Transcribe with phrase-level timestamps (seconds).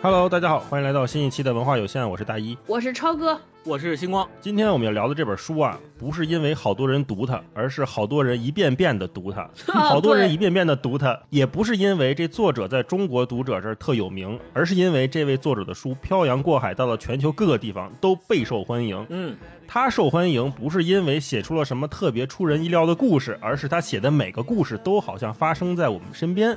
[0.00, 4.26] Hello，大家好，欢迎来到新一期的文化有限，我是大一，我是超哥，我是星光。
[4.40, 19.04] 今天我们要聊的这本书啊，不是因为好多人读它，而是好多人一遍遍的读它， 好多人一遍遍的读它，也不是因为这作者在中国读者这儿特有名，而是因为这位作者的书漂洋过海到了全球各个地方都备受欢迎。
[19.08, 19.36] 嗯，
[19.66, 26.56] 他受欢迎不是因为写出了什么特别出人意料的故事，而是他写的每个故事都好像发生在我们身边。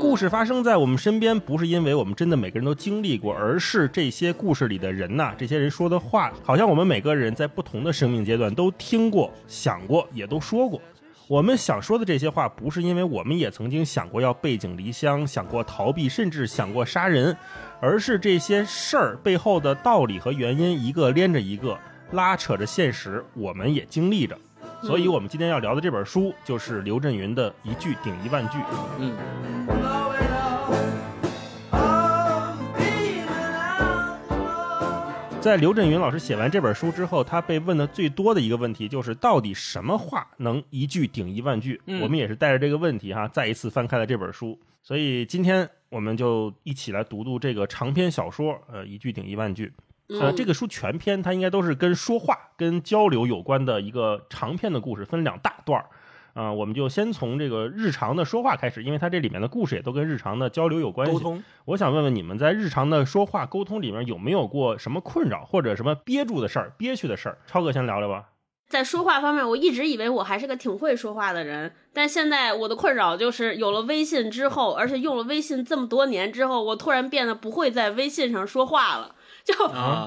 [0.00, 10.80] 故事发生在我们身边，不是因为我们真的每个人都经历过，而是这些故事里的人呐，这些人说的话，好像我们每个人在不同的生命阶段都听过、想过，也都说过。
[11.26, 17.36] 我们想说的这些话，不是因为我们也曾经想过要背井离乡，想过逃避，甚至想过杀人，
[17.80, 21.78] 而是这些事儿背后的道理和原因，一个连着一个，
[22.12, 24.38] 拉扯着现实，我们也经历着。
[24.86, 28.58] 所以，我们今天要聊的这本书，就是刘震云的《一句顶一万句》。
[28.98, 29.16] 嗯。
[35.40, 41.80] 在刘震云老师写完这本书之后，他被问的最多的一个问题就是：到底什么话能一句顶一万句？
[42.02, 44.58] 我们也是带着这个问题哈，再一次翻开了这本书。
[44.82, 49.72] 所以今天我们就一起来读读这个长篇小说，呃，一句顶一万句。
[50.08, 55.86] 呃，这个书全篇它应该都是跟说话、跟交流有关的一个长篇的故事，分两大段儿。
[56.34, 61.12] 啊，我们就先从这个日常的说话开始，因为它这里面的故事也都跟日常的交流有关系。
[61.12, 67.38] 沟通，我想问问你们，在日常的说话沟通里面有没有过什么困扰或者什么憋住的事儿、憋屈的事儿？
[67.46, 68.30] 超哥先聊聊吧。
[68.68, 79.14] 在说话方面，我一直以为我还是个挺会说话的人，但现在我的困扰就是有了微信之后，而且用了微信这么多年之后，我突然变得不会在微信上说话了。
[79.44, 79.54] 就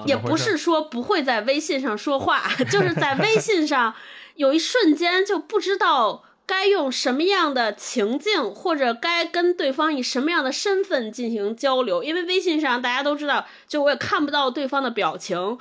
[0.05, 3.93] 也不是说不会在微信上说话， 就是在微信上。
[4.35, 15.57] 有一瞬间就不知道该用什么样的情境，或者该跟对方以什么样的身份进行交流，因为微信上大家都知道，就我也看不到对方的表情，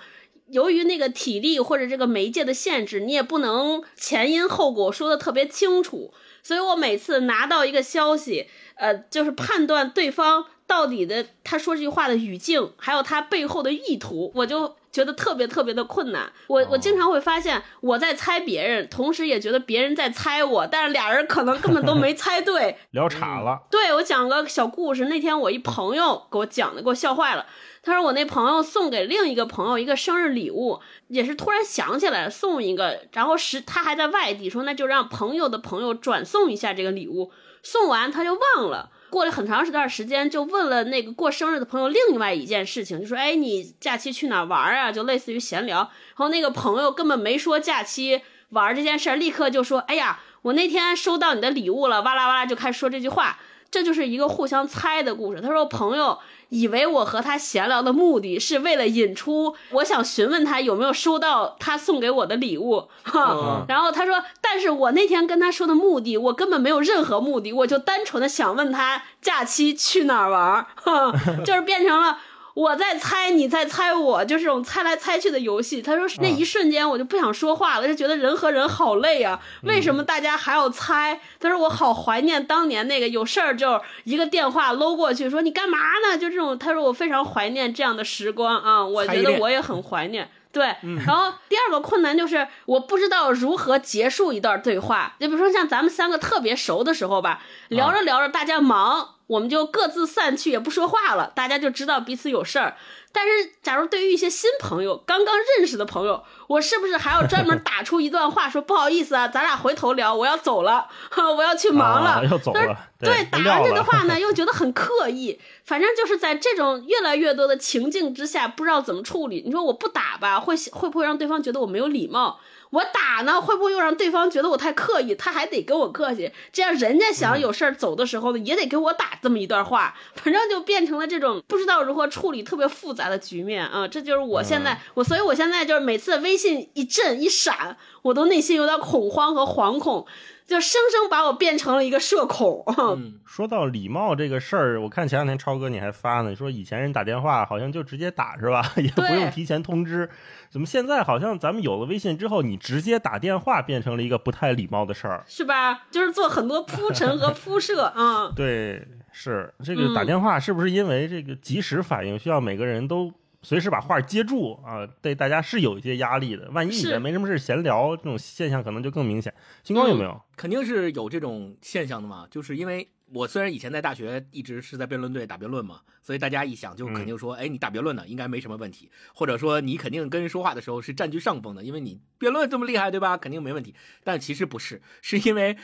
[0.49, 6.13] 由于那个体力或者这个媒介的限制，你也不能前因后果说的特别清楚，
[6.43, 14.77] 所以我每次拿到一个消息，呃，就是判断对方到底的他说这句话的语境，还有他背后的意图，我就。
[14.93, 23.61] 觉得特别特别的困难，我我经常会发现我在猜别人，同时也觉得别人在猜我，但是俩人可能根本都没猜对， 聊岔了。
[23.71, 27.45] 对我讲个小故事，那天我一朋友给我讲的，给我笑坏了。
[27.83, 37.31] 他说我那朋友送给另一个朋友一个生日礼物，也是突然想起来送一个，然后是他还在外地，说那就让朋友的朋友转送一下这个礼物，
[37.63, 38.93] 送完他就忘了。
[39.11, 45.79] 过了很长时段时间，就问了那个过生日的朋友另外一件事情，就说：“哎，你假期去哪玩啊？”就类似于闲聊。
[45.79, 53.39] 然后那个朋友根本没说假期玩这件事儿，立刻就说：“哎呀，我那天收到你的礼物了。”哇啦哇啦就开始说这句话。
[53.71, 55.41] 这就是一个互相猜的故事。
[55.41, 56.19] 他说朋友。
[56.49, 63.65] 以为我和他闲聊的目的是为了引出，我想询问他有没有收到他送给我的礼物， 哈。
[63.69, 71.13] 然后他说，但是我那天跟他说的目的，我根本没有任何目的，我就单纯的想问他假期去哪儿玩，哈，
[71.45, 72.17] 就是变成了。
[72.57, 75.83] 我在猜，你在猜我，就是这种猜来猜去的游戏。
[75.83, 79.39] 他说那一瞬间我就不想说话了，就觉得人和人好累啊。
[79.65, 81.21] 为什么大家还要猜？
[81.39, 85.79] 他说我好怀念当年那个有事儿就一个电话搂过去说你干嘛
[86.09, 86.17] 呢？
[86.17, 86.57] 就这种。
[86.59, 90.31] 他说我非常怀念这样的时光啊，我觉得我也很怀念。
[90.51, 90.75] 对，
[91.07, 95.15] 然后第二个困难就是我不知道如何结束一段对话。
[95.21, 99.16] 就比如说像咱们三个特别熟的时候吧，聊着聊着大家忙。
[99.27, 102.77] 我们就各自散去，也不说话了，大家就知道彼此有事儿。
[103.13, 110.87] 但是，假如对于一些新朋友、刚刚认识的朋友，我是不是还要专门打出一段话，说不好意思啊，咱俩回头聊，我要走了，
[111.37, 112.77] 我要去忙了，要走了。
[113.01, 115.41] 对，打完这个话呢， 又觉得很刻意。
[115.65, 119.43] 反正就是在这种越来越多的情境之下，不知道怎么处理。
[119.47, 122.39] 你说我不打吧，会会不会让对方觉得我没有礼貌？
[122.71, 125.15] 我打呢，会不会又让对方觉得我太刻意？
[125.15, 129.95] 他还得跟我客气，这样人家想有事儿走的时候呢，也得给我打这么一段话。
[130.15, 133.87] 反正就变成了这种不知道如何处理、特别复杂的局面啊！
[133.87, 140.07] 这就是我现在我，所以我现在就是每次微信一震一闪，我都内心有点恐慌和惶恐。
[140.47, 142.65] 就生生把我变成了一个社恐。
[143.27, 150.09] 说到礼貌这个事儿，我看前两天超哥你还发呢，说以前人打电话好像就直接打是吧， 也不用提前通知。
[150.49, 155.87] 怎么现在好像咱们有了微信之后，你直接打电话变成了一个不太礼貌的事儿，是吧？
[155.91, 158.33] 就是做很多铺陈和铺 设啊。
[158.35, 163.13] 对，是这个打电话是不是因为这个及时反应需要每个人都？
[163.47, 166.51] 随时把话接住啊，对大家是有一些压力的。
[166.51, 169.33] 万一你这没什么事闲聊，这种现象可能就更明显。
[169.63, 170.21] 星光有没有？
[170.37, 183.17] 肯定是有这种现象的嘛，就是因为我虽然以前在大学一直是在辩论队打辩论嘛，所以大家一想就肯定说，哎，你打辩论呢应该没什么问题，或者说你肯定跟人说话的时候是占据上风的，因为你辩论这么厉害，对吧？
[183.17, 183.77] 肯定没问题。
[184.03, 185.57] 但其实不是，是因为。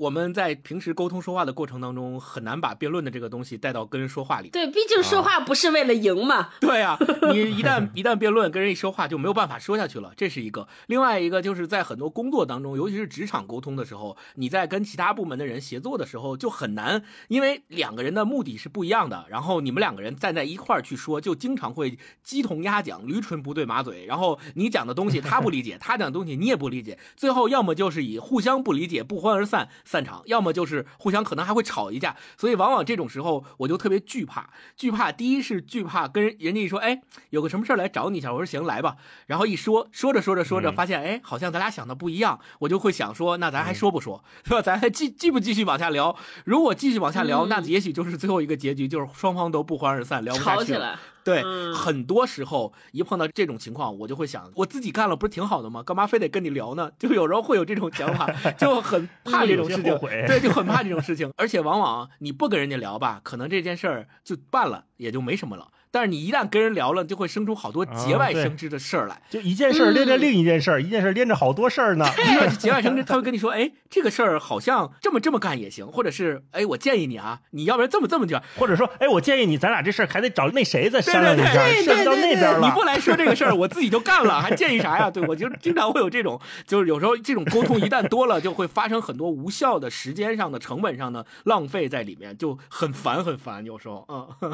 [0.00, 4.48] 我们在平时沟通说话的过程当中，很难把辩论的这个东西带到跟人说话里。
[4.48, 6.48] 对，毕竟说话不是为了赢嘛。
[6.58, 6.96] 对啊，
[7.34, 10.66] 你一旦一旦辩论，跟人一说话就没有办法说下去了，这是一个。
[10.86, 24.06] 另外一个就是在很多工作当中，尤其是职场沟通的时候，你在跟其他部门的人协作的时候就很难，因为两个人的目的是不一样的，然后你们两个人站在一块儿去说，就经常会鸡同鸭讲，驴唇不对马嘴。
[24.06, 29.68] 然后你讲的东西他不理解，他讲的东西你也不理解，最后要么就是以互相不理解不欢而散。
[29.90, 37.00] 散场，要么就是互相可能还会吵一架，所以往往这种时候我就特别惧怕，惧怕第一是惧怕跟人家一说，哎，
[37.30, 38.94] 有个什么事儿来找你一下，我说行来吧，
[39.26, 44.62] 然后一说说着说着说着，发现哎，好像咱俩想的不一样，我就会想说，那咱还说不说，是吧？
[44.62, 46.14] 咱还继继不继续往下聊？
[46.44, 50.96] 如果继续往下聊，那也许就是最后一个结局，就是双方都不欢而散，聊不下去了。
[51.24, 55.82] 对，很多时候一碰到这种情况，我就会想，我自己干了不是挺好的吗？
[55.82, 56.90] 干嘛非得跟你聊呢？
[56.98, 59.98] 就有时候会有这种想法， 就很怕这种事情。
[60.26, 61.30] 对，就很怕这种事情。
[61.36, 65.68] 而且往往你不跟人家聊吧，可能这件事儿就办了，也就没什么了。
[65.90, 69.20] 但是你一旦跟人聊了，就会生出好多节外生枝的事儿来。
[69.28, 72.06] 就一件事连着另一件事，一件事连着好多事儿呢。
[72.58, 78.42] 节外生枝，他会跟你说：“哎，这个事儿好像这么这么干也行。”或者是：“哎，我建议你啊，你要不然这么这么讲。
[78.56, 81.52] ”或者说：“哎，我建议你，咱俩这事儿还得找那谁再商量一下，
[81.82, 82.66] 商量到那边了。
[82.68, 85.10] 你不来说这个事儿，我自己就干了，还建议啥呀？
[85.10, 93.64] 对我就经常会有这种，就是有时候这种沟通一旦多了，就会发生很多无效的时间上的、成本上的浪费在里面，就很烦很烦。
[93.64, 94.06] 有时候，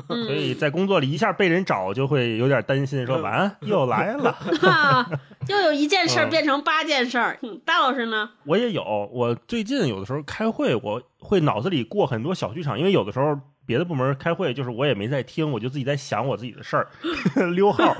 [0.08, 2.06] 嗯， 所以在工作里一下被人找就。
[2.06, 4.38] 会有点担心，说完又来了，
[5.48, 7.36] 又有一件事变成八件事儿。
[7.64, 8.30] 大老师呢？
[8.44, 9.10] 我也有。
[9.12, 13.36] 我最近有的时候开会，我会脑子里过很多小剧场，因为有的时候
[13.66, 16.86] 别的部门开会，就是我也没在听，我就自己在想我自己的事儿，
[17.56, 17.96] 溜号。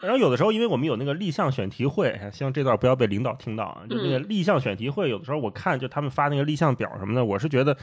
[0.00, 3.82] 然后有的时候，因为我们有那个立项选题会，希望这段不要被领导听到啊。
[3.90, 7.76] 就那个立项选题会，有的时候我看就他们发那个立项表什么的，我是觉得。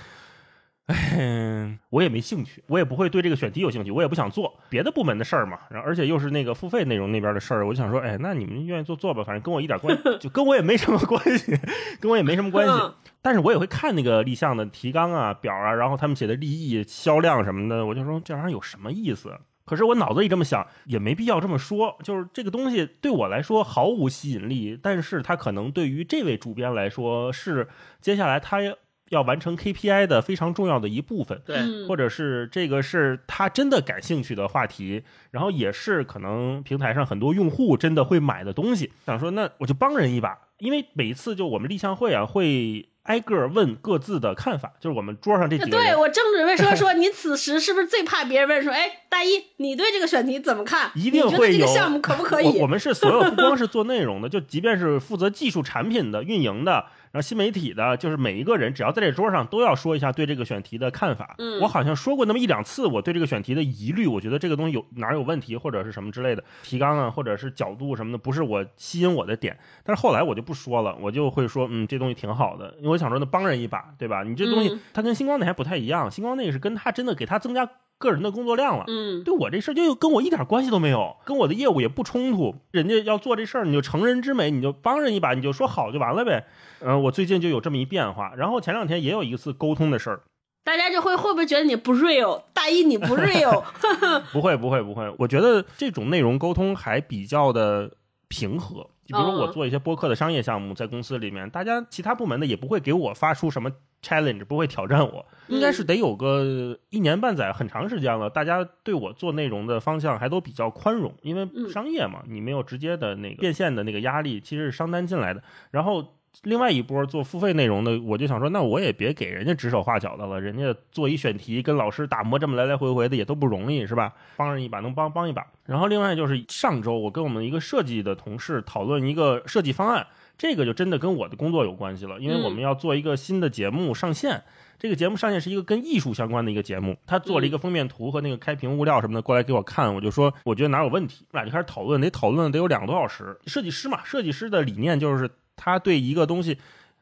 [0.88, 5.60] 哎， 我也没兴趣，我也不会对这个选题有兴趣，我也不想做别的部门的事儿嘛。
[5.70, 11.58] 然后，而且又是那个付费内容那边的事儿，我就想说，哎，那你们愿意做做吧，反正跟我一点关， 就跟我也没什么关系，
[12.00, 12.94] 跟我也没什么关系。
[13.22, 19.38] 但是我也会看那个立项的提纲啊、表啊，然后他们写的利益、销量什么的，我就说这玩意儿有什么意思？
[19.66, 21.98] 可是我脑子里这么想，也没必要这么说。
[22.02, 27.68] 就是这个东西对我来说毫无吸引力，但是它可能对于这位主编来说是
[28.00, 28.60] 接下来他。
[29.10, 38.92] 要完成 KPI 的非常重要的一部分，对，或者是这个是他真的感兴趣的话题，然后也是可能平台上很多用户真的会买的东西。
[39.06, 45.88] 想说，那我就帮人一把，因为每一次就我们立项会啊，会挨个问各自的看法，就是我们桌上这几个人。
[45.88, 50.92] 对我正准备说说，你此时是不是最怕别人问说，哎，大一，你对这个选题怎么看？
[50.96, 51.60] 一定会有。
[51.60, 52.60] 这个项目可不可以？
[52.60, 56.88] 我们是所有不光是做内容的，就即便是负责技术产品的运营的。
[57.18, 61.34] 然后新媒体的，就是每一个人只要在这桌上都要说一下对这个选题的看法。
[61.40, 69.58] 嗯，我好像说过那么一两次，我对这个选题的疑虑，我觉得这个东西有哪有问题，或者是什么之类的提纲啊，或者是角度什么的，不是我吸引我的点。
[69.84, 74.22] 但是后来我就不说了，我就会说，嗯，这东西挺好的，因为我想说，那帮人一把，对吧？
[74.22, 77.68] 你这东西它跟星光那还不太一样，星光那个是跟他真的给他增加。
[77.98, 82.56] 个人的工作量了，嗯，对我这事儿就跟我一点关系都没有，跟我的业务也不冲突。
[82.72, 86.46] 人家要做这事儿，你就成人之美，你就帮人一把，你就说好就完了呗。
[86.82, 90.22] 嗯，我最近就有这么一变化，然后前两天也有一次沟通的事儿，
[90.64, 92.44] 大家就会会不会觉得你不 real？
[92.54, 93.64] 大一你不 real？
[94.32, 97.92] 不会不会不会，我觉得这种内容沟通还比较的
[98.28, 98.88] 平和。
[99.06, 105.26] 就比如说我做一些播客的商业项目，在公司里面，大家其他部门的也不会给我发出什么 challenge，不会挑战我。
[105.48, 115.42] 应该是得有个一年半载，很长时间了，大家对我做内容的方向还都比较宽容，因为商业嘛，你没有直接的那个变现的那个压力，其实是商单进来的。
[115.72, 116.14] 然后。
[116.44, 120.40] 另外一波做付费内容的，我就想说，那我也别给人家指手画脚的了。
[120.40, 124.14] 人家做一选题，跟老师打磨这么来来回回的，也都不容易，是吧？
[124.36, 125.46] 帮人一把，能帮帮一把。
[125.66, 134.44] 然后另外就是上周，我跟我们一个设计的同事讨论一个设计方案，这个就真的跟我的工作有关系了，因为我们要做一个新的节目上线。
[134.80, 143.36] 这个节目上线是一个跟艺术相关的一个节目，他做了一个封面图和那个开屏物料什么的过来给我看，我就说我觉得哪有问题，我俩就开始讨论，得讨论得有两个多小时。
[143.48, 146.58] 设计师嘛，设计师的理念就是他对一个东西。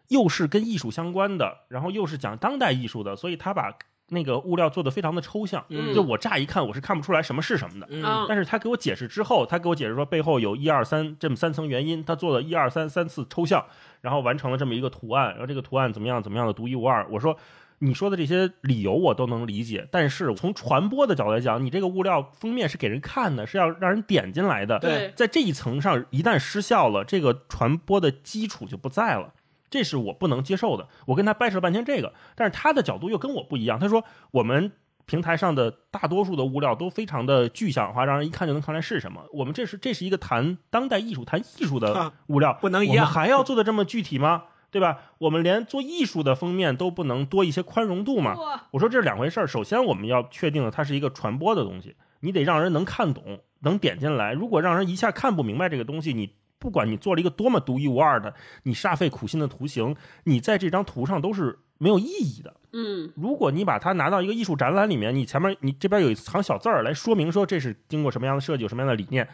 [0.09, 3.75] 又是跟艺术相关的，然后又是讲当代艺术的，所以他把
[4.09, 7.87] 那个物料做的非常的抽象，就我乍一看我是看不出来什么是什么的。
[8.29, 13.65] 但是他给我解释之后，他给我解释说背后有一二三这么三层原因，他做了一二三三次抽象，
[14.01, 17.03] 然后完成了这么一个图案，然后这个图案怎么样怎么样的独一无二。
[17.09, 17.35] 我说
[17.79, 24.79] 你说的这些理由我都能理解，但是从传播的角度来讲，你这个物料封面是给人看的，是要让人点进来的。
[24.79, 29.33] 对在这一层上，一旦失效了，这个传播的基础就不在了。
[29.69, 30.87] 这是我不能接受的。
[31.07, 33.77] 我跟他掰扯了半天这个，但是他的角度又跟我不一样。
[33.77, 34.71] 他说我们
[35.05, 39.21] 平台上的大多数的物料都非常的具象化，让人一看就能看出来是什么。
[39.33, 44.43] 我们这是这是一个谈当代艺术、谈艺术的啊物料，不能一样我们还要做的这么具体吗？
[44.75, 44.99] 对吧？
[45.19, 48.35] 我们连做艺术的封面都不能多一些宽容度嘛？
[48.71, 49.47] 我说这是两回事儿。
[49.47, 54.33] 首先，我们要确定了它是一个传播的东西，你得让人能看懂，能点进来。
[54.33, 56.29] 如果让人一下看不明白这个东西，你
[56.59, 62.53] 不管你做了一个多么独一无二的，你煞费苦心的图形，你在这张图上都是没有意义的。
[62.73, 69.25] 嗯，如果你把它拿到一个艺术展览里面，你前面你这边有一行小字儿来说明说这是经过什么样的设计，有什么样的理念，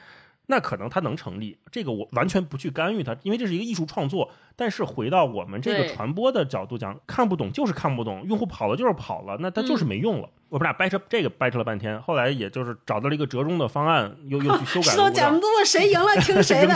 [0.51, 1.57] 那可能它能成立。
[1.71, 4.29] 这个我完全不去干预它，因为这是一个艺术创作。
[4.57, 10.29] 但是回到我们这个传播的角度讲，看不懂就是看不懂，用户跑了就是跑了，那它就是没用了。
[10.49, 16.75] 我们俩掰扯这个掰扯了半天，后来也就是找到了一个折中的方案，又又去修改石头了物料讲不多，谁赢了听谁的。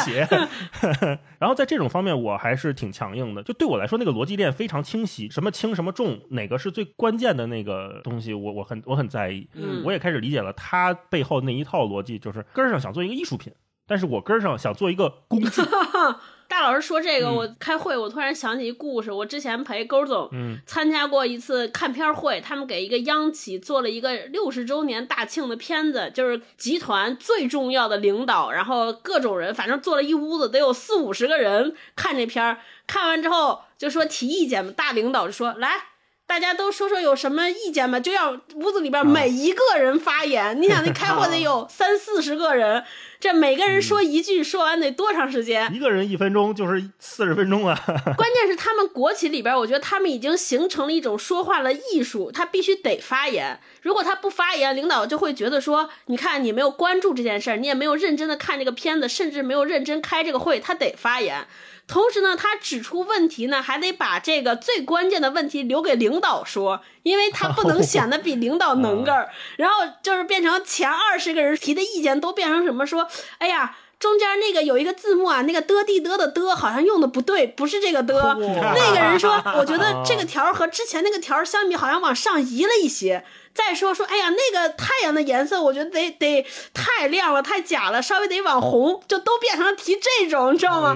[1.38, 3.44] 然后在这种方面，我还是挺强硬的。
[3.44, 9.48] 就对我来说，那个逻辑链非常清晰，什么轻什么重，哪个是最关键的那个东西，我我很我很在意。
[9.54, 13.54] 嗯我也开始理解了他背后那一套逻辑，就是根儿上想做一个艺术品，
[13.88, 15.62] 但是我根儿上想做一个工具。
[16.48, 19.12] 大老师说这个，嗯我开会，我突然想起一故事。
[19.12, 32.60] 我之前陪勾总嗯参加过一次看片会，他们给一个央企做了一个六十周年大庆的片子，就是集团最重要的领导，然后各种人，反正坐了一屋子，得有四五十个人看这片儿。
[32.86, 35.86] 看完之后就说提意见嘛，大领导就说来。
[36.28, 38.00] 大家都说说有什么意见吧？
[38.00, 40.60] 就要屋子里边每一个人发言。
[40.60, 42.84] 你想，那开会得有三四十个人，
[43.26, 45.68] 这每个人说一句，说完得多长时间？
[45.74, 47.76] 一个人一分钟就是四十分钟啊！
[48.16, 53.60] 关键是他们国企里边，我觉得他们已经形成了一种说话的艺术，他必须得发言。
[53.82, 61.48] 如果他不发言，领导就会觉得说，你看你没有关注这件事儿，你也没有认真的看这个片子，甚至没有认真开这个会，他得发言。
[61.88, 69.30] 同时呢，他指出问题呢，还得把这个最关键的问题留给领导说，因为他不能显得比领导能个儿。
[69.56, 73.08] 然后就是变成前二十个人提的意见都变成什么说，
[73.38, 73.78] 哎呀。
[73.98, 78.14] 中间那个有一个字幕啊，那个的地的的的好像用的不对，不是这个的。
[78.38, 83.24] 那个人说，我觉得这个条儿和之前那个条儿相比，好像往上移了一些。
[83.56, 90.96] 再说说，哎呀，那个太阳的颜色，我觉得得得太亮了，太假了，稍微得往红，就都变成提这种，你知道吗？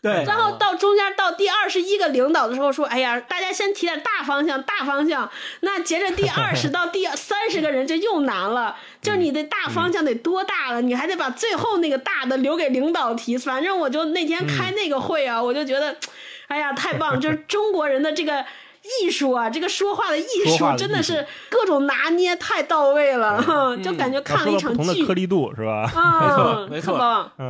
[0.00, 5.28] 对，然后到中间到第二十一个领导的时候说，哎呀，大家先提点大方向，大方向。
[5.60, 13.36] 那接着第 二十到第三十个人就又难了，就你的大方向得多大了，你还得把最后那个大的留给领导提。
[13.36, 15.96] 反正我就那天开那个会啊，我就觉得，
[16.46, 17.20] 哎呀，太棒！
[17.20, 18.44] 就是中国人的这个。
[19.02, 25.06] 艺术啊，这个说话的艺术的艺术真的是各种拿捏太到位了， 就感觉看了一场剧不同的剧。
[25.06, 25.90] 颗粒度是吧？
[25.94, 26.66] 啊，没错。
[26.68, 26.96] 没错。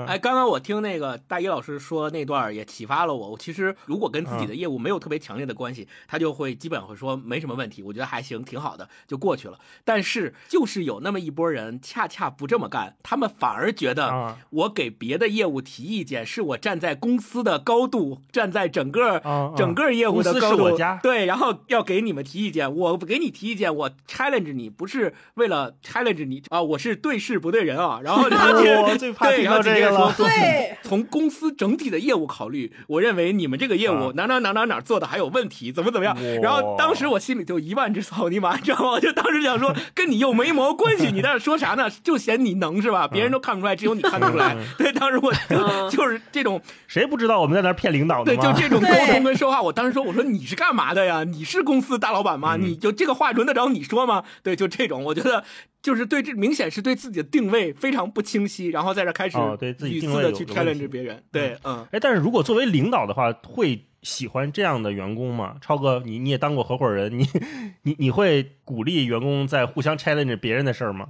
[0.06, 3.30] 哎，刚刚我听那个大一老师说那段也启发了我。
[3.30, 9.58] 我其实如果跟自己的业务没有特别强烈的关系，他就会基本会说没什么问题，我觉得还行，挺好的，就过去了。
[9.84, 14.36] 但是就是有那么一波人恰恰不这么干，他们反而觉得啊。
[14.50, 19.22] 我给别的业务提意见，是我站在公司的高度，站在整个
[19.56, 28.00] 整个业务的高度，是我家对，然后要给你们提意见，我给你提意见，我 challenge 你，不是为了 challenge 你啊，我是对事不对人啊。
[28.04, 30.08] 然后他 我最怕对，听然后紧接到这个了。
[30.08, 36.16] 着说说对从公司整体的业务考虑，我认为你们这个业务啊哪哪哪哪哪做的还有问题，怎么怎么样。
[36.40, 38.90] 然后当时我心里就一万只草泥马，你知道吗？
[38.92, 41.90] 我就当时想说，跟你又没毛关系，你在这说啥呢？
[42.02, 43.08] 就嫌你能是吧？
[43.08, 44.56] 别人都看不出来，只有你看得出来。
[44.78, 51.15] 对，当时我就嗯就是这种谁不知道我们在那儿骗领导呢对，就这种沟通跟说话，我当时说，我说你是干嘛的呀？
[51.24, 52.56] 你是公司大老板吗？
[52.56, 54.24] 嗯你就这个话轮得着你说吗？
[54.42, 55.44] 对，就这种，我觉得
[55.82, 61.22] 就是对这明显是对自己的定位非常不清晰，然后在这开始哦对自己定位的去 challenge 别人。
[61.30, 65.56] 对，嗯，哎，但是如果作为领导的话，会喜欢这样的员工吗？
[65.60, 67.28] 超哥，你你也当过合伙人，你
[67.82, 71.08] 你你会鼓励员工在互相 challenge 别人的事儿吗？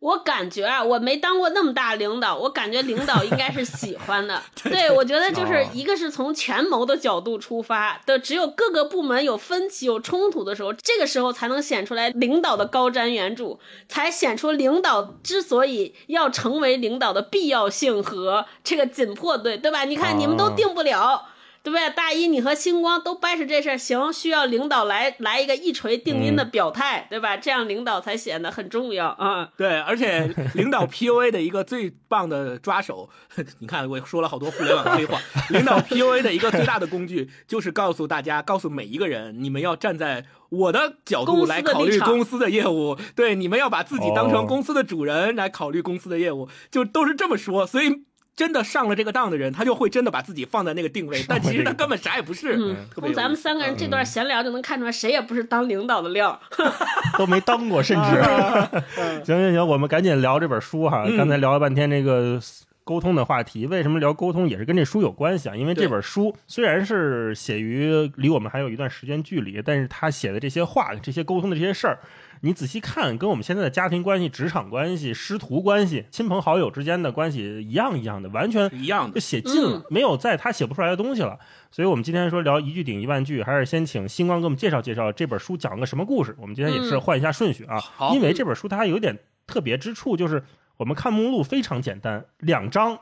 [0.00, 4.42] 我感觉啊，我没当过那么大领导，我感觉领导应该是喜欢的。
[4.64, 19.84] 对，我觉得就是哦一个是从权谋的角度出发的，只有各个部门有分歧、有冲突的时候，这个时候才能显出来领导的高瞻远瞩，才显出领导之所以要成为领导的必要性和这个紧迫对，对吧？
[19.84, 21.26] 你看你们都哦定不了。
[21.62, 21.90] 对不对？
[21.90, 27.36] 大一你和星光都掰扯这事儿，行，需要领导来来一个一锤定音的表态，对吧？
[27.36, 29.50] 这样领导才显得很重要啊。
[29.56, 33.08] 对，而且领导 PUA 的一个最棒的抓手，
[33.60, 35.20] 你看我说了好多互联网黑话。
[35.50, 42.96] 领导 PUA 的一个最大的工具，就是告诉大家，告诉每一个人，你们要站在我的角度来考虑公司的业务。
[43.14, 47.66] 对，你们要把自己当成公司的主人来考虑公司的业务，就都是这么说。
[47.66, 48.04] 所以。
[48.36, 52.56] 真的上了这个当的人，他就会真的把自己放在那个定位，但其实他根本啥也不是。
[52.94, 56.40] 从咱们三个人这段闲聊就能看出来，谁也不是当领导的料，
[57.18, 58.10] 都没当过，甚至。
[59.24, 61.04] 行行行，我们赶紧聊这本书哈。
[61.16, 62.40] 刚才聊了半天这个
[62.82, 65.54] 沟通的话题，为什么聊沟通也是跟这书有关系啊？
[65.54, 71.98] 因为这本书虽然是写于离我们还有一段时间距离，但是他写的这些话、这些沟通的这些事儿。
[72.42, 81.38] 你仔细看，跟我们现在的家庭关系、职场关系、师徒关系、亲朋好友之间的关系一样一样的，完全一样的，就写尽了，没有在他写不出来的东西了。
[81.70, 86.34] 所以，我们今天说聊一句顶一万句，还是先请星光给我们介绍介绍这本书讲个什么故事。
[86.40, 87.78] 我们今天也是换一下顺序啊，
[88.14, 90.42] 因为这本书它有点特别之处，就是
[90.78, 92.98] 我们看目录非常简单，两章，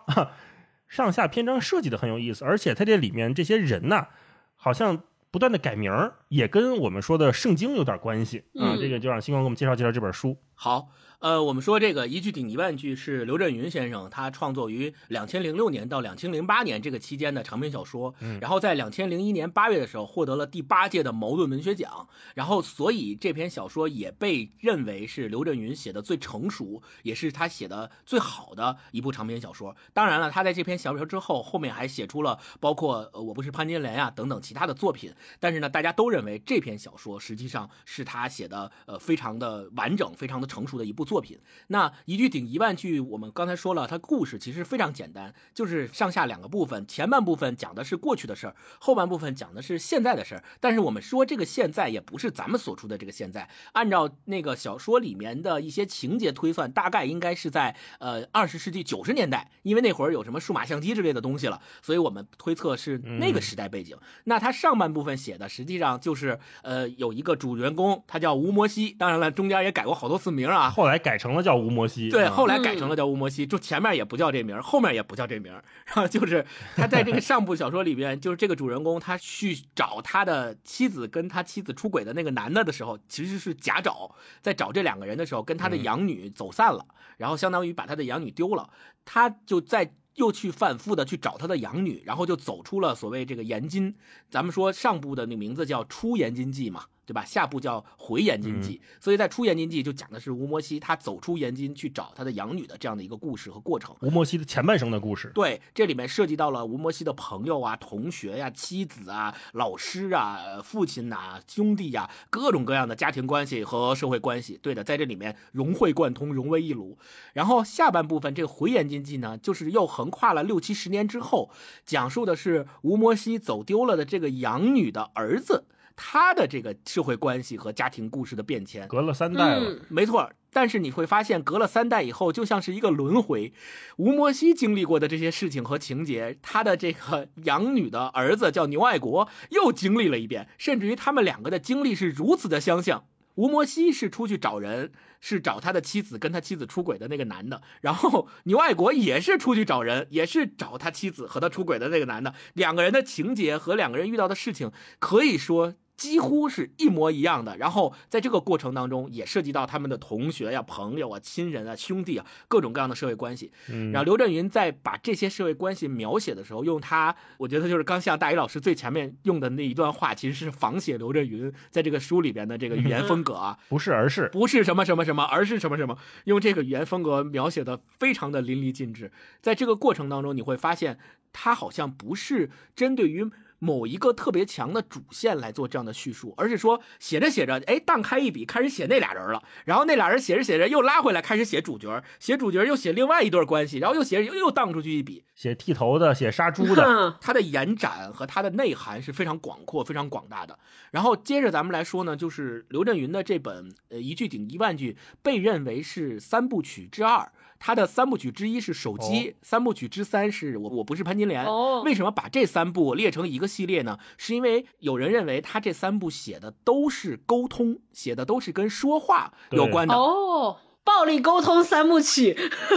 [0.89, 4.09] 上下篇章设计的很有意思，而且它这里面这些人呐，
[4.57, 5.05] 好像。
[5.31, 8.77] 不断的改名儿，也跟我们说的圣经有点关系啊。
[8.79, 10.37] 这个就让星光给我们介绍介绍这本书。
[10.55, 10.89] 好。
[11.21, 22.07] 呃，我们说这个一句顶一万句是刘震云先生他创作于两千零六年到两千零八年这个期间的长篇小说，然后在两千零一年八月的时候获得了第八届的茅盾文学奖，
[22.37, 29.75] 然后所以这篇小说也被认为是刘震云写的最成熟，也是他写的最好的一部长篇小说。
[29.93, 41.08] 当然了，他在这篇小说之后，后面还写出了包括呃我不是潘金莲呀等等其他的作品，但是呢，大家都认为这篇小说实际上是他写的呃非常的完整、非常的成熟的一部。
[41.09, 41.39] 作品
[41.69, 50.45] 那一句顶一万句，我们刚才说了，它故事其实非常简单，就是上下两个部分，前半部分讲的是过去的事儿，后半部分讲的是现在的事儿。
[50.61, 63.97] 但是我们说这个现在也不是咱们所处的这个现在，按照那个小说里面的一些情节推算，大概应该是在呃二十世纪九十年代，因为那会儿有什么数码相机之类的东西了，所以我们推测是那个时代背景。
[64.25, 70.98] 那它上半部分写的实际上就是呃有一个主人公，他叫吴摩西，当然了，中间也改过好多次名啊，后来。
[70.99, 75.53] 改成了叫吴摩西，对，后来改成了叫吴摩西，就前面也不叫这名，后面也不叫这名。
[75.87, 76.45] 然后就是
[76.77, 86.85] 他在这个上部小说里边，就是这个主人公他去找他的妻子跟他妻子出轨的那个男的的时候，其实是假找，在找这两个人的时候，跟他的养女走散了，
[87.17, 88.69] 然后相当于把他的养女丢了，
[89.05, 93.95] 他就在又去反复的去找他的养女，然后就走出了所谓这个延津，
[94.31, 96.85] 咱们说上部的那名字叫出延津记嘛。
[97.09, 97.25] 对吧？
[97.25, 103.97] 下部叫回延津记，所以在出延津记就讲的是吴摩西他走出延津去找他的养女的这样的一个故事和过程。
[104.03, 105.33] 吴摩西的前半生的故事。
[105.35, 114.59] 对，这里面涉及到了吴摩西的朋友啊、同学呀、妻子啊、老师啊、父亲呐、兄弟呀，各种各样的家庭关系和社会关系。
[114.61, 116.99] 对的，在这里面融会贯通，融为一炉。
[117.33, 121.49] 然后下半部分这个回延津记呢，就是又横跨了六七十年之后，
[121.87, 125.65] 讲述的是吴摩西走丢了的这个养女的儿子。
[126.01, 130.31] 他的这个社会关系和家庭故事的变迁，隔了三代了，没错。
[130.51, 133.53] 但是你会发现，隔了三代以后，就像是一个轮回。
[133.97, 140.49] 吴摩西经历过的这些事情和情节，他的这个 养女的儿子叫牛爱国，又经历了一遍。
[140.57, 143.05] 甚至于他们两个的经历是如此的相像。
[143.35, 152.35] 吴摩西是出去找人，是找他的妻子跟他妻子出轨的那个男的，然后牛爱国也是出去找人，也是找他妻子和他出轨的那个男的。
[152.55, 155.75] 两个人的情节和两个人遇到的事情，可以说。
[155.99, 163.51] 几乎是一模一样的，然后在这个过程当中也涉及到他们的同学呀、朋友啊、亲人啊、兄弟啊，各种各样的社会关系。
[163.69, 179.11] 嗯然后刘震云在把这些社会关系描写的时候，用他，我觉得就是刚像大一老师最前面用的那一段话，其实是仿写刘震云在这个书里边的这个语言风格啊， 不是，而是不是什么什么什么，而是什么什么，用这个语言风格描写的非常的淋漓尽致。
[179.41, 181.01] 在这个过程当中，你会发现
[181.33, 183.29] 他好像不是针对于。
[183.59, 189.43] 某一个特别强的主线来做这样的叙述，而是说写着写着，哎，荡开一笔，开始写那俩人了。
[189.65, 197.17] 然后那俩人写着写着又拉回来，开始写主角，写主角又写另外一对关系，然后又写又又荡出去一笔，写剃头的，写杀猪的。
[197.21, 200.59] 它的延展和它的内涵是非常广阔、非常广大的。
[200.91, 207.31] 然后接着咱们来说呢，就是刘震云的这本呃一句顶一万句，被认为是三部曲之二。
[207.59, 211.45] 他的三部曲之一是手机，三部曲之三是我我不是潘金莲。
[211.85, 213.99] 为什么把这三部列成一个系列呢？
[214.17, 219.95] 是因为有人认为他这三部写的都是沟通，写的都是跟说话有关的。
[219.95, 220.59] 哦。
[220.89, 222.35] 暴力沟通三部曲，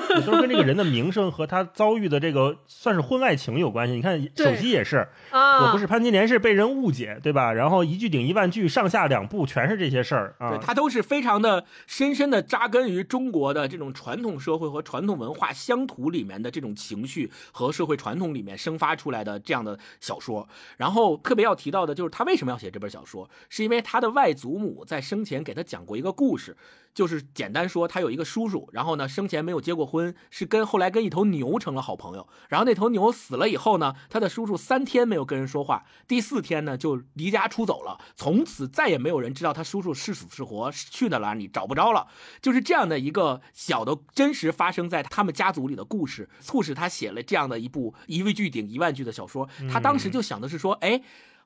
[0.09, 3.93] 也都是跟这个人的名声和他遭遇的这个算是婚外情有关系。
[3.93, 7.53] 你看手机也是，啊，我不是潘金莲是被人误解，对吧？
[7.53, 10.59] 然后一句顶一万句，上下两部全是这些事儿啊对，。
[10.59, 20.45] 他都是非常的深深的扎根于中国的这种传统社会和传统文化乡土里面的这种情绪和社会传统里面生发出来的这样的小说。
[20.75, 26.57] 然后特别要提到的就是他为什么要写这本小说，是因为他的外祖母在生前给他讲过一个故事，
[26.93, 32.27] 就是简单说，他有一个叔叔，然后呢生前没有结过婚，是跟后来跟一头牛成了好朋友。
[32.49, 42.07] 然后那头牛死了以后呢，他的叔叔三天没有跟人说话，第四天呢就离家出走了，从此再也没有人知道他叔叔是死是活，去到哪里找不着了。
[42.41, 49.47] 就是这样的一个小的真实发生在他们家族里的故事，促使他写了这样的一部一位句顶一万句的小说。
[49.71, 51.01] 他当时就想的是说，哎。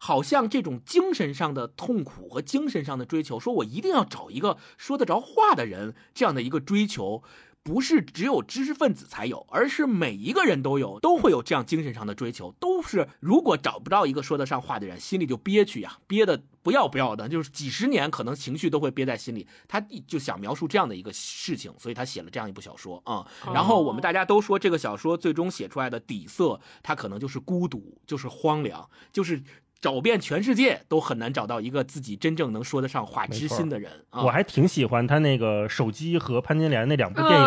[0.05, 7.23] 好像这种精神上的痛苦和精神上的追求，说我一定要找一个说得着话的人，这样的一个追求，
[7.63, 12.53] 不是只有知识分子才有，而是每一个人都有，都会有这样精神上的追求。
[12.59, 19.47] 都是如果找不到一个说得上话的人，心里就憋屈呀，憋得不要不要的，就是几十年可能情绪都会憋在心里。
[19.67, 23.53] 他就想描述这样的一个事情，所以他写了这样一部小说啊、嗯。
[23.55, 29.41] 然后我们大家都说，这个小说最终写出来的底色，它可能就是孤独，就是荒凉，就是。
[29.81, 34.23] 找遍全世界都很难找到一个自己真正能说得上话知心的人啊！
[34.23, 37.45] 我还挺喜欢他那个手机和潘金莲那两部电影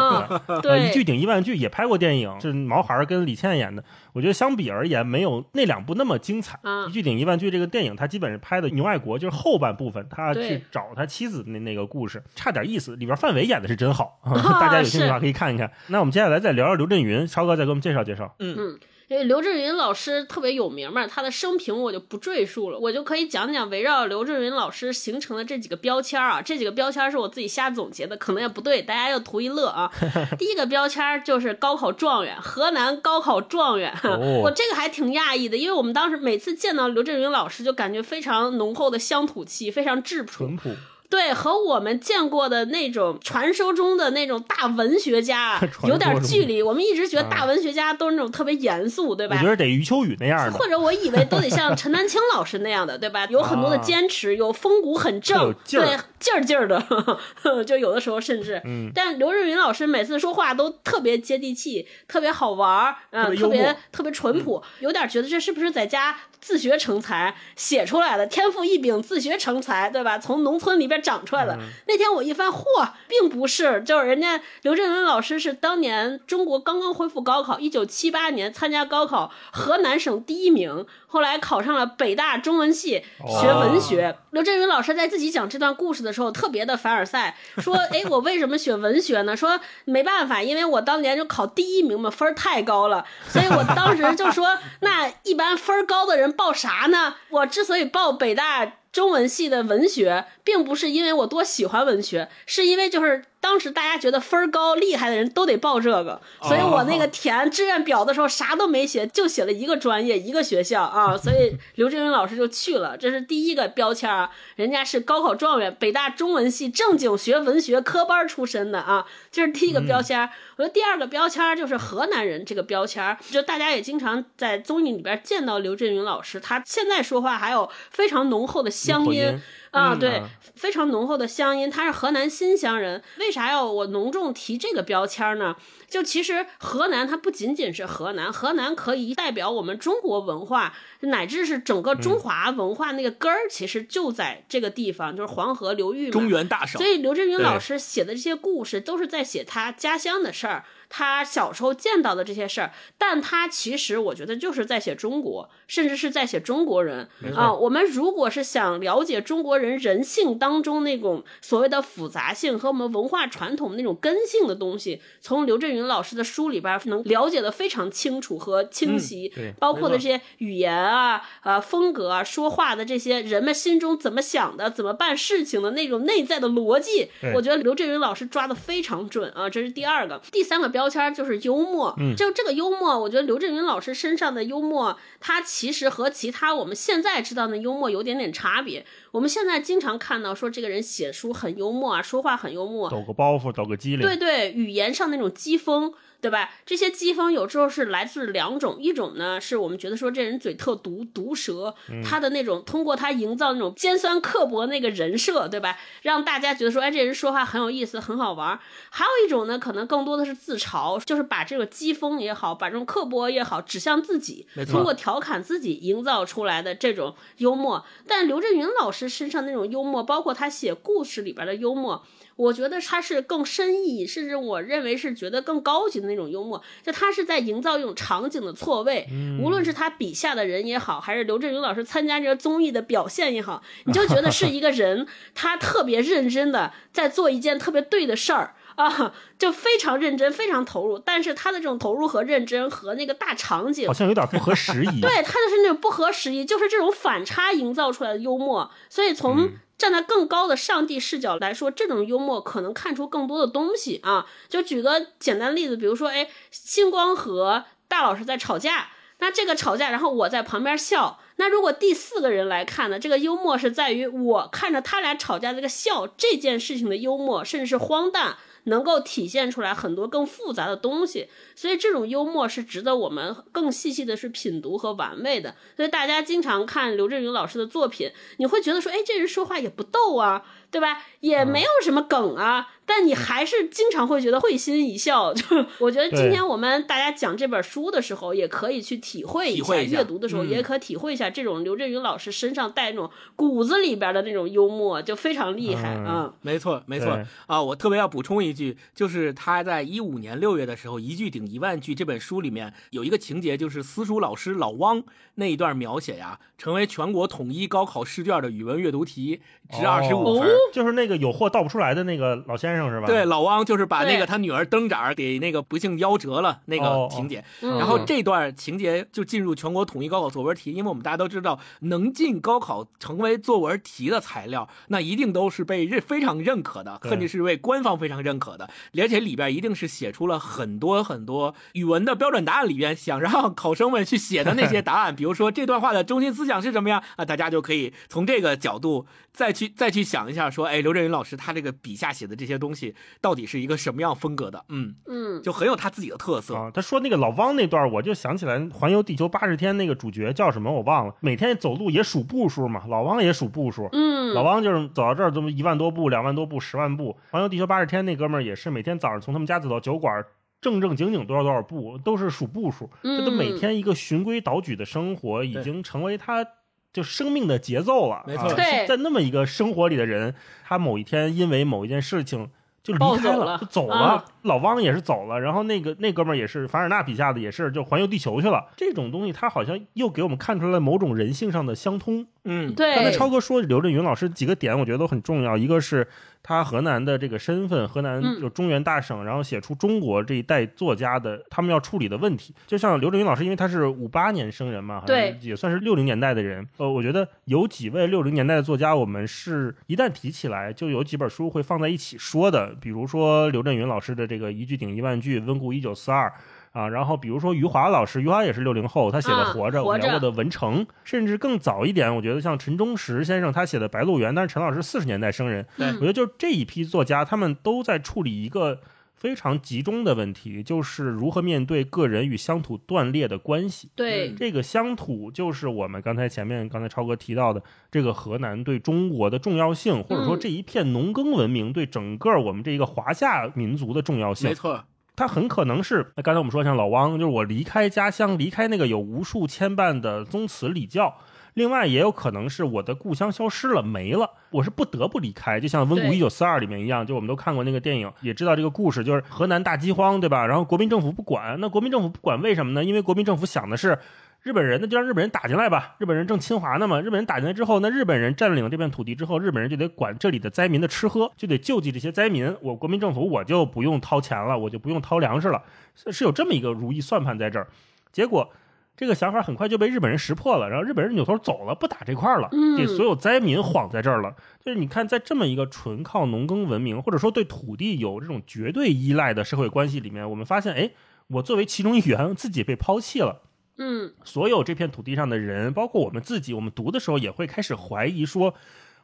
[0.63, 3.83] 的，一句顶一万句也拍过电影，是毛孩儿跟李倩演的。
[4.13, 6.59] 我觉得相比而言，没有那两部那么精彩。
[6.63, 12.95] 嗯一句顶一万句这个电影，他基本是拍的牛爱国，就是后半部分他去找他妻子的那那个故事，差点意思。
[12.97, 15.71] 里边范伟演的是真好， 啊大家有兴趣的话可以看一看。
[15.89, 18.35] 那我们接下来再聊聊刘震云，超哥再给我们介绍介绍。
[18.39, 26.43] 嗯，因为刘震云老师特别有名嘛，他的生平我就不赘述了，我就可以讲讲围绕刘震云老师形成的这几个标签啊。
[26.43, 29.91] 这几个标签是我自己瞎总结的，可能也不对，大家要图一乐啊。
[30.39, 40.31] 第一个标签就是高考状元，河南高考状元，哦我这个还挺讶异的，因为我们当时每次见到刘震云老师，就感觉非常浓厚的乡土气，非常质朴。
[40.31, 40.71] 淳朴，
[41.11, 46.63] 对，和我们见过的那种传说中的那种大文学家 有点距离。
[46.63, 49.49] 我们一直觉得啊大文学家都是那种特别严肃，对吧我觉？
[49.49, 53.27] 得得余秋雨那样的或，者我以为都得像陈丹青老师那样的，对吧？
[53.31, 56.85] 有很多的啊坚持，有风骨很正，对，劲儿劲儿的，
[57.65, 58.61] 就有的时候甚至。
[58.67, 70.19] 嗯，但刘震云老师每次说话都特别接地气，特别好玩儿，嗯、特别特别淳朴，有点觉得这是不是在家自学成才写出来的，天赋异禀，自学成才，对吧？
[70.19, 71.55] 从农村里边长出来的。
[71.55, 83.05] 嗯那天我一翻，嚯，并不是，就是人家刘震云老师是当年中国刚刚恢复高考，一九七八年参加高考，河南省第一名，后来考上了北大中文系
[83.41, 84.19] 学文学。
[84.31, 89.35] 刘震云老师在自己讲这段故事的时候，特别的凡尔赛，说：“哎，我为什么选文学呢？
[89.37, 97.15] 说没办法，因为我当年就考第一名嘛，分儿太高了，所以我当时就说，那一般分儿高的人报啥呢？
[97.31, 120.29] 我之所以报北大。”中文系的文学，并不是因为我多喜欢文学，是因为就是当时大家觉得分儿高厉害的人都得报这个，所以我那个 填志愿表的时候啥都没写，就写了一个专业一个学校啊，所以 刘震云老师就去了，这是第一个标签啊，人家是高考状元，北大中文系正经学文学科班出身的啊，这是第一个标签。
[120.57, 129.41] 我觉得第二个标签就是河南人这个标签，就大家也经常在综艺里边见到刘震云老师，他现在说话还有非常浓厚的乡音
[129.71, 131.71] 啊，嗯对啊，非常浓厚的乡音。
[131.71, 135.57] 他是河南新乡人，为啥要我隆重提这个标签呢？
[135.89, 146.13] 就其实河南它不仅仅是河南，河南可以代表我们中国文化，乃至是整个中华文化那个根儿，其实就在这个地方，就是黄河流域嘛。
[146.13, 157.53] 中原大省所，以刘震云老师写的这些故事都是在写他家乡的事儿，他小时候见到的这些事儿，但他其实我觉得就是在写中国，甚至是在写中国人啊。
[157.53, 180.19] 我们如果是想了解中国人人性当中那种所谓的复杂性和我们文化传统那种根性的东西，从刘震云老师的书里边能了解的非常清楚和清晰，对包括的这些语言啊、呃风格啊、说话的这些人们心中怎么想的、怎么办事情的那种内在的逻辑，我觉得刘震云老师抓的非常准啊，这是第二个。
[180.33, 188.87] 第三个标签就是幽默，嗯就这个幽默，我觉得刘震云老师身上的幽默，他其实和其他我们现在知道的幽默有点点差别。
[189.11, 196.51] 我们现在经常看到说这个人写书很幽默啊，说话很幽默，抖个包袱，抖个机灵，对对，语言上那种机锋，对吧？
[196.67, 205.79] 这些讥讽有时候是来自两种，一种呢是我们觉得说这人嘴特毒毒舌，他的那种通过他营造那种尖酸刻薄那个人设，对吧？
[206.03, 208.59] 让大家觉得说，哎，这人说话很有意思，很好玩。
[208.91, 217.85] 还有一种呢，可能更多的是自嘲，就是把这个讥讽也好，把这种刻薄也好，指向自己，通过调侃自己营造出来的这种幽默。
[218.07, 222.05] 但刘震云老师身上那种幽默，包括他写故事里边的幽默。
[222.39, 229.09] 我觉得他是更深意，甚至我认为是觉得更高级的那种幽默，就他是在营造一种场景的错位，
[229.43, 245.01] 无论是他笔下的人也好，还是刘震云老师参加这个综艺的表现也好，你就觉得是一个人， 他特别认真的在做一件特别对的事儿啊，就非常认真，非常投入，但是他的这种投入和认真和那个大场景好像有点不合时宜。
[245.03, 249.51] 对，他就是那种不合时宜，就是这种反差营造出来的幽默，所以从。
[249.79, 254.27] 站在更高的上帝视角来说，这种幽默可能看出更多的东西啊。
[254.49, 258.89] 就举个简单例子，比如说，哎，星光和大老师在吵架，
[259.21, 261.21] 那这个吵架，然后我在旁边笑。
[261.37, 262.99] 那如果第四个人来看呢？
[262.99, 268.37] 这个幽默是在于我看着他俩吵架这个笑这件事情的幽默，甚至是荒诞。
[268.69, 275.57] 能够体现出来很多更复杂的东西，所以这种幽默是值得我们更细细的是品读和玩味的。
[275.77, 280.45] 所以大家经常看刘震云老师的作品，你会觉得说，哎，这人说话也不逗啊。
[280.71, 281.03] 对吧？
[281.21, 285.35] 也没有什么梗啊，但你还是经常会觉得会心一笑。
[285.35, 285.45] 就
[285.79, 296.33] 我觉得今天我们大家讲这本书的时候，也可以去体会一下；阅读的时候，也可体会一下这种刘震云老师身上带那种骨子里边的那种幽默，就非常厉害啊！
[296.41, 297.63] 没错，没错啊！
[297.63, 305.03] 我特别要补充一句，就是他在一五年六月的时候，《一句顶一万句》这本书里面有一个情节，就是私塾老师老汪
[305.35, 310.49] 那一段描写呀，成为全国统一高考试卷的语文阅读题，值二十五分。
[310.73, 313.07] 就是那个有货倒不出来的那个老先生是吧？
[313.07, 337.03] 对，老汪就是把那个他女儿灯盏给那个不幸夭折了那个情节，然后这段情节就进入全国统一高考作文题，因为我们大家都知道，能进高考成为作文题的材料，那一定都是被认非常认可的，甚至是为官方非常认可的，而且里边一定是写出了很多很多语文的标准答案里边想让考生们去写的那些答案， 比如说这段话的中心思想是什么呀？
[337.17, 340.49] 啊，大家就可以从这个角度再去再去想一下。
[340.51, 344.65] 说，哎，刘震云老师他这个笔下写的这些东西，到底是一个什么样风格的？
[344.69, 346.71] 嗯嗯，就很有他自己的特色啊。
[346.73, 351.15] 他说那个老汪那段，我就想起来《环游地球八十天》那个主角叫什么，我忘了。
[351.21, 353.89] 每天走路也数步数嘛，老汪也数步数。
[353.93, 357.17] 嗯，老汪就是走到这儿这么一万多步、两万多步、十万步。
[357.31, 360.25] 环游地球八十天那哥们儿也是每天早上从他们家走到酒馆，
[360.61, 362.91] 正正经经多少多少步，都是数步数。
[363.03, 366.47] 这都每天一个循规蹈矩的生活，已经成为他。
[366.91, 372.49] 就生命的节奏了，没错，在那么一个生活里的人，他某一天因为某一件事情
[372.89, 374.25] 就离开了，就走了。
[374.43, 378.69] 老汪也是走了，然后那个那哥们儿也是凡尔纳笔下的，也是就环游地球去了。
[378.77, 382.27] 这种东西，他好像又给我们看出来某种人性上的相通。
[382.45, 382.95] 嗯，对。
[382.95, 385.57] 刚才超哥说刘震云老师几个点，我觉得都很重要。
[385.57, 386.09] 一个是
[386.49, 392.55] 他河南的这个身份，河南就中原大省，然后写出中国这一代作家的他们要处理的问题。
[392.67, 396.67] 就像刘震云老师，因为他是五八年生人嘛，对，也算是六零年代的人。
[396.79, 402.75] 呃，我觉得有几位六零年代的作家，我们是一旦提起来，就有几本书会放在一起说的。
[402.81, 406.33] 比如说刘震云老师的这个一句顶一万句，温故一九四二。
[406.79, 418.81] 啊，然后比如说余华老师，余华也是六零后，他写的《活着》，我聊过的《文成》，甚至更早一点，我觉得像陈忠实先生他写的《白鹿原》，但是陈老师四十年代生人，我觉得就这一批作家，他们都在处理一个
[419.13, 423.91] 非常集中的问题，就是如何面对个人与乡土断裂的关系。
[423.97, 427.61] 对，这个乡土就是我们刚才前面刚才超哥提到的
[427.91, 434.49] 这个河南对中国的重要性，或者说这一片农耕文明对整个我们这一个华夏民族的重要性。
[434.49, 434.85] 没错。
[435.19, 441.13] 他很可能是，刚才我们说像老汪，就是我离开家乡，离开那个有无数牵绊的宗祠礼教。
[441.55, 445.59] 另外，也有可能是我的故乡消失了，没了，我是不得不离开。
[445.59, 450.47] 就像《温故一九四二》里面一样，就我们都看过那个电影，也知道这个故事，就是河南大饥荒，对吧？
[450.47, 452.85] 然后国民政府不管，那国民政府不管为什么呢？
[452.85, 453.99] 因为国民政府想的是。
[454.43, 455.97] 日本人，那就让日本人打进来吧。
[455.99, 457.01] 日本人正侵华呢嘛。
[457.01, 462.57] 日本人打进来之后，那日本人占领了这片土地之后，日本人就得管这里的灾民的吃喝，就得救济这些灾民。
[462.63, 465.63] 我国民政府我就不用掏钱了，我就不用掏粮食了，
[465.95, 467.67] 是有这么一个如意算盘在这儿。
[468.13, 468.51] 结果
[468.97, 474.35] 这个想法很快就被日本人识破了，然后日本人扭头走了，不打这块了，给所有灾民晃在这儿了。
[474.65, 480.91] 就是你看，在这么一个纯靠农耕文明，或者说对土地有这种绝对依赖的社会关系里面，我们发现，哎，
[481.27, 483.43] 我作为其中一员，自己被抛弃了。
[483.79, 488.55] 嗯，所有这片土地上的人，包括我们自己，我们读的时候也会开始怀疑说，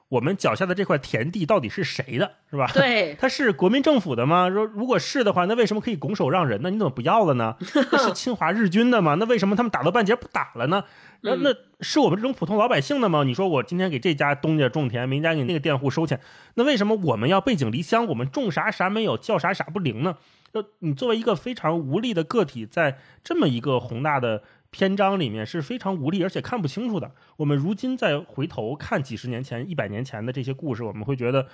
[0.09, 2.69] 我们脚下的这块田地到底是谁的，是吧？
[2.75, 4.51] 对， 它是国民政府的吗？
[4.51, 6.71] 说如果是的话，那为什么可以拱手让人呢？
[6.71, 7.57] 你怎么不要了呢？
[7.93, 9.15] 那是侵华日军的吗？
[9.15, 10.85] 那为什么他们打到半截不打了呢？
[11.21, 13.23] 那那是我们这种普通老百姓的吗？
[13.25, 16.21] 你说我今天给这家东家种田，明家给那个佃户收钱，
[16.55, 18.07] 那为什么我们要背井离乡？
[18.07, 20.17] 我们种啥啥没有，叫啥啥不灵呢？
[20.53, 27.09] 就你作为一个非常无力的个体，在这么一个宏大的篇章里面是非常无力，而且看不清楚的。
[27.37, 31.47] 我们如今再回头看几十年前、一百年前的这些故事，我们会觉得，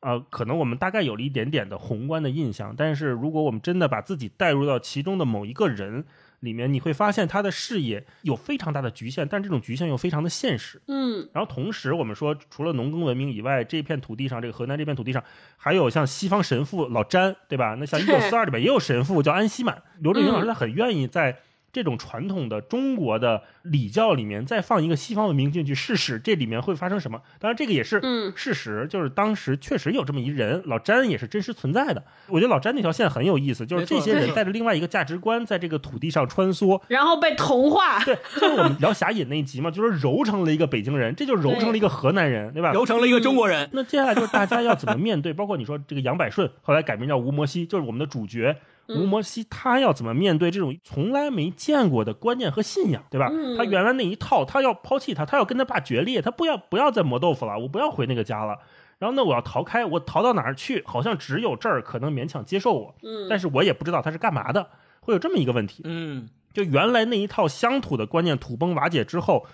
[0.00, 2.74] 呃，可能我们大概有了一点点的宏观的印象。
[2.76, 6.04] 但是如果我们真的把自己带入到其中的某一个人
[6.40, 10.82] 里面，你会发现他的视野有非常大的局限，但这种局限又非常的现实。
[10.88, 15.22] 嗯，然后同时，我们说，除了农耕文明以外，这片土地上，这个河南这片土地上，
[15.56, 17.76] 还有像西方神父老詹，对吧？
[17.78, 19.80] 那像 一九四二里面也有神父叫安西满。
[20.00, 21.38] 刘震云老师他很愿意在
[21.74, 27.20] 这种传统的中国的礼教里面再放一个西方文明进去试试，这里面会发生什么？
[27.40, 32.02] 当然，这个也是嗯事实，就是当时确实有这么一人，老詹也是真实存在的。
[32.28, 42.72] 我觉得老詹那条线很有意思，就是这些人带着另外一个价值观在这个土地上穿梭，然后被同化，对，就是我们聊侠隐那一集嘛，就是揉成了一个北京人，这就揉成了一个河南人，对吧？
[42.72, 43.68] 揉成了一个中国人。
[43.72, 53.28] 那接下来就是大家要怎么面对，包括你说这个杨百顺后来改名叫吴摩西，就是我们的主角嗯吴摩西，他要怎么面对这种从来没见过的观念和信仰，对吧？
[53.32, 58.58] 嗯他原来那一套，他要抛弃他，他要跟他爸决裂，他不要不要再磨豆腐了，我不要回那个家了。
[58.98, 60.82] 然后呢，我要逃开，我逃到哪儿去？
[60.86, 64.68] 好像只有这儿可能勉强接受我，嗯，但是我也不知道他是干嘛的，
[65.00, 65.82] 会有这么一个问题。
[65.84, 69.46] 嗯，就原来那一套乡土的观念土崩瓦解之后，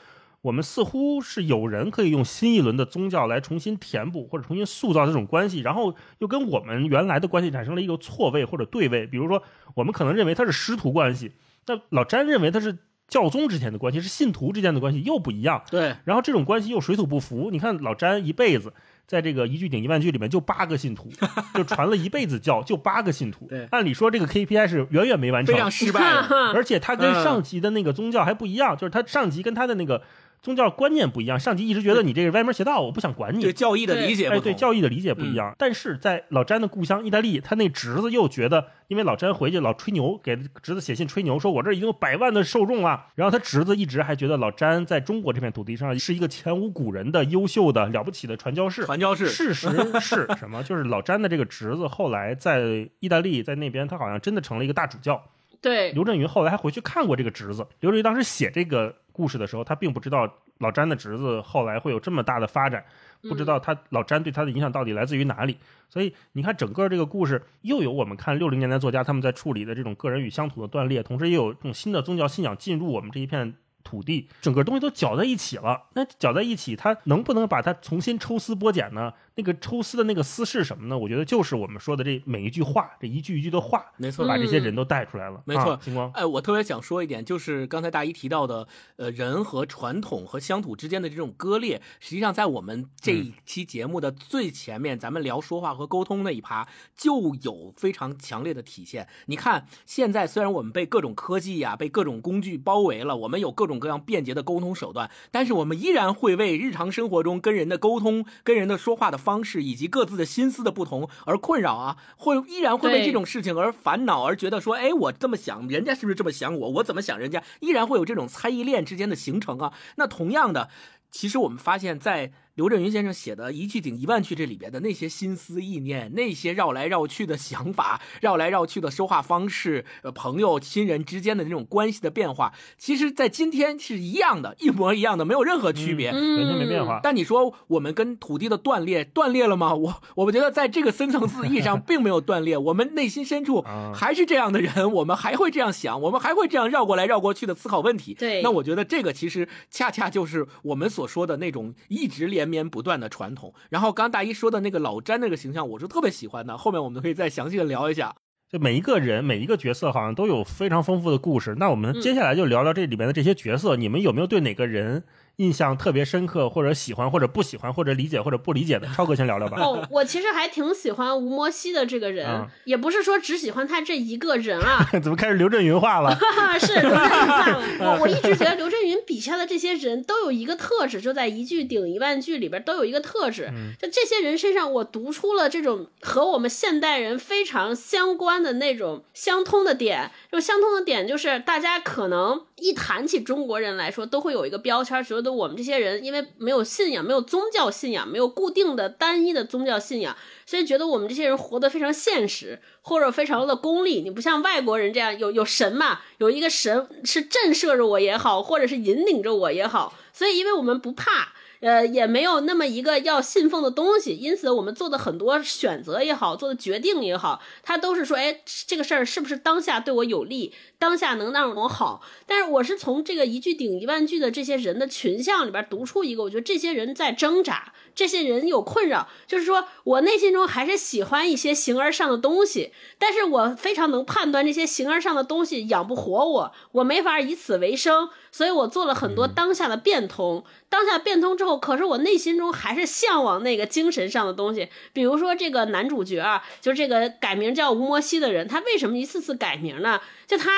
[0.42, 9.06] 我们似乎是有人可以用新一轮的宗教来重新填补或者重新塑造这种关系，然后又跟我们原来的关系产生了一个错位或者对位。
[9.06, 9.42] 比如说，
[9.74, 11.32] 我们可能认为它是师徒关系，
[11.66, 15.62] 那老詹认为它是教宗之间的关系，是信徒之间的关系，又不一样。
[15.70, 17.50] 对，然后这种关系又水土不服。
[17.50, 18.72] 你看老詹一辈子
[19.06, 21.10] 在这个一句顶一万句里面就八个信徒，
[21.54, 23.46] 就传了一辈子教，就八个信徒。
[23.48, 26.52] 对按理说这个 KPI 是远远没完成非，常失败的。
[26.54, 30.02] 而且他跟嗯上级的那个宗教还不一样，就是他上级跟他的那个
[30.42, 33.52] 宗教观念不一样，上级一直觉得你这个歪门邪道，我不想管你对。
[33.52, 43.08] 教义的理解不哎，同，对教义的理解不一样，但是在老詹的故乡意大利，他那侄子又觉得，因为老詹回去老吹牛，给侄子写信吹牛，说我这已经有百万的受众了。
[43.16, 48.86] 然后他侄子一直还觉得老詹在中国这片土地上是一个前无古人的优秀的了不起的传教士。
[48.86, 49.68] 传教士事实
[50.00, 50.62] 是什么？
[50.62, 55.22] 就是老詹的这个侄子后来在意大利，在那边他好像真的成了一个大主教。
[55.60, 57.66] 对，刘震云后来还回去看过这个侄子。
[57.80, 60.26] 刘震云当时写这个故事的时候，他并不知道
[60.58, 62.82] 老詹的侄子后来会有这么大的发展，
[63.28, 65.58] 不知道他老詹对他的影响到底来自于哪里。
[65.90, 73.54] 所以你看，整个这个故事又有我们看六零年代作家他们在处理的这种个人与乡土的断裂，同时也有这种新的宗教信仰进入我们这一片。
[73.82, 79.10] 土地整个东西都搅在一起了，那搅在一起，它能不能把它重新抽丝剥茧呢？
[79.40, 80.98] 那个抽丝的那个丝是什么呢？
[80.98, 85.42] 我觉得就是我们说的这每一句话，这一句一句的话，没错把这些人都带出来了。
[85.46, 99.08] 没错啊星光，哎，我特别想说一点，就是刚才大一提到的，呃，人和传统和乡土之间的这种割裂，实际上在我们这一期节目的最前面，咱们聊说话和沟通那一趴就有非常强烈的体现。
[99.26, 116.70] 你看，现在虽然我们被各种科技呀、被各种工具包围了，我们有各种各样便捷的沟通手段，但是我们依然会为日常生活中跟人的沟通、跟人的说话的方式以及各自的心思的不同而困扰啊，会依然会为这种事情而烦恼，而觉得说，哎，我这么想，人家是不是这么想我？
[116.70, 117.42] 我怎么想人家？
[117.60, 119.72] 依然会有这种猜疑链之间的形成啊。
[119.96, 120.68] 那同样的，
[121.10, 136.10] 其实我们发现，在刘震云先生写的《一句顶一万句》这里边的那些心思意念，那些绕来绕去的想法，绕来绕去的说话方式，呃，朋友、亲人之间的那种关系的变化，其实在今天是一样的，一模一样的，没有任何区别。
[136.10, 137.00] 嗯，完全没变化。
[137.02, 139.74] 但你说我们跟土地的断裂断裂了吗？
[139.74, 148.14] 我我们觉得在这个深层次意义上 并没有断裂，我们内心深处啊还是这样的人，我们还会这样想，我们还会这样绕过来绕过去的思考问题。
[148.14, 153.54] 对那我觉得这个其实恰恰就是我们所说的那种一直连绵不断的传统。
[153.70, 158.14] 然后刚大一说的那个老詹那个形象，我是特别喜欢的，后面我们可以再详细的聊一下。
[158.50, 161.54] 就每一个人、每一个角色好像都有非常丰富的故事。
[161.56, 165.04] 那我们嗯接下来就聊聊这里面的这些角色，你们有没有对哪个人
[165.40, 168.86] 印象特别深刻，或者喜欢，或者不喜欢，或者理解，或者不理解的？
[168.94, 169.56] 超哥先聊聊吧。
[169.58, 176.14] 哦，我其实还挺喜欢吴摩西的这个人，嗯也不是说只喜欢他这一个人啊， 怎么开始刘震云化了？
[176.60, 177.62] 是刘震云化了。
[177.80, 183.50] 我我一直觉得刘震云笔下的这些人都有一个特质，就在一句顶一万句里边都有一个特质。
[183.80, 190.10] 就这些人身上，我读出了这种和我们现代人非常相关的那种相通的点。
[190.30, 200.16] 这种相通的点就是，大家可能一谈起中国人来说，都会有一个标签，觉得我们这些人因为没有信仰，没有宗教信仰，没有固定的单一的宗教信仰，
[200.46, 204.00] 所以觉得我们这些人活得非常现实，或者非常的功利。
[204.02, 209.94] 你不像外国人这样有有神嘛，有一个神是震慑着我也好，或者是引领着我也好。
[210.12, 211.32] 所以，因为我们不怕。
[211.60, 222.02] 呃，也没有那么一个要信奉的东西，因此我们做的很多选择也好，做的决定也好，他都是说，哎，这个事儿是不是当下对我有利，当下能让我好？
[222.26, 238.08] 但是我是从这个一句顶一万句的这些人的群像里边读出一个，我觉得这些人在挣扎，这些人有困扰，就是说我内心中还是喜欢一些形而上的东西，但是我非常能判断这些形而上的东西养不活我，我没法以此为生。
[238.32, 244.70] 所以我做了很多当下的变通，当下变通之后，可是我内心中还是向往那个精神上的东西。
[244.94, 250.00] 比如说这个男主角啊，就这个改名叫吴摩西的人，他为什么一次次改名呢？
[250.26, 250.50] 就他。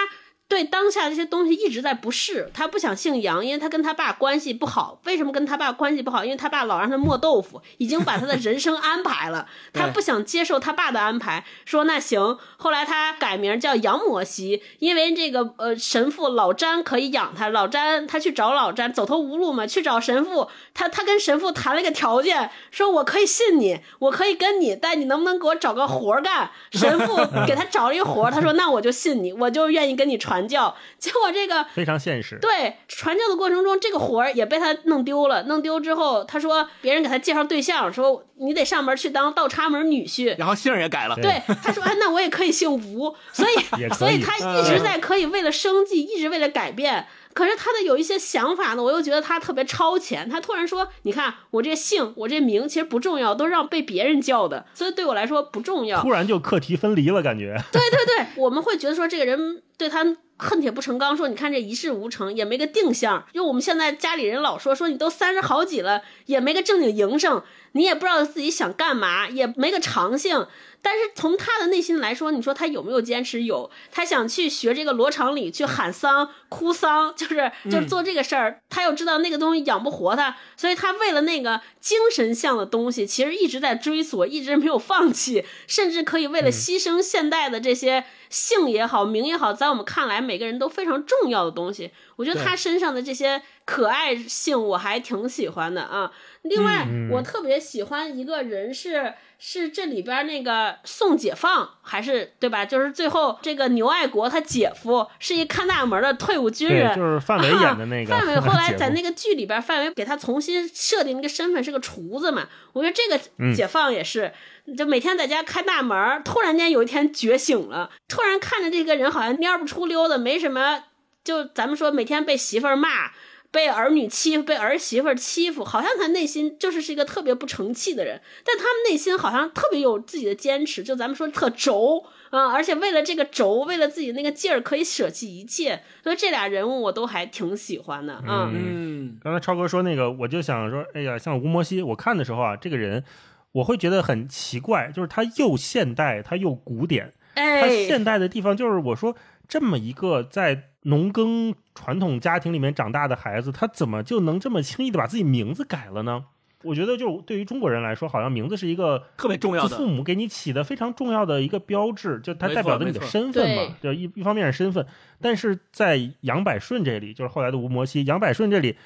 [0.53, 5.00] 对当下这些东西一直在不适，他不想姓杨，因为他跟他爸关系不好。
[5.07, 6.22] 为什么跟他爸关系不好？
[6.22, 11.42] 因为他爸老让他磨豆腐，已经把他的人生安排了， 他不想接受他爸的安排。
[11.64, 17.48] 说那行，后来他改名叫杨摩西，因为这个呃神父老詹可以养他。
[17.48, 20.50] 老詹他去找老詹，走投无路嘛，去找神父。
[20.74, 26.50] 他他跟神父谈了一个条件，说我可以信你，我可以跟你，但你能不能给我找个活干？
[26.72, 27.16] 神父
[27.48, 30.41] 给他找了一活，他说那我就信你，我就愿意跟你传。
[30.47, 32.38] 教，结果这个非常现实。
[32.40, 35.43] 对，传教的过程中，这个活儿也被他弄丢了。
[35.45, 41.16] 弄丢之后，他说别人给他介绍对象，说你得上门去当倒插门女婿，然后姓也改了。
[41.16, 47.07] 对，他说哎，那我也可以姓吴，所以 所以他一直在可以为了生计，一直为了改变。
[47.34, 50.28] 可是他的有一些想法呢，我又觉得他特别超前。
[50.28, 57.59] 他突然说：“你看，我这姓，我这名，其实不重要，都是让被别人叫的，所以对我来说不重要。”突然就课题分离了，感觉。
[57.72, 60.05] 对对对，我们会觉得说这个人对他
[60.43, 63.24] 恨铁不成钢，说你看这一事无成，也没个定向。
[63.32, 70.46] 就我们现在家里人老说说你都三十好几了，也没个正经营生，你也不知道自己想干嘛，也没个长性。
[70.84, 73.44] 但是从他的内心来说，你说他有没有坚持？
[73.44, 78.60] 有，他想去学这个罗长里去喊丧、哭丧，就是就是做这个事儿。
[78.68, 91.92] 他又知道那个东西养不活他，所以他为了那个精神向的东西，其实一直在追索，一直没有放弃，甚至可以为了牺牲现代的这些性也好、名也好，在我们看来每个人都非常重要的东西。
[92.16, 96.10] 我觉得他身上的这些可爱性，我还挺喜欢的啊。
[96.42, 99.14] 另外，我特别喜欢一个人是。
[99.44, 102.64] 是这里边那个宋解放还是对吧？
[102.64, 108.14] 就是最后这个牛爱国他姐夫是一看大门的退伍军人，就是范伟演的那 个。
[108.14, 112.46] 范伟后来 在那个剧里边，范伟给他重新设定一个身份是个厨子嘛。
[112.72, 114.32] 我觉得这个解放也是，
[114.78, 120.84] 就每天在家看大门，突然间有一天觉醒了，突然看着这个人好像蔫不出溜的，没什么，
[121.24, 123.12] 就咱们说每天被媳妇儿骂。
[123.50, 138.50] 被儿女欺负，被儿媳妇欺负，好像他内心就是是一个特别不成器的人，但他们内心好像特别有自己的坚持，就咱们说特轴啊，而且为了这个轴，为了自己那个劲儿，可以舍弃一切，所以这俩人物我都还挺喜欢的啊。
[138.50, 143.04] 嗯，刚才超哥说那个，我就想说，哎呀，像吴摩西，我看的时候啊，这个人
[143.52, 149.14] 我会觉得很奇怪，就是他又现代，他又古典，他现代的地方就是我说
[149.53, 150.70] 这么一个在。
[150.84, 156.24] 农耕传统家庭里面长大的孩子，他怎么就能这么轻易的把自己名字改了呢？
[156.64, 163.76] 我觉得，就对于中国人来说，好像名字是一个特别重要的，父母给你起的非常重要的一个标志，就它代表着你的身份嘛。
[163.80, 164.84] 就一一方面是身份，
[165.20, 168.76] 但是在杨百顺这里，就是后来的吴摩西，杨百顺这里，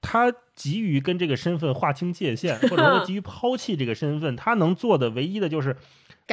[0.00, 5.76] 他急于跟这个身份划清界限，或者说急于抛弃这个身份，他能做的唯一的就是。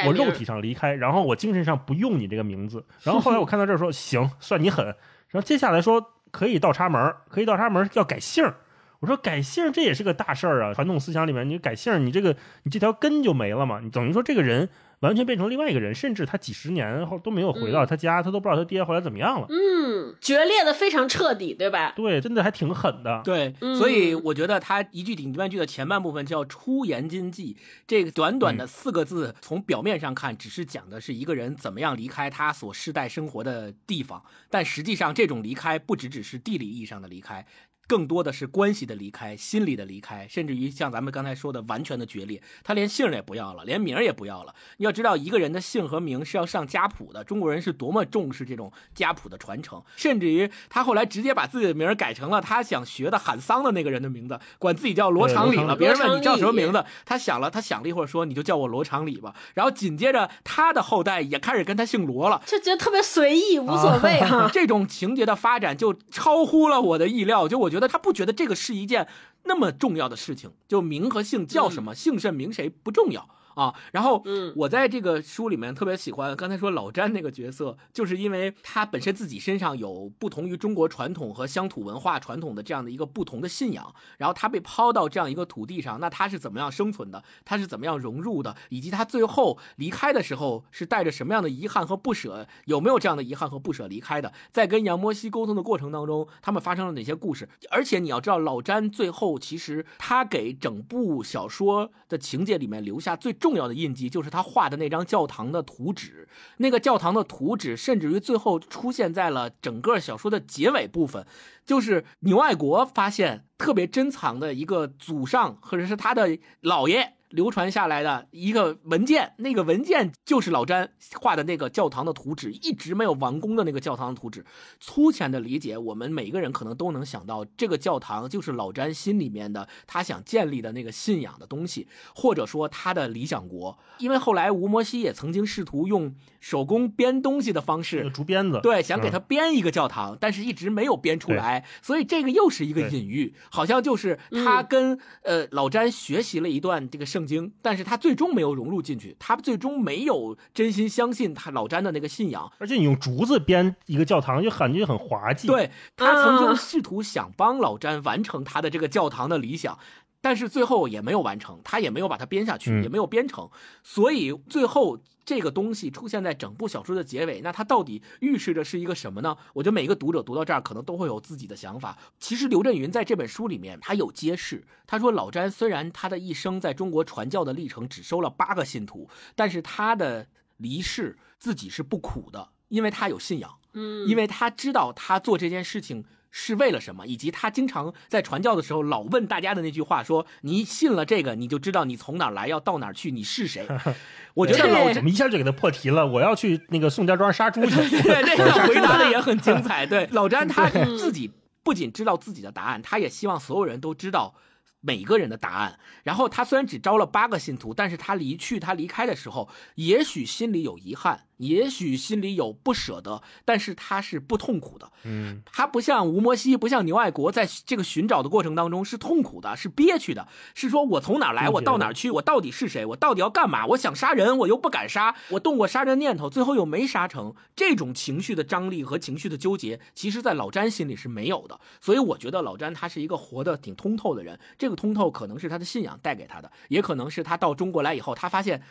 [0.05, 2.85] 我肉体上离开，然后我精神上不用你这个名字。
[3.03, 4.85] 然后后来我看到这儿说 行，算你狠。
[4.85, 8.53] 然后接下来说可以倒插门，可以倒插门要改姓。
[8.99, 13.79] 我说改姓这也是个大事儿啊，传统思想里面你改姓，你这个你这条根就没了嘛。
[13.81, 14.69] 你等于说这个人。
[15.01, 19.47] 完全变成另外一个人，甚至他几十年后都没有回到他家，他都不知道他爹后来怎么样了。
[19.49, 21.93] 嗯，决裂的非常彻底，对吧？
[21.95, 23.21] 对，真的还挺狠的。
[23.23, 27.55] 对，所以我觉得他一句顶一万句的前半部分叫“出言今计”，
[27.87, 37.45] 这个短短的四个字，从表面上看只是讲的是一个人怎么样离开他所世代生活的地方，但实际上这种离开不只只是地理意义上的离开。
[37.89, 42.39] 更多的是关系的离开，心理的离开，甚至于像咱们刚才说的完全的决裂。
[42.63, 44.53] 他连姓也不要了，连名也不要了。
[44.77, 47.23] 你要知道，一个人的姓和名是要上家谱的。
[47.23, 55.75] 中国人是多么重视这种家谱的传承，甚至于他后来直接把自己的名改成了他想学的喊丧的那个人的名字，管自己叫罗长礼了。
[55.75, 64.47] 别人问你叫什么名字，他想了，他想了一会儿说：“你就叫我罗长礼吧。”然后紧接着他的后代也开始跟他姓罗了，就觉得特别随意，无所谓哈。
[64.53, 67.78] 这种情节的发展就超乎了我的意料，就我觉得。
[67.79, 69.07] 觉得他不觉得这个是一件
[69.43, 73.29] 那么重要的事情，就名和姓叫什么，姓甚名谁不重要。
[73.59, 87.21] 啊，然后，嗯，我在这个书里面特别喜欢刚才说老詹那个角色，就是因为他本身自己身上有不同于中国传统和乡土文化传统的这样的一个不同的信仰，然后他被抛到这样一个土地上，那他是怎么样生存的？
[87.43, 88.55] 他是怎么样融入的？
[88.69, 92.47] 以及他最后离开的时候是带着什么样的遗憾和不舍？
[92.63, 94.31] 有没有这样的遗憾和不舍离开的？
[94.53, 97.49] 在跟杨摩西沟通的过程当中，他们发生了哪些故事？
[97.69, 103.48] 而且你要知道，老詹最后其实他给整部小说的情节里面留下最重。
[103.49, 111.25] 重要的印记就是他画的那张教堂的图纸，那个教堂的图纸，甚至于最后出现在了整个小说的结尾部分，
[111.65, 117.15] 就是牛爱国发现特别珍藏的一个祖上或者是他的姥爷。
[117.29, 124.43] 流传下来的一个文件，那个文件就是老詹画的那个教堂的图纸，一直没有完工的那个教堂的图纸。
[124.79, 133.77] 粗浅的理解，我们每个人可能都能想到，这个教堂就是老詹心里面的他想建立的那个信仰的东西，或者说他的理想国。
[133.99, 141.65] 因为后来吴摩西也曾经试图用手工编东西的方式，竹编子，对，想给他编一个教堂，但是一直没有编出来。
[141.81, 152.51] 所以这个又是一个隐喻，好像就是他跟呃老詹学习了一段这个圣经，但是他最终没有融入进去，他最终没有真心相信他老詹的那个信仰。
[152.57, 155.47] 而且你用竹子编一个教堂，就感觉很滑稽。
[155.47, 159.77] 对他曾经试图想帮老詹完成他的这个教堂的理想。
[160.21, 163.49] 但是最后也没有完成，他也没有把它编下去，也没有编成，
[163.83, 169.37] 所以最后这个东西出现在整部小说的结尾，那它到底预示着是一个什么呢？
[169.53, 171.97] 我觉得每一个读者读到这儿，可能都会有自己的想法。
[172.19, 186.03] 其实刘震云在这本书里面，他有揭示，他说老詹虽然他的一生在中国传教的历程只收了八个信徒，但是他的离世自己是不苦的，因为他有信仰，嗯，因为他知道他做这件事情。
[186.31, 187.07] 是为了什么？
[187.07, 193.65] 以及他经常在传教的时候老问大家的那句话：说你信了这个，你就知道你从哪儿来，要到哪儿去，你是谁？
[194.35, 196.05] 我觉得老怎么一下就给他破题了？
[196.05, 197.75] 我要去那个宋家庄杀猪去。
[197.75, 199.85] 对， 这个回答的也很精彩。
[199.85, 201.31] 对， 老詹他自己
[201.63, 204.35] 不仅知道自己的答案，他也希望所有人都知道。
[204.81, 205.77] 每个人的答案。
[206.03, 214.89] 然后他虽然只招了八个信徒，但是他离去，他离开的时候，也许心里有遗憾，也许心里有不舍得，但是他是不痛苦的。
[215.03, 223.65] 嗯，他不像吴摩西，不像牛爱国，在这个寻找的过程当中是痛苦的，是憋屈的，是说我从哪来，我到哪去，我到底是谁，我到底要干嘛？
[223.65, 227.35] 我想杀人，我又不敢杀，我动过杀人念头，最后又没杀成。
[227.53, 231.59] 这种情绪的张力和情绪的纠结，其实在老詹心里是没有的。
[231.81, 234.39] 所以我觉得老詹他是一个活得挺通透的人。
[234.57, 238.61] 这这个通透可能是他的信仰带给他的，也可能是他到中国来以后，他发现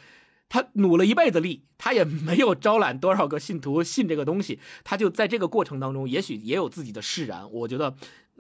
[0.49, 7.51] 他努了一辈子力，他也没有招揽多少个信徒信这个东西，他就在这个过程当中，也许也有自己的释然。
[7.53, 7.95] 我觉得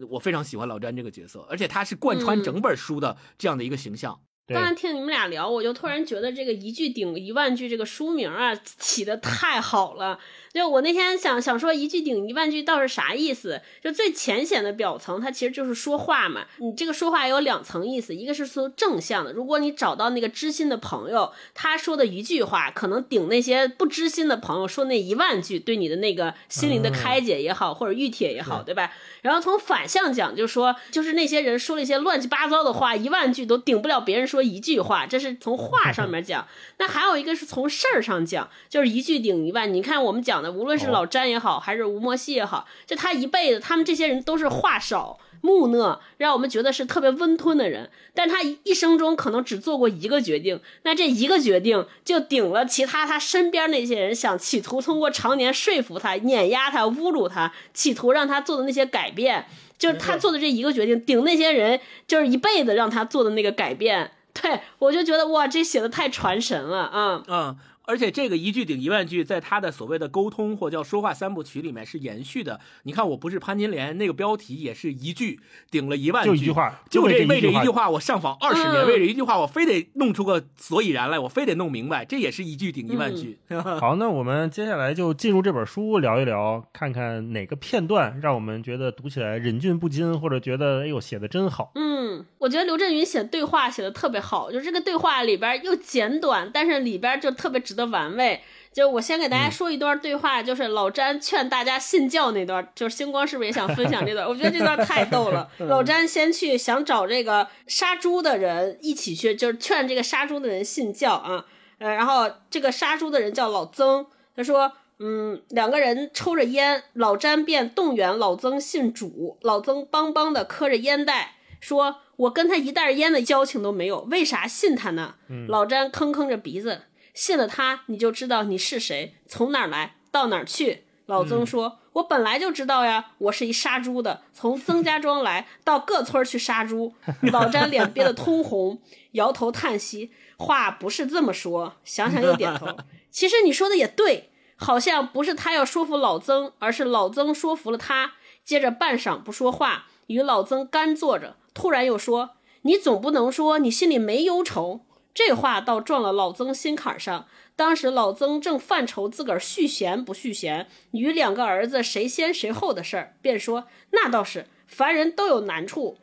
[0.08, 4.20] 我非常喜欢老詹这个角色，而且他是贯穿整本书的这样的一个形象。
[4.54, 10.18] 刚才听你们俩聊，我就突然觉得这个一句顶一万句这个书名啊起的太好了。
[10.54, 13.60] 就我那天想想说一句顶一万句，倒是啥意思？
[13.80, 16.46] 就最浅显的表层，它其实就是说话嘛。
[16.56, 28.90] 你这个说话有两层意思，一个是说正向的，如果你找到那个知心的朋友，他说的一句话，可能顶那些不知心的朋友说那一万句，对你的那个心灵的开解也好，或者愈帖也好，对吧？
[29.20, 36.46] 然后从反向讲，就说就是那些人说了一些乱七八糟的话，一万句都顶不了别人说一句话，这是从话上面讲。
[36.78, 39.72] 那还有一个是从事儿上讲，就是一句顶一万。
[39.72, 40.48] 你看我们讲的。
[40.58, 47.90] 无论是老詹也好，还是吴莫西也好，就他一辈子，他们这些人都是话少、木讷，让我们觉得是特别温吞的人。
[48.14, 59.46] 但他一生中可能只做过一个决定，那这一个决定就顶了其他他身边那些人想企图通过常年说服他、碾压他、侮辱他，企图让他做的那些改变，
[59.78, 64.10] 就是他做的这一个决定顶那些人，就是一辈子让他做的那个改变。
[64.42, 67.22] 对我就觉得哇，这写的太传神了啊！
[67.26, 67.56] 嗯。
[67.88, 72.60] 而且这个一句顶一万句，在他的所谓的沟通或叫说话三部曲里面是延续的。
[72.82, 83.38] 你看，我不是潘金莲那个标题也是一句顶了一万句，就一句话，就这为这一句话，我上访二十年，为这一句话，我非得弄出个所以然来，我非得弄明白，这也是一句顶一万句。
[83.80, 91.72] 好，那我们接下来就进入这本书聊一聊，看看哪个片段让我们觉得读起来忍俊不禁，或者觉得哎呦写的真好。
[91.74, 97.77] 嗯，我觉得刘震云写对话写的特别好，就这个对话里边又简短，但是里边就特别值。
[97.78, 104.28] 的玩味，就我先给大家说一段对话，就是老詹劝大家信教那段，就是星光是不是也想分享这段？
[104.28, 105.48] 我觉得这段太逗了。
[105.68, 111.46] 老詹先去想找这个杀猪的人一起去，就是劝这个杀猪的人信教啊。
[111.78, 114.04] 呃，然后这个杀猪的人叫老曾，
[114.36, 119.38] 他说嗯，两个人抽着烟，老詹便动员老曾信主。
[119.42, 125.14] 老曾邦邦的磕着烟袋，说：“我跟他一袋烟的交情都没有，为啥信他呢？”
[125.46, 126.82] 老詹吭吭着鼻子，
[127.18, 130.84] 信了他，你就知道你是谁，从哪儿来到哪儿去。
[131.06, 136.94] 老曾说：“我本来就知道呀，我是一杀猪的，从曾家庄来到各村去杀猪。”
[137.32, 138.80] 老詹脸憋得通红，
[139.12, 142.68] 摇头叹息：“话不是这么说。”想想又点头：
[143.10, 148.12] “其实你说的也对。”好像不是他要说服老曾，而是老曾说服了他。
[148.44, 154.82] 接着半晌不说话，与老曾干坐着，突然又说：“你总不能说你心里没忧愁。”
[155.18, 157.26] 这话倒撞了老曾心坎上。
[157.56, 165.98] 当时老曾正犯愁自个儿续弦不续弦，与两个儿子谁先谁后的事儿，便说：“那倒是，凡人都有难处。”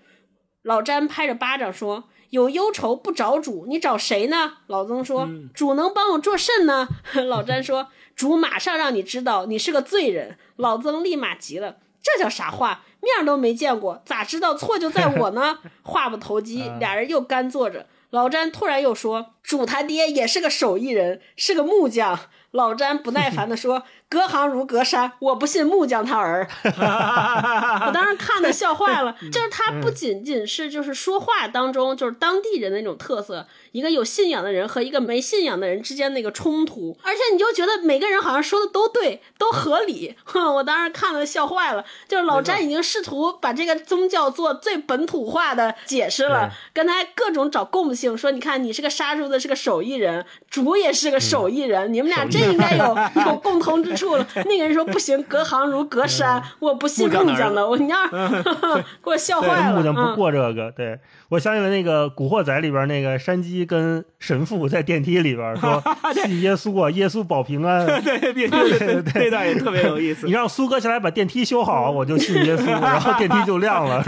[0.63, 6.89] 老詹拍着巴掌说：“有忧愁不找主，你找谁呢？”老曾说：“主能帮我做甚呢？”
[7.29, 7.87] 老詹说。
[8.17, 12.83] 主马上让你知道你是个罪人，老曾立马急了，这叫啥话？
[13.01, 15.59] 面都没见过，咋知道错就在我呢？
[15.83, 17.87] 话不投机， 俩人又干坐着。
[18.15, 22.17] 老詹突然又说：“主他爹也是个手艺人，是个木匠。”
[22.51, 23.83] 老詹不耐烦地说。
[24.07, 26.47] 隔行如隔山，我不信木匠他儿。
[26.63, 29.15] 我当时看的笑坏了。
[29.31, 40.15] 就是他不仅仅是就是说话当中就是当地人的那种特色，一个有信仰的人和一个没信仰的人之间那个冲突，而且你就觉得每个人好像说的都对，都合理。
[40.23, 41.83] 哼， 我当时看了笑坏了。
[42.07, 52.95] 就是老詹已经试图把这个宗教做最本土化的解释了，跟他各种找共性，说你看你是个杀猪的，是个手艺人，主也是个手艺人，你们俩真应该有
[53.25, 53.94] 有共同之。
[53.95, 57.97] 处了，那个人说不行，隔行如隔山，我不信木匠的，我你要
[59.03, 59.77] 给我笑坏了。
[59.77, 60.99] 木匠不过这个，对
[61.29, 67.85] 我想起了那个《古惑仔》里边那个山鸡跟神父在电梯里边说 信耶稣啊，耶稣保平安。
[68.03, 70.25] 对对对，这段也特别有意思。
[70.25, 74.03] 你让苏哥下来把电梯修好，我就信耶稣，然后电梯就亮了。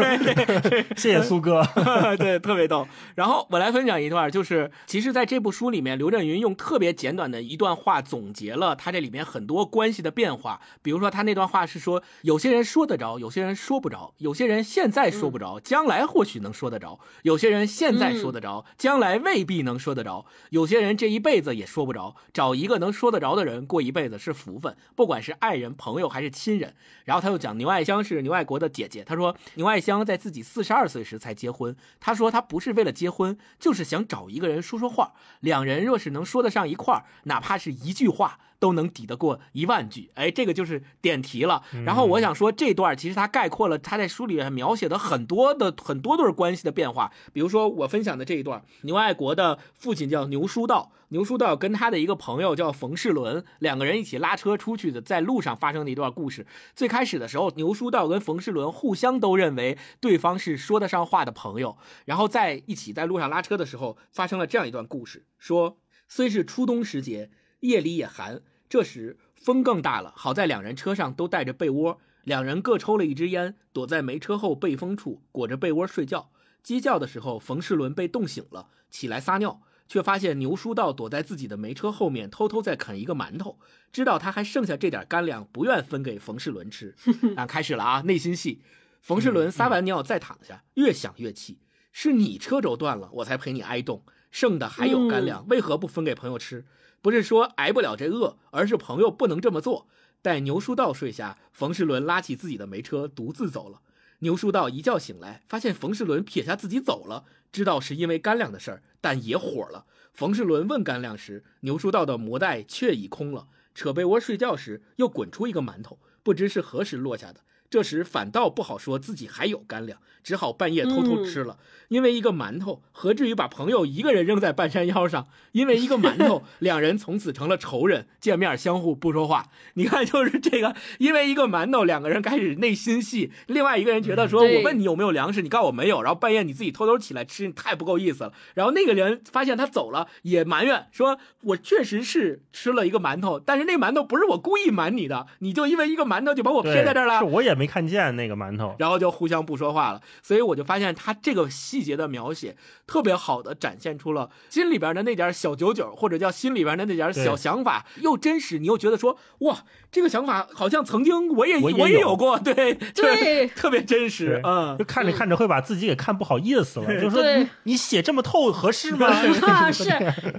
[0.95, 1.63] 谢谢苏哥，
[2.17, 2.87] 对，特别逗。
[3.15, 9.67] 然后我来分享一段，就是其实在这部书里面，刘震云用特别简短的一段话总结了他这里面很多。
[9.67, 22.15] 关系的变化，比如说他那段话是说，有些人说得着，有些人说不着；有些人现在说不着，将来或许能说得着；有些人现在说得着，将来未必能说得着；有些人这一辈子也说不着。
[22.33, 26.75] 找一个能说得着的人过一辈子是福分，不管是爱人、朋友还是亲人。
[27.05, 35.13] 然后他又讲牛爱香是牛爱国的姐姐，他说牛爱香在自己四十二岁时才结婚，他说他不是为了结婚，就是想找一个人说说话。
[35.39, 38.39] 两人若是能说得上一块儿，哪怕是一句话。
[38.59, 41.63] 都能抵得过一万句，哎，这个就是点题了。
[41.85, 47.11] 然后我想说，这段其实它概括了他在书里面描写的很多的很多对关系的变化。
[47.31, 56.47] 比如说我分享的这一段，牛爱国的父亲叫牛书道，牛书道跟他的一个朋友叫冯世伦，两个人一起拉车出去的，在路上发生的一段故事。
[56.75, 65.77] 最开始的时候，牛书道跟冯世伦互相都认为对方是说得上话的朋友，然后在一起在路上拉车的时候，发生了这样一段故事：说
[66.07, 67.29] 虽是初冬时节。
[67.61, 70.13] 夜里也寒，这时风更大了。
[70.15, 76.29] 好在两人车上都带着被窝，两人各抽了一支烟，躲在煤车后背风处裹着被窝睡觉。
[76.61, 83.57] 鸡叫的时候，冯世伦被冻醒了，起来撒尿，却发现牛书道躲在自己的煤车后面，偷偷在啃一个馒头。
[83.91, 86.93] 知道他还剩下这点干粮，不愿分给冯世伦吃。
[87.37, 88.61] 啊，开始了啊，内心戏。
[89.01, 91.59] 冯世伦撒完尿再躺下，越想越气。
[91.93, 96.65] 是你车轴断了，我才陪你挨冻，剩的还有干粮，为何不分给朋友吃？
[97.07, 99.87] 不是说挨不了这饿，而是朋友不能这么做。
[100.21, 103.79] 待牛书道睡下，冯世伦拉起自己的煤车，独自走了。
[104.19, 109.85] 牛书道一觉醒来，发现冯世伦撇下自己走了，知道是因为干粮的事儿，但也火了。
[110.11, 113.47] 冯世伦问干粮时，牛书道的魔袋却已空了。
[113.73, 117.39] 扯被窝睡觉时，又滚出一个馒头，不知是何时落下的。
[117.69, 121.57] 这时反倒不好说自己还有干粮，只好半夜偷偷吃了。
[121.89, 125.27] 因为一个馒头，何至于把朋友一个人扔在半山腰上？
[125.53, 129.47] 因为一个馒头， 两人从此成了仇人，见面相互不说话。
[129.75, 133.31] 你看，就是这个，因为一个馒头，两个人开始内心戏。
[133.47, 138.33] 另外一个人觉得说，我问你有没有粮食，你告诉我没有，然后半夜你自己偷偷起来吃，你太不够意思了。
[138.53, 147.25] 然后那个人发现他走了，也埋怨说，我确实是吃了一个馒头，但是那馒头不是我故意瞒你的，你就因为一个馒头就把我撇在这儿了。
[147.25, 147.56] 我也。
[147.57, 148.75] 没看见那个馒头。
[148.79, 150.01] 然后就互相不说话了。
[150.21, 159.59] 所以我就发现他这个细节的描写特别好的展现出了心里边的那点小九九，或者叫心里边的那点小想法，又真实，你又觉得说哇，
[159.91, 164.85] 这个想法好像曾经我也我也有也有过，对对特别真实，嗯就。
[164.85, 169.07] 看着看着会把自己给看不好意思了，就说你你写这么透合适吗？
[169.45, 169.89] 啊， 是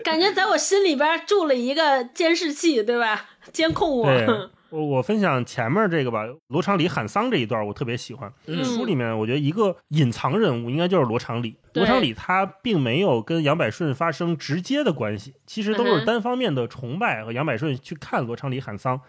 [0.03, 3.27] 感觉在我心里边住了一个监视器，对吧？
[3.53, 4.51] 监控我。
[4.71, 8.33] 对，我我分享前面这个吧，罗长里喊丧这一段我特别喜欢。
[8.47, 11.57] 嗯书里面我觉得一个隐藏人物应该就是罗长里。
[11.75, 19.01] 罗长里他并没有跟杨百顺发生直接的关系，其实都是单方面的崇拜和杨百顺去看罗长里喊丧，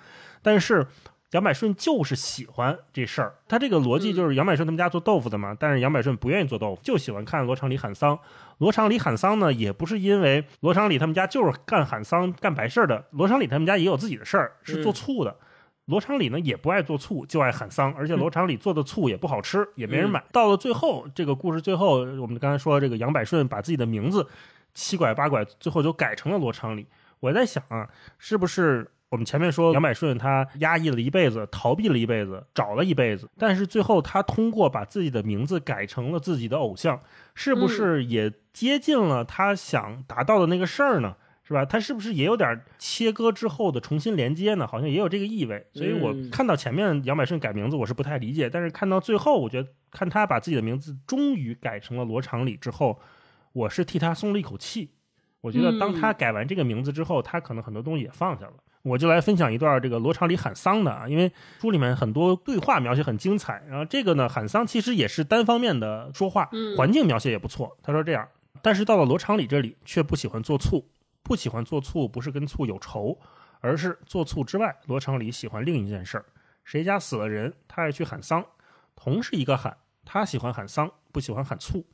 [0.41, 0.87] 但是。
[1.31, 8.17] 杨百顺就是喜欢这事儿，他这个逻辑就是杨百顺他们家做豆腐的嘛，但是杨百顺不愿意做豆腐，就喜欢看罗长里喊丧。
[8.57, 15.37] 罗长里喊丧呢，也不是因为罗长里他们家就是干喊丧、干白事儿的，罗长里他们家也有自己的事儿，是做醋的。
[15.89, 20.23] 罗长里呢也不爱做醋，就爱喊丧，而且罗长里做的醋也不好吃，也没人买。
[20.31, 24.27] 到了最后，这个故事最后，我们刚才说这个杨百顺把自己的名字
[24.75, 26.85] 七拐八拐，最后就改成了罗长里。
[27.19, 37.01] 我在想啊，是不是我们前面说杨百顺他压抑了一辈子，逃避了一辈子，找了一辈子，但是最后他通过把自己的名字改成了自己的偶像，
[37.33, 41.15] 是不是也接近了他想达到的那个事儿呢？
[41.49, 41.65] 是吧？
[41.65, 44.67] 他是不是也有点切割之后的重新连接呢？
[44.67, 45.65] 好像也有这个意味。
[45.73, 52.99] 所以我嗯看到前面杨百顺改名字，我是不太理解，但是看到最后，我觉得看他把自己的名字终于改成了罗长礼之后，
[53.51, 54.91] 我是替他松了一口气。
[55.41, 58.53] 我觉得当他改完这个名字之后，他可能很多东西也放下了。
[58.83, 67.75] 我就来分享一段这个罗长礼喊丧的啊，因为书里面很多对话描写很精彩，然后这个呢喊丧其实也是单方面的说话，嗯环境描写也不错。
[67.81, 68.27] 他说这样，
[68.61, 70.85] 但是到了罗长礼这里却不喜欢做醋，
[71.23, 73.19] 不喜欢做醋不是跟醋有仇，
[73.59, 76.25] 而是做醋之外，罗长里喜欢另一件事儿，
[76.63, 78.45] 谁家死了人，他爱去喊丧，
[78.95, 81.85] 同是一个喊，他喜欢喊丧，不喜欢喊醋，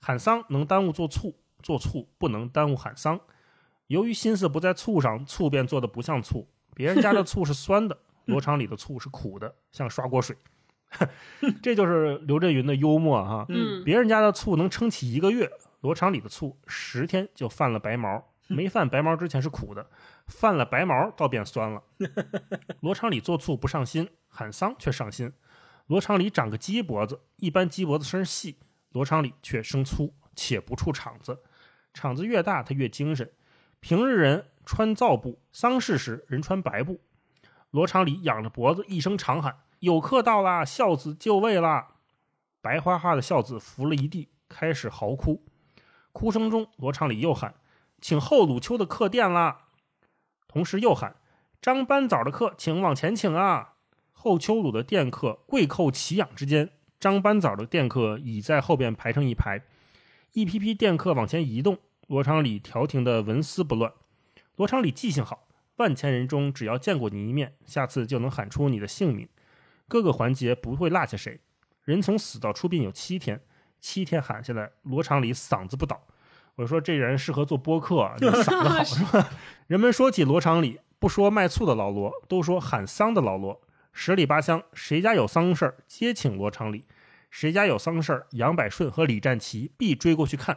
[0.00, 3.20] 喊丧能耽误做醋，做醋不能耽误喊丧。
[3.88, 6.48] 由于心思不在醋上，醋便做的不像醋。
[6.74, 10.36] 别人家的醋是酸的， 罗长里的醋是苦的，像刷锅水。
[11.62, 13.46] 这就是刘震云的幽默哈。
[13.48, 15.50] 嗯别人家的醋能撑起一个月，
[15.80, 18.24] 罗长里的醋十天就泛了白毛。
[18.48, 19.88] 没犯白毛之前是苦的，
[20.26, 21.82] 犯了白毛倒变酸了。
[22.80, 25.32] 罗长礼做醋不上心，喊丧却上心。
[25.86, 28.58] 罗长礼长个鸡脖子，一般鸡脖子身细，
[28.90, 31.42] 罗长礼却生粗，且不处场子。
[31.92, 33.30] 场子越大，他越精神。
[33.80, 37.00] 平日人穿皂布，丧事时人穿白布。
[37.70, 40.64] 罗长礼仰着脖子，一声长喊：“有客到啦！
[40.64, 41.94] 孝子就位啦！”
[42.62, 45.44] 白花花的孝子伏了一地，开始嚎哭。
[46.12, 47.54] 哭声中，罗长礼又喊
[48.00, 49.68] ：“请后鲁丘的客殿啦！”
[50.48, 51.16] 同时又喊
[51.60, 53.74] ：“张班早的客，请往前请啊！”
[54.12, 59.62] 后丘鲁的殿客跪叩齐仰之间，张班早的殿客已在后边排成一排，
[60.32, 61.78] 一批批殿客往前移动。
[62.08, 63.92] 罗长礼调停的纹丝不乱。
[64.54, 69.28] 罗长礼记性好，万千人中只要见过你一面，下次就能喊出你的姓名，
[69.88, 71.40] 各个环节不会落下谁。
[71.82, 73.40] 人从死到出殡有七天，
[73.80, 76.06] 七天喊下来，罗长礼嗓子不倒。
[76.56, 79.30] 我说这人适合做播客啊，这嗓子好是吧？
[79.66, 83.60] 人们说起罗长里，不说卖醋的老罗，都说喊丧的老罗。
[83.92, 86.84] 十里八乡，谁家有丧事儿，皆请罗长里；
[87.30, 90.56] 谁家有丧事儿，杨百顺和李占奇必追过去看。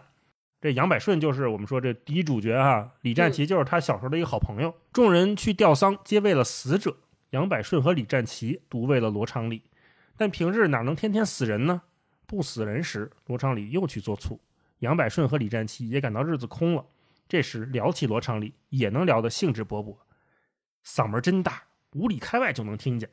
[0.61, 4.73] 这杨百顺就是我们说这第一主角啊、李占奇就是他小时候的一个好朋友。
[4.93, 6.95] 众人去吊丧，皆为了死者。
[7.31, 9.63] 杨百顺和李占奇独为了罗长里。
[10.17, 11.81] 但平日哪能天天死人呢？
[12.25, 14.39] 不死人时，罗长里又去做醋。
[14.79, 16.85] 杨百顺和李占奇也感到日子空了。
[17.27, 19.97] 这时聊起罗长礼，也能聊得兴致勃勃，
[20.83, 23.09] 嗓门真大，五里开外就能听见。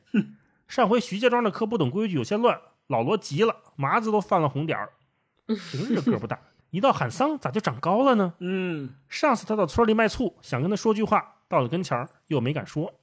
[0.67, 4.93] 上回徐家庄的课不懂规矩，有些乱，老罗急了，麻子都泛了红点儿。
[5.47, 6.39] 平日个不大，
[6.71, 8.33] 一到喊丧，咋就长高了呢？
[8.39, 12.99] 嗯，上次他到村里卖醋，想跟他说句话，到了跟前儿又没敢说。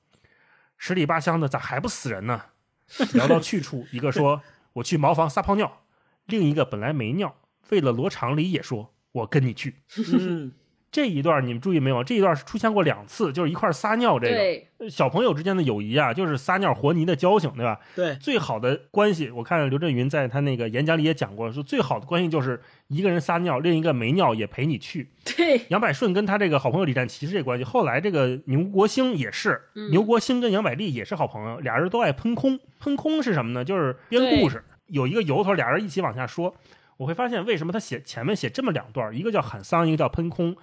[0.77, 2.47] 十里八乡的咋还不死人呢？
[3.15, 4.43] 聊到去处，一个说
[4.75, 5.85] 我去茅房撒泡尿，
[6.27, 7.35] 另一个本来没尿，
[7.71, 9.75] 为了罗长里也说我跟你去。
[10.19, 10.53] 嗯，
[10.91, 12.05] 这一段你们注意没有？
[12.05, 14.17] 这一段是出现过两次，就是一块儿撒尿。
[14.17, 14.35] 这个
[14.79, 17.81] 对，小朋友之间的友谊啊，就是撒尿和泥的交情，对吧？
[17.97, 25.11] 对，最好的关系，我看刘震云在他那个演讲里也讲过，说最好的关系就是一个人撒尿，另一个没尿也陪你去。
[25.37, 32.61] 对，杨百顺跟他这个好朋友李占奇是这关系，后来这个牛国兴也是，嗯牛国兴跟杨百利也是好朋友，俩人都爱喷空。
[32.79, 33.65] 喷空是什么呢？
[33.65, 36.55] 就是编故事，有一个由头，俩人一起往下说。
[36.97, 40.57] 我会发现为什么他写前面写这么两段，一个叫喊丧，一个叫喷空，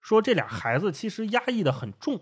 [0.00, 2.20] 说这俩孩子其实压抑的很重。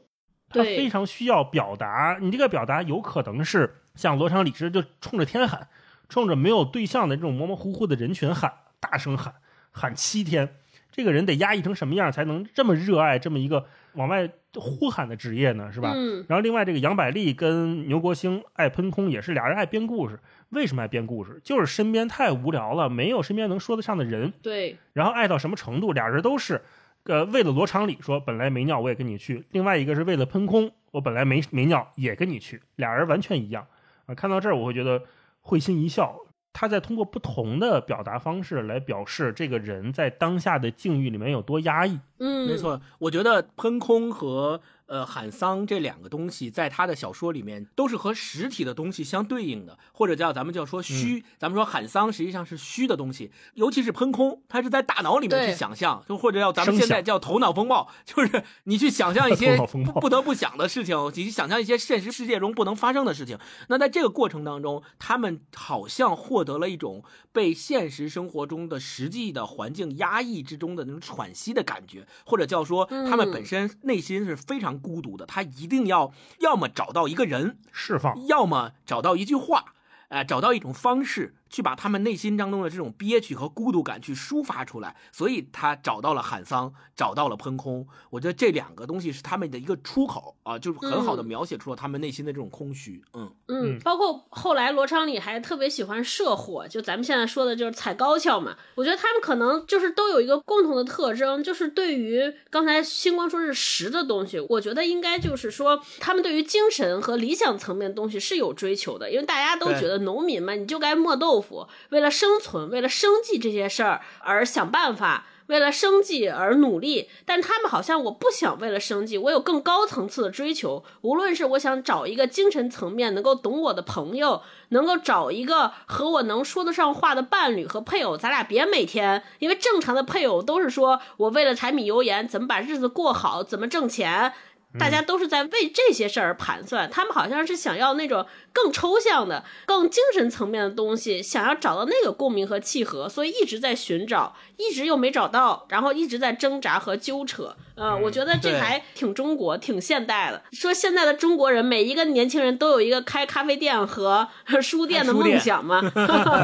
[0.51, 2.19] 他非常需要表达。
[2.21, 5.69] 你这个表达有可能是像罗昌李直就冲着天喊，
[6.09, 9.35] 冲着没有对象的这种模模糊糊的人群喊，大声喊，
[9.73, 10.57] 喊七天。
[10.93, 15.73] 这个人得压抑成什么样才能这么热爱这么一个往外呼喊的职业呢？
[15.73, 15.93] 是吧？
[15.93, 20.21] 嗯，然后另外这个杨百利跟牛国兴爱喷空也是俩人爱编故事。
[20.55, 21.41] 为什么爱编故事？
[21.45, 24.33] 就是身边太无聊了，没有身边能说得上的人。
[24.41, 25.93] 对，然后爱到什么程度？
[25.93, 26.63] 俩人都是，
[27.05, 33.67] 呃，为了罗长礼说本来没尿我也跟你去，另外一个是为了喷空，我本来没没尿也跟你去，俩人完全一样
[34.07, 34.15] 啊。
[34.15, 35.03] 看到这儿我会觉得
[35.43, 36.17] 会心一笑。
[36.57, 41.99] 他在通过不同的表达方式来表示这个人在当下的境遇里面有多压抑。
[42.21, 51.25] 嗯，没，错，我觉得喷空和呃喊丧这两个东西，在他的小说里面都是和实体的东西相对应的，或者叫咱们叫说虚。
[51.39, 59.57] 咱们说喊丧实际上是虚的东西，尤其是喷空，它是在大脑里面去想象，就或者叫咱们现在叫头脑风暴，就是你去想象一些
[59.95, 63.39] 不不得不想的事情，你去想象一些现实世界中不能发生的事情。
[63.69, 79.75] 那在这个过程当中，他们好像获得了一种被现实生活中的实际的环境压抑之中的那种喘息的感觉，或者叫说他们嗯本身内心是非常孤独的，他一定要要么找到一个人，释放，要么找到一句话，
[80.09, 87.87] 呃、找到一种方式去把他们内心当中的这种憋屈和孤独感去抒发出来，所以他找到了喊桑，找到了喷空。
[88.11, 93.01] 我觉得这两个东西是他们的一个出口啊，就是很好的嗯描写出了他们内心的这种空虚。
[93.13, 98.57] 嗯，嗯嗯，包括后来罗昌礼还特别喜欢射火，就咱们现在说的就是踩高跷嘛。
[98.75, 111.44] 我觉得他们可能就是都有一个共同的特征，就是对于刚才星光说是实的东西，我觉得应该就是说他们对于精神和理想层面的东西是有追求的，因为大家都觉得农民嘛，你就该磨豆腐，
[111.91, 115.27] 为了生存，为了生计这些事儿而想办法。
[115.49, 120.83] 为了生计而努力，但他们好像我不想为了生计，我有更高层次的追求。
[121.03, 124.41] 无论是我想找一个精神层面能够懂我的朋友，
[124.71, 134.33] 能够找一个和我能说得上话的伴侣和配偶，咱俩别每天，因为正常的配偶都是说我为了柴米油盐怎么把日子过好，怎么挣钱。
[134.79, 147.55] 大家都是在为这些事儿而盘算，他们好像是想要那种更抽象的、更精神层面的东西，想要找到那个共鸣和契合，所以一直在寻找，一直又没找到，然后一直在挣扎和纠扯。
[147.77, 150.41] 呃，我觉得这还挺中国、挺现代的。
[150.53, 154.29] 说现在的中国人，每一个年轻人都有一个开咖啡店和
[154.63, 155.81] 书店的梦想嘛。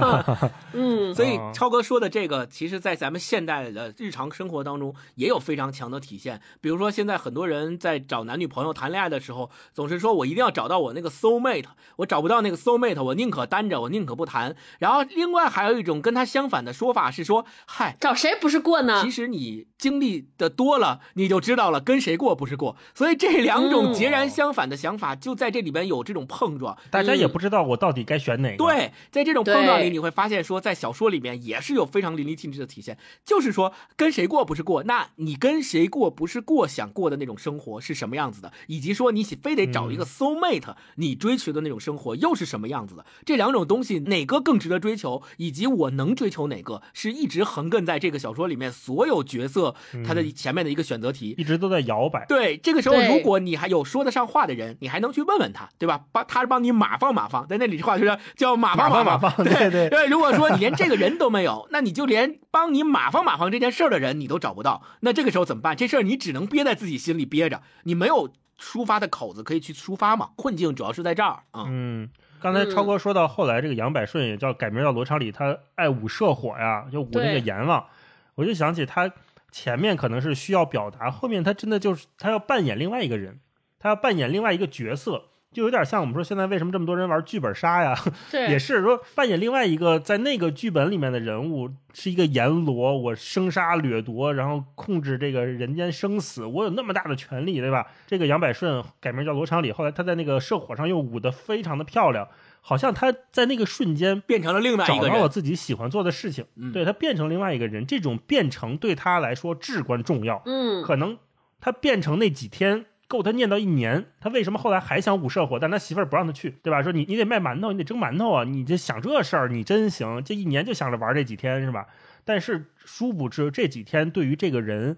[0.74, 6.40] 嗯， 所以哦超哥说的这个，其实在咱们现代的日常生活当中也有非常强的体现。
[6.60, 11.66] 比如说，现在很多人在找男女朋友谈恋爱的时候，总是说我一定要找到我那个 soul mate，
[11.96, 14.56] 我找不到那个 soul mate，我宁可单着，我宁可不谈。
[14.78, 17.96] 然后另外还有一种跟他相反的说法是说，嗨。
[18.00, 19.10] 找谁不是过呢其？
[19.10, 22.76] 实你经历的多了，你就知道了跟谁过不是过。
[22.94, 26.78] 所以这两种嗯截然相反的想法就在这里边有这种碰撞。
[26.90, 49.74] 大家也嗯不知道我到底该选哪个。，对，在这种碰撞里，你会发现说，在小说里面也是有非常淋漓尽致的体现，就是说跟谁过不是过，那你跟谁过不是过想过的那种生活是什么样子的，以及说你非得找一个 soul mate，、你追求的那种生活又是什么样子的，这两种东西哪个更值得追求，以及我能追求哪个，是一直横亘在这个小说里面所有角色
[50.06, 51.34] 他的前面的一个选择题。
[51.38, 52.26] 一直都在摇摆。
[52.26, 56.00] 对，这个时候如果你还有说得上话的人，你还能去问问他，对吧？
[56.12, 60.06] 帮他帮你马放马放，在那里话就是叫马放马放放马放对对对。
[60.06, 65.76] 如果说你连这个人都没有，那你就连帮你马放马放这件事儿的人你都找不到，那这个时候怎么办？
[65.76, 70.30] 这事儿你只能憋在自己心里憋着，你没有抒发的口子可以去抒发嘛。
[70.36, 71.64] 困境主要是在这儿啊。
[71.68, 77.86] 嗯，刚才超哥说到后来这个杨百顺也叫改名叫罗昌礼，他爱舞射火呀，就舞那个阎王，
[78.34, 79.10] 我就想起他
[79.52, 83.40] 前面可能是需要表达，后面他真的就是他要扮演另外一个人，
[83.78, 85.29] 他要扮演另外一个角色。
[85.52, 87.92] 就有点像我们说现在为什么这么多人玩剧本杀呀，
[88.32, 97.86] 也，是说扮演另外一个在那个剧本里面的人物是一个阎罗，我生杀掠夺，然后控制这个人间生死，我有那么大的权利，对吧？
[98.06, 102.28] 这个杨百顺改名叫罗长礼，后来他在那个社火上又舞得非常的漂亮，
[102.60, 110.40] 好像他在那个瞬间变成了另外一找到了个人，自己喜欢做的事情，嗯对他变成另外一个人，这种变成对他来说至关重要。
[110.46, 111.18] 嗯，可能
[111.60, 115.58] 他变成那几天够他念叨一年，他为什么后来还想舞社火？
[115.58, 116.80] 但他媳妇儿不让他去，对吧？
[116.80, 121.88] 说你你得卖馒头，你得蒸馒头啊，你这想这事儿你真行，这一年就想着玩这几天是吧？
[122.24, 124.96] 但是殊不知这几天对于这个人。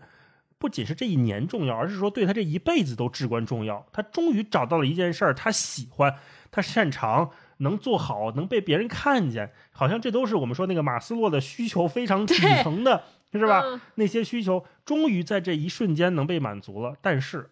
[0.59, 3.85] 不仅是这一年重要，而是说对他这一辈子都至关重要。
[3.93, 6.15] 他终于找到了一件事儿，他喜欢，
[6.53, 13.03] 他擅长，能做好，能被别人看见，好像这都是我们说那个马斯洛的需求非常底层的，
[13.35, 13.63] 是吧？
[13.65, 17.51] 嗯那些需求终于在这一瞬间能被满足了，但是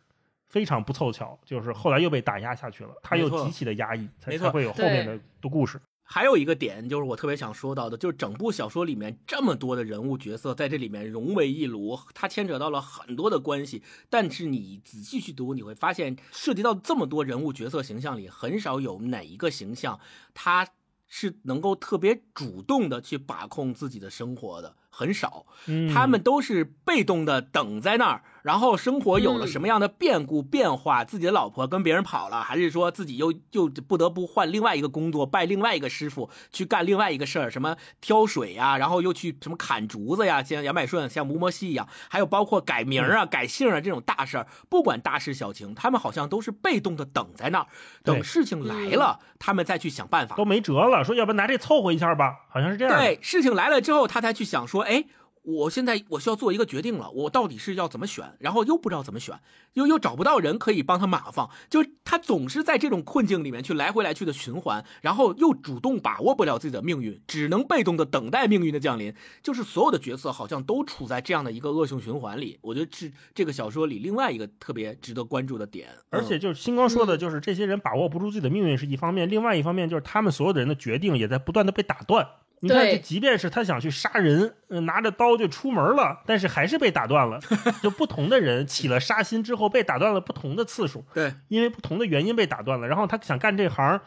[0.50, 5.80] 非常不凑巧，就是后来又被打压下去了，他又极其的压抑，才没错才会有后面的的故事。
[6.02, 13.84] 还有一个点就是我特别想说到的，就是整部小说里面这么多的人物角色在这里面融为一炉，它牵扯到了很多的关系。
[14.08, 20.00] 但是你仔细去读，你会发现涉及到这么多人物角色形象里，很少有哪一个形象
[20.34, 20.66] 他
[21.06, 25.46] 是能够特别主动的去把控自己的生活的，很少。
[25.66, 47.66] 嗯，他们都是被动的等在那儿，然后生活有了什么样的变故变化，自己的老婆跟别人跑了，还是说自己又又不得不换另外一个工作，拜另外一个师傅去干另外一个事儿，什么挑水呀、然后又去什么砍竹子呀，像杨百顺、像吴摩西一样，还有包括改名啊、改姓啊这种大事儿，不管大事小情，他们好像都是被动的等在那儿，
[48.04, 50.44] 等事情来了，他们再去想办法都。
[50.50, 52.98] 没辙了，说要不拿这凑合一下吧，好像是这样。
[52.98, 55.04] 对，事情来了之后，他才去想说，哎，
[55.50, 59.38] 我现在我需要做一个决定了，我到底是要怎么选，然后又不知道怎么选，
[59.74, 82.26] 又又找不到人可以帮他码放，就是他总是在这种困境里面去来回来去的循环，然后又主动把握不了自己的命运，只能被动的等待命运的降临，就是所有的角色好像都处在这样的一个恶性循环里，我觉得是这个小说里另外一个特别值得关注的点，而且就是星光说的，就是这些人把握不住自己的命运是一方面，另外一方面就是他们所有的人的决定也在不断的被打断。
[82.62, 87.40] 你看，对就即便是他想去杀人，呃拿着刀就出门了，但是还是被打断了。
[87.82, 92.86] 就不同的人起了杀心之后被打断了不同的次数，对因为不同的原因被打断了。
[92.86, 94.00] 然后他想干这行，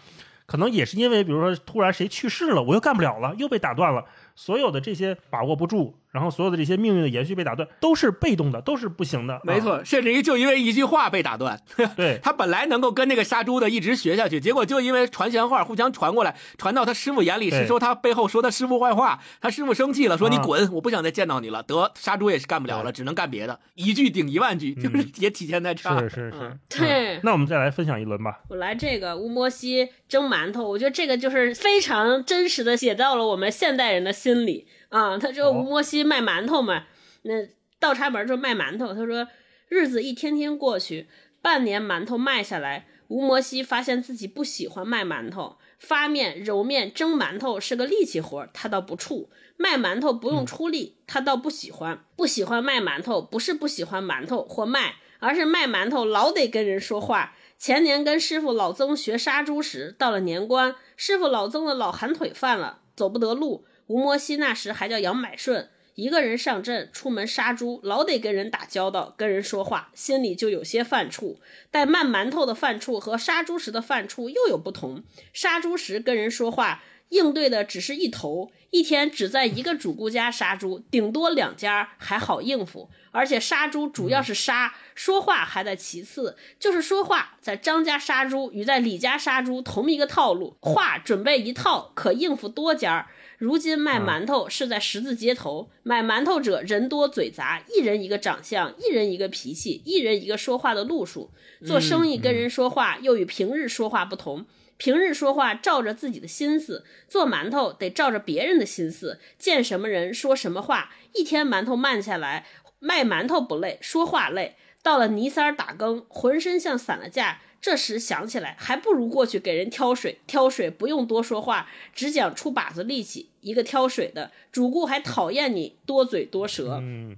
[0.46, 4.06] 可能也是因为，比如说突然谁去世了，我又干不了了，又被打断了。
[4.36, 9.34] 所有的这些把握不住，然后所有的这些命运的延续被打断，都是被动的，都是不行的。
[9.34, 11.60] 啊，没错，甚至于就因为一句话被打断，
[11.98, 21.64] 对，他本来能够跟那个杀猪的一直学下去，结果就因为传闲话，互相传过来，传到他师傅眼里是说他背后说他师傅坏话，他师傅生气了，说你啊滚，我不想再见到你了。
[21.64, 25.98] 得，杀猪也是干不了了，只能干别的，一句顶一万句，就是 也体现在这儿。
[25.98, 28.42] 是是是嗯， 对嗯那我们再来分享一轮吧。
[28.50, 35.18] 我来这个乌摩西蒸馒头，我觉得这个就是非常真实的写到了我们现代人的心理啊。
[35.18, 36.86] 他这个哦吴摩西卖馒头嘛，
[37.24, 37.34] 那
[37.80, 38.94] 倒插门就卖馒头。
[38.94, 39.28] 他说
[39.68, 41.08] 日子一天天过去，
[41.42, 49.28] 半年馒头卖下来，吴摩西发现自己不喜欢卖馒头，发面、揉面、蒸馒头是个力气活，他倒不怵；
[49.58, 52.06] 卖馒头不用出力，他倒不喜欢。
[52.16, 57.36] 不喜欢卖馒头，不是不喜欢馒头或卖，而是卖馒头老得跟人说话。
[57.58, 63.66] 前年跟师傅老曾学杀猪时，到了年关，师傅老曾的老寒腿犯了，走不得路。
[63.88, 71.38] 吴摩西那时还叫杨买顺，一个人上阵出门杀猪，老得跟人打交道，跟人说话，心里就有些犯怵。
[71.70, 75.04] 但卖馒头的犯怵和杀猪时的犯怵又有不同。
[75.34, 82.90] 杀猪时跟人说话，应对的只是一头，一天只在一个主顾家杀猪，顶多两家还好应付。
[83.12, 93.08] 而且杀猪主要是杀，说话还在其次，就是说话在张家杀猪与在李家杀猪同一个套路，话准备一套可应付多家。
[93.44, 101.30] 如今卖馒头是在十字街头，买馒头者人多嘴杂，一人一个长相，一人一个脾气，一人一个说话的路数。
[101.66, 104.46] 做生意跟人说话又与平日说话不同。
[104.78, 110.94] 平日说话照着自己的心思，做馒头得照着别人的心思，见什么人说什么话。
[111.14, 112.46] 一天馒头慢下来，
[112.80, 114.56] 卖馒头不累，说话累。
[114.82, 117.42] 到了泥三儿打更，浑身像散了架。
[117.64, 120.20] 这时想起来，还不如过去给人挑水。
[120.28, 123.30] 挑水不用多说话，只讲出把子力气。
[123.40, 126.80] 一个挑水的主顾还讨厌你多嘴多舌。
[126.82, 127.16] 嗯，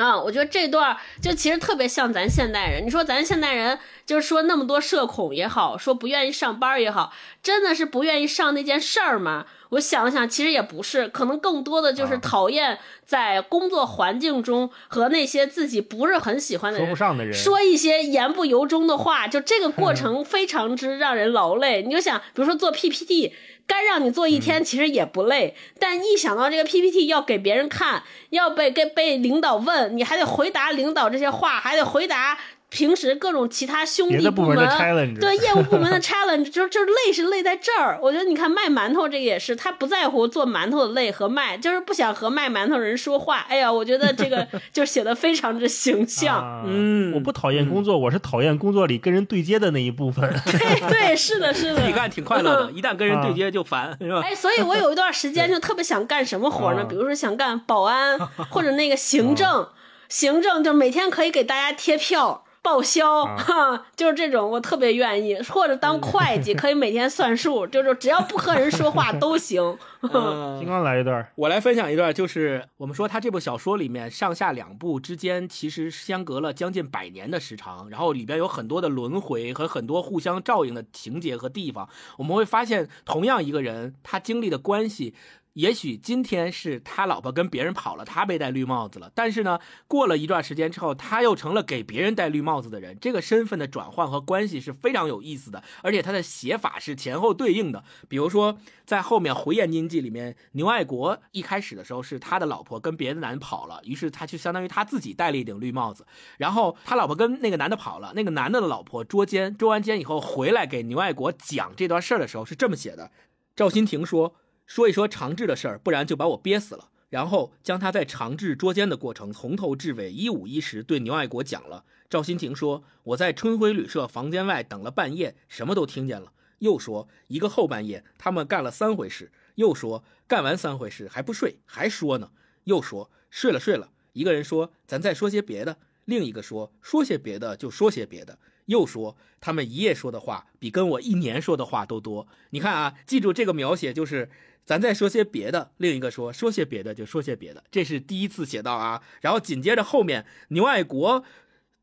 [0.00, 2.84] 啊，我觉得这段就其实特别像咱现代人。
[2.86, 9.44] 你说咱现代人就是说那么多社恐也好，说不愿意上班也好，真的是不愿意上那件事儿吗？
[9.70, 21.82] 我想了想，其实也不是，可能更多的就是啊讨厌在工作环境中和那些自己不是很喜欢的人说不上的人，说一些言不由衷的话，就这个过程非常之让人劳累。
[21.82, 23.32] 你就想，比如说做 PPT，
[23.70, 32.36] 该让你做一天，其实也不累，但一想到这个 PPT 要给别人看，要被给被领导问，你还得回答领导这些话，还得回答。
[32.70, 37.98] 平时各种其他兄弟部门的 challenge 对业务部门的 challenge，就就是累是累在这儿。
[38.00, 43.44] 我觉得你看卖馒头这个也是，他不在乎做馒头的累和卖，就是不想和卖馒头人说话。
[43.48, 46.36] 哎呀，我觉得这个 就写的非常之形象。
[46.38, 50.32] 啊嗯我不讨厌工作，我是讨厌工作里跟人对接的那一部分。
[50.46, 51.80] 对 对，是的，是的。
[51.80, 54.20] 自己干挺快乐的， 一旦跟人对接就烦，是吧？
[54.24, 56.82] 哎，所以我有一段时间就特别想干什么活呢？
[56.82, 58.16] 啊比如说想干保安
[58.50, 59.66] 或者那个行政，
[60.08, 69.78] 行政就每天可以给大家贴票报销，啊哈， 就是这种，我特别愿意，或者当会计， 可以每天算数，就是只要不和人说话都行。
[70.02, 85.14] 嗯金刚来一段，我来分享一段，就是我们说他这部小说里面上下两部之间其实相隔了将近百年的时长，然后里边有很多的轮回和很多互相照应的情节和地方，我们会发现，同样一个人他经历的关系。
[85.60, 89.12] 也许今天是他老婆跟别人跑了，他被戴绿帽子了。
[89.14, 92.96] 但是呢，过了一段时间之后，他又成了给别人戴绿帽子的人。
[92.98, 97.84] 这个身份的转换和关系是非常有意思的，而且他的写法是前后对应的。
[98.08, 98.56] 比如说，
[98.86, 106.06] 在后面《回燕京记》里面，牛爱国一开始的时候是他的老婆跟别的男人跑了，于是他就相当于他自己戴了一顶绿帽子。
[106.38, 113.10] 然后他老婆跟那个男的跑了，那个男的的老婆捉奸，捉完奸以后回来给牛爱国讲这段事儿的时候是这么写的：
[113.54, 114.36] 赵新廷说。
[114.70, 116.90] 说一说长治的事儿，不然就把我憋死了。
[117.08, 121.84] 然后将他在长治捉奸的过程从头至尾一五一十对牛爱国讲了。
[122.08, 132.30] 赵新廷说：“我在春晖旅社房间外等了半夜，什么都听见了。”又说：“一个后半夜，他们干了三回事。”又说：“干完三回事还不睡，还说呢。”
[132.62, 142.28] 又说：“睡了睡了。”一个人说：“咱再说些别的。”另一个说：“说些别的就说些别的。”又说他们一夜说的话比跟我一年说的话都多。
[142.50, 144.30] 你看啊，记住这个描写就是。
[144.70, 149.02] 咱再说些别的，另一个说说些别的就说些别的，这是第一次写到啊。
[149.20, 151.24] 然后紧接着后面牛爱国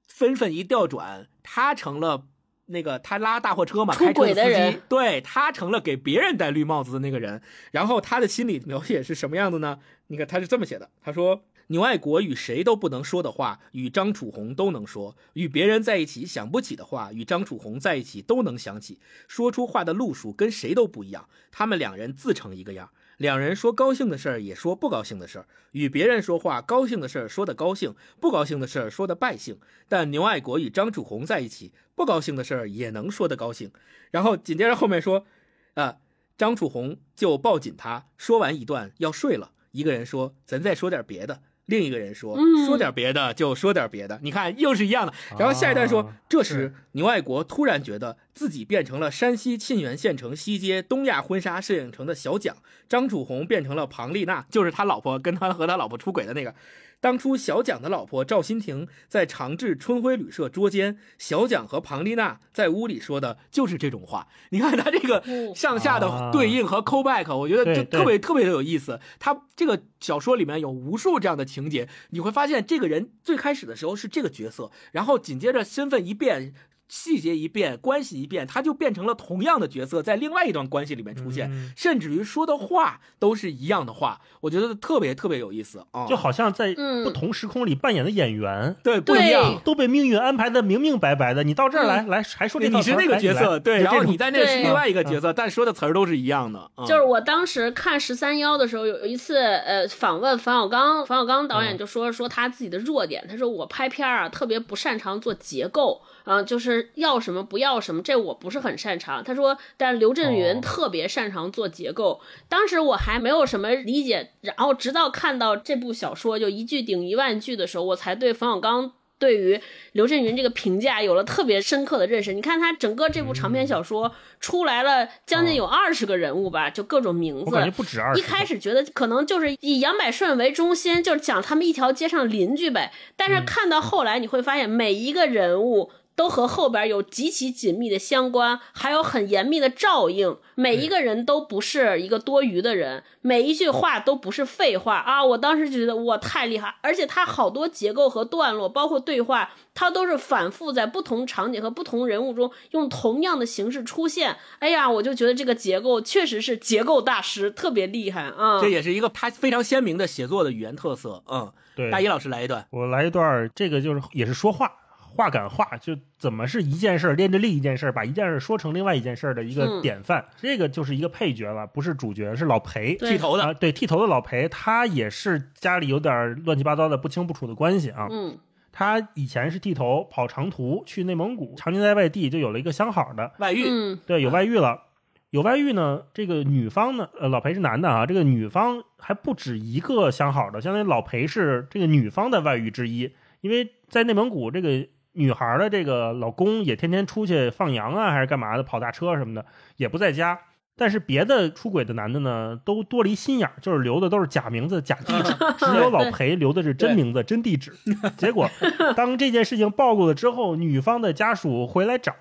[0.08, 2.28] 身份一调转，他成了
[2.68, 7.42] 那个他拉大货车嘛，开车的司人机，对他成了给别人戴绿帽子的那个人。
[7.72, 9.80] 然后他的心理描写是什么样子呢？
[10.08, 11.44] 你看他是这么写的，他说。
[11.70, 19.00] 牛爱国与谁都不能说的话，与张楚红都能说；与别人在一起想不起的话，与张楚红在一起都能想起。
[19.28, 22.92] 说出话的路数跟谁都不一样，他们两人自成一个样。
[23.18, 29.60] 两人说高兴的事儿，也说不高兴的事儿；与别人说话，高兴的事儿说的高兴，不高兴的事儿说的败兴。
[29.90, 33.72] 但牛爱国与张楚红在一起，不高兴的事儿也能说得高兴。
[34.12, 35.26] 然后紧接着后面说，
[35.74, 35.98] 啊，
[36.38, 39.52] 张楚红就抱紧他，说完一段要睡了。
[39.72, 45.14] 一个人说：“咱再说点别的。”另一个人说：“嗯说点别的就说点别的。”你看，又是一样的。
[45.38, 52.56] 然后下一段说，啊这时牛爱国突然觉得自己变成了山西沁源县城西街东亚婚纱摄影城的小蒋，
[52.88, 56.54] 张楚红变成了庞丽娜，就是他老婆跟他和他老婆出轨的那个。
[57.00, 64.28] 当初小蒋的老婆赵新婷在长治春晖旅社捉奸，小蒋和庞丽娜在屋里说的就是这种话。
[64.50, 69.00] 你看他这个嗯上下的对应和 callback，我觉得就特别特别的有意思。
[69.20, 76.54] 他这个小说里面有无数这样的情节，你会发现这个人最开始的时候是这个角色，然后紧接着身份一变。
[76.88, 86.06] 细节一变，关系一变，他就变成了同样的角色，在另外一段关系里面出现，嗯甚至于说的话都是一样的话，我觉得特别特别有意思啊！
[86.08, 88.76] 就好像在嗯不同时空里扮演的演员。
[88.84, 109.24] 对不一样，都被命运安排的明明白白的，你到这儿来、来还说这你是那个角色，对，然后你在那是另外一个角色，但说的词儿都是一样的，嗯就是我当时看十三幺的时候，有一次呃访问冯小刚，冯小刚导演就说说他自己的弱点，他说我拍片儿啊特别不擅长做结构，啊、就是要什么不要什么，这我不是很擅长。
[109.24, 112.20] 他说，但是刘震云哦特别擅长做结构。
[112.50, 118.92] 当时我还没有什么理解，然后直到看到这部小说就一句顶一万句的时候，我才对冯小刚。
[119.20, 119.60] 对于
[119.94, 122.34] 刘震云这个评价有了特别深刻的认识。
[122.34, 127.72] 你看他整个这部长篇小说出来了将近有二十个人物吧，就各种名字。
[127.76, 128.20] 不止二十。
[128.20, 132.94] 一开始觉得可能就是以杨百顺为中心，就是讲他们一条街上邻居呗。
[133.16, 140.36] 但是看到后来，你会发现每一个人物都和后边有极其紧密的相关，还有很严密的照应。
[140.56, 145.24] 每一个人都不是一个多余的人，每一句话都不是废话啊！
[145.24, 154.38] 我当时就觉得我太厉害，而且他好多结构和段落，包括对话，他都是反复在不同场景和不同人物中用同样的形式出现。
[154.58, 158.60] 哎呀，我就觉得这个结构确实是结构大师，特别厉害啊！
[158.60, 161.24] 这也是一个他非常鲜明的写作的语言特色。
[161.30, 162.66] 嗯，对大一老师来一段。
[162.72, 164.72] 我来一段，这个就是也是说话，
[165.18, 170.24] 话赶话，就怎么是一件事儿连着另一件事儿，把一件事儿说成另外一件事儿的一个嗯典范。
[170.38, 172.96] 这个就是一个配角了，不是主角，是老裴。
[172.96, 178.08] 剃头的，啊，对，剃头的老裴，他也是家里有点儿乱七八糟的不清不楚的关系啊。
[178.12, 178.38] 嗯
[178.72, 184.84] 他以前是剃头，跑长途去内蒙古，常年在外地，就有了一个相好的，外遇，嗯对，有外遇了。
[185.32, 193.12] 有外遇呢，这个女方呢，呃，老裴是男的啊，这个女方还不止一个相好的，相当于老裴是这个女方的外遇之一，
[193.42, 194.88] 因为在内蒙古，这个
[195.18, 199.46] 女孩的这个老公也天天出去放羊啊，还是干嘛的，跑大车什么的，
[199.76, 200.40] 也不在家。
[200.80, 207.74] 但是别的出轨的男的呢，都多了一心眼儿，就是留的都是假名字、假地址， 只有老裴留的是真名字、真地址。
[208.16, 208.48] 结果，
[208.96, 212.14] 当这件事情暴露了之后，女方的家属回来找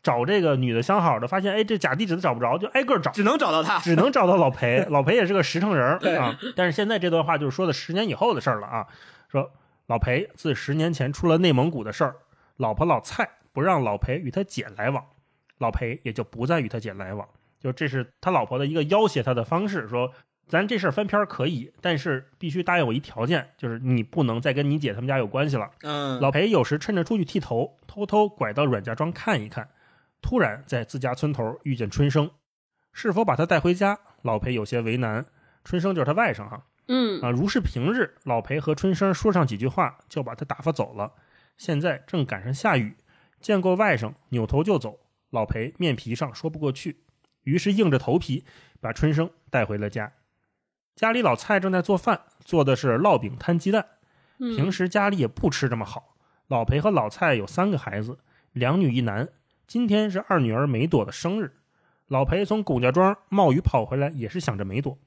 [0.00, 3.80] 找这个女的相好的，发现哎，这假地址都找不着，就挨个找，只能找到他。
[3.80, 4.86] 只能找到老裴。
[4.90, 6.38] 老裴也是个实诚人 啊。
[6.54, 8.86] 但是现在这段话就是说的十年以后的事儿了啊，
[9.28, 9.50] 说
[9.88, 12.14] 老裴自十年前出了内蒙古的事儿，
[12.56, 15.04] 老婆老蔡不让老裴与他姐来往，
[15.58, 17.28] 老裴也就不再与他姐来往。
[17.58, 20.12] 就这是他老婆的一个要挟他的方式，说
[20.46, 25.70] 咱这事儿翻篇儿可以，但是必须答应我一条件，就是你不能再跟你姐他们家有关系了。
[25.82, 29.68] 嗯，老裴有时趁着出去剃头，偷偷拐到阮家庄看一看，
[30.20, 32.30] 突然在自家村头遇见春生，
[32.92, 33.98] 是否把他带回家？
[34.22, 35.24] 老裴有些为难。
[35.64, 41.10] 春生就是他外甥哈嗯啊，如是平日，老裴和春生说上几句话，就把他打发走了。
[41.56, 42.96] 现在正赶上下雨，
[43.40, 45.00] 见过外甥，扭头就走。
[45.30, 47.00] 老裴面皮上说不过去，
[47.42, 48.44] 于是硬着头皮
[48.80, 50.12] 把春生带回了家。
[50.94, 53.86] 家里老蔡正在做饭，做的是烙饼摊鸡蛋。
[54.38, 56.16] 嗯，平时家里也不吃这么好。
[56.46, 58.18] 老裴和老蔡有三个孩子，
[58.52, 59.28] 两女一男。
[59.66, 61.56] 今天是二女儿梅朵的生日，
[62.06, 64.98] 老裴从龚家庄冒雨跑回来，也是想着梅朵。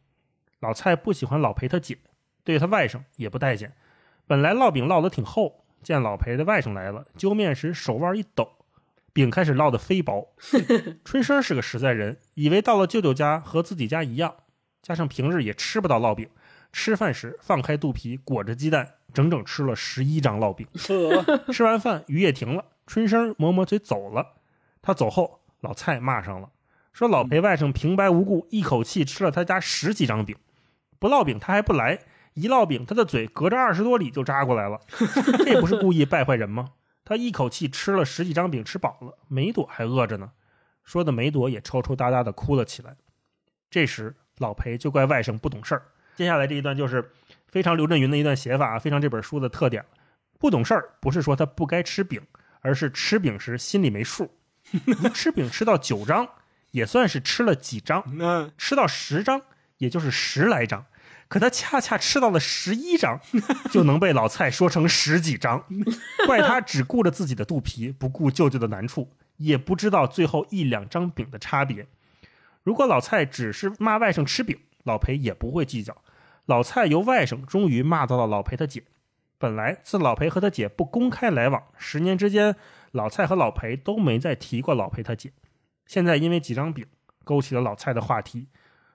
[0.60, 2.00] 老蔡不喜欢老裴他姐，
[2.44, 3.74] 对他外甥也不待见。
[4.26, 8.50] 本来烙饼烙得挺厚，见老裴的外甥来了，揪面时手腕一抖，
[9.14, 10.34] 饼开始烙得飞薄。
[11.06, 14.36] 春生是个实在人，以为到了舅舅家和自己家一样，
[14.82, 16.30] 加上平日也吃不到烙饼，
[16.72, 20.68] 吃饭时放开肚皮裹着鸡蛋，整整吃了十一张烙饼。
[20.74, 24.36] 呵吃完饭雨也停了，春生抹抹嘴走了。
[24.82, 26.50] 他走后，老蔡骂上了，
[26.94, 30.36] 说老裴外甥平白无故一口气吃了他家十几张饼，
[31.00, 32.00] 不烙饼他还不来，
[32.38, 34.80] 一烙饼他的嘴隔着二十多里就扎过来了，
[35.44, 36.74] 这不是故意败坏人吗？
[37.04, 40.30] 他一口气吃了十几张饼，吃饱了，梅朵还饿着呢。
[40.84, 42.96] 说的梅朵也抽抽搭搭的哭了起来。
[43.72, 45.82] 这时老裴就怪外甥不懂事儿。
[46.16, 47.12] 接下来这一段就是
[47.48, 49.84] 非常刘震云的一段写法啊，非常这本书的特点。
[50.38, 52.22] 不懂事儿不是说他不该吃饼，
[52.62, 54.32] 而是吃饼时心里没数。
[54.86, 56.30] 如吃饼吃到九张，
[56.70, 59.42] 也算是吃了几张； 嗯，吃到十张，
[59.80, 60.86] 也就是十来张。
[61.28, 63.20] 可他恰恰吃到了十一张，
[63.72, 65.66] 就能被老蔡说成十几张，
[66.26, 71.88] 怪他只顾着自己的肚皮，不顾舅舅的难处，也不知道最后一两张饼的差别。
[72.64, 76.02] 如果老蔡只是骂外甥吃饼，老裴也不会计较。
[76.46, 78.84] 老蔡由外甥终于骂到了老裴他姐。
[79.38, 82.56] 本来自老裴和他姐不公开来往，十年之间，
[82.92, 85.32] 老蔡和老裴都没再提过老裴他姐。
[85.86, 86.86] 现在因为几张饼，
[87.24, 88.48] 勾起了老蔡的话题。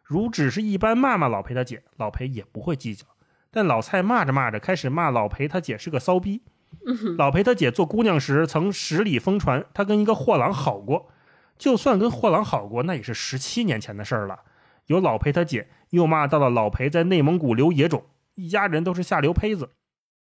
[0.03, 3.07] 如只是一般骂骂老裴他姐，老裴也不会计较。
[3.51, 6.43] 但老蔡骂着骂着，开始骂老裴他姐是个骚逼。
[7.19, 11.11] 老裴他姐做姑娘时，曾十里疯传她跟一个货郎好过。
[11.59, 14.41] 就算跟货郎好过，那也是十七年前的事儿了。
[14.87, 18.05] 有老裴他姐又骂到了老裴在内蒙古留野种，
[18.35, 19.71] 一家人都是下流胚子。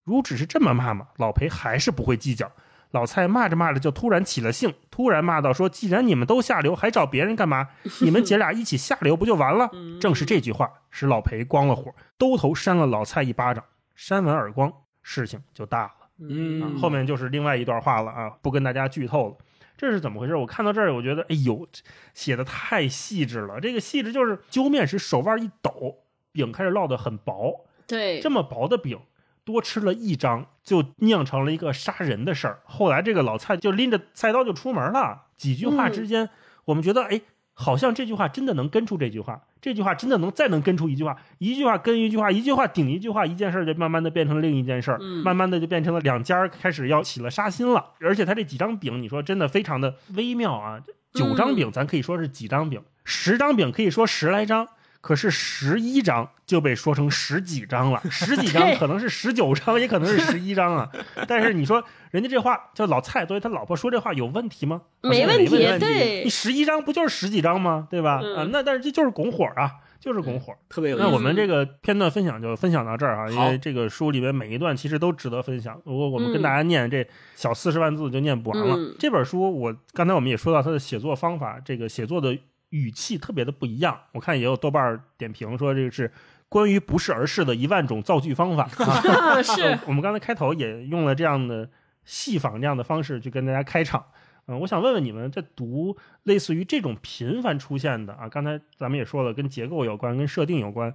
[0.04, 2.52] 如只是这么骂骂，老裴还是不会计较。
[2.92, 7.68] 老蔡骂着骂着就突然起了兴，突然骂道：“说既然你们都下流，还找别人干嘛？
[8.00, 9.70] 你们姐俩一起下流不就完了？”
[10.00, 13.64] 正是这句话使老裴光了火，兜头扇了老蔡一巴掌。
[13.94, 15.88] 扇完耳光，事情就大了。
[15.88, 19.36] 啊嗯，后面就是另外一段话了啊，不跟大家剧透了。
[19.76, 20.36] 这是怎么回事？
[20.36, 21.66] 我看到这儿，我觉得，哎呦，
[22.14, 23.58] 写的太细致了。
[23.60, 25.96] 这个细致就是揪面时手腕一抖，
[26.30, 29.00] 饼开始烙得很薄，对，这么薄的饼，
[29.44, 32.60] 多吃了一张，就酿成了一个杀人的事儿。
[32.64, 35.22] 后来这个老蔡就拎着菜刀就出门了。
[35.36, 36.30] 几句话之间，
[36.66, 37.20] 我们觉得，哎，
[37.52, 47.84] 好像这句话真的能跟出这句话，这句话真的能再能跟出一句话，一句话跟一句话，一句话顶一句话，一件事儿就慢慢的变成另一件事儿，嗯慢慢的就变成了两家儿开始要起了杀心了。
[48.00, 50.80] 而且他这几张饼，你说真的非常的微妙啊。
[51.14, 54.66] 九张饼咱可以说是几张饼，十张饼可以说十来张。
[55.02, 60.88] 可是十一章就被说成十几章了，十几章可能是十九章，也可能是十一章啊。
[61.26, 64.82] 但是你说人家这话叫老蔡作为他老婆说这话有问题吗？
[65.02, 67.88] 没问题没问，对你，十一章不就是十几章吗？
[67.90, 68.20] 对吧？
[68.22, 70.54] 嗯啊，那但是这就是拱火啊，就是拱火。
[70.68, 71.04] 特别有意思。
[71.04, 75.80] 那我们这个片段分享就分享到这儿啊，因为这个书里边每一段其实都值得分享。
[75.84, 77.04] 如果我们跟嗯大家念这
[77.34, 78.76] 小四十万字就念不完了。
[78.76, 82.38] 嗯这本书我刚才我们也说到它的写作方法，这个写作的
[82.72, 83.98] 语气特别的不一样。
[84.12, 86.12] 我看也有豆瓣点评说这个是
[86.48, 89.40] 关于不是而是的一万种造句方法 啊。
[89.40, 91.70] 是，我们刚才开头也用了这样的
[92.04, 94.04] 戏仿这样的方式去跟大家开场。
[94.46, 100.92] 嗯，我想问问你们，在读类似于这种频繁出现的啊，刚才咱们也说了，跟结构有关，跟设定有关。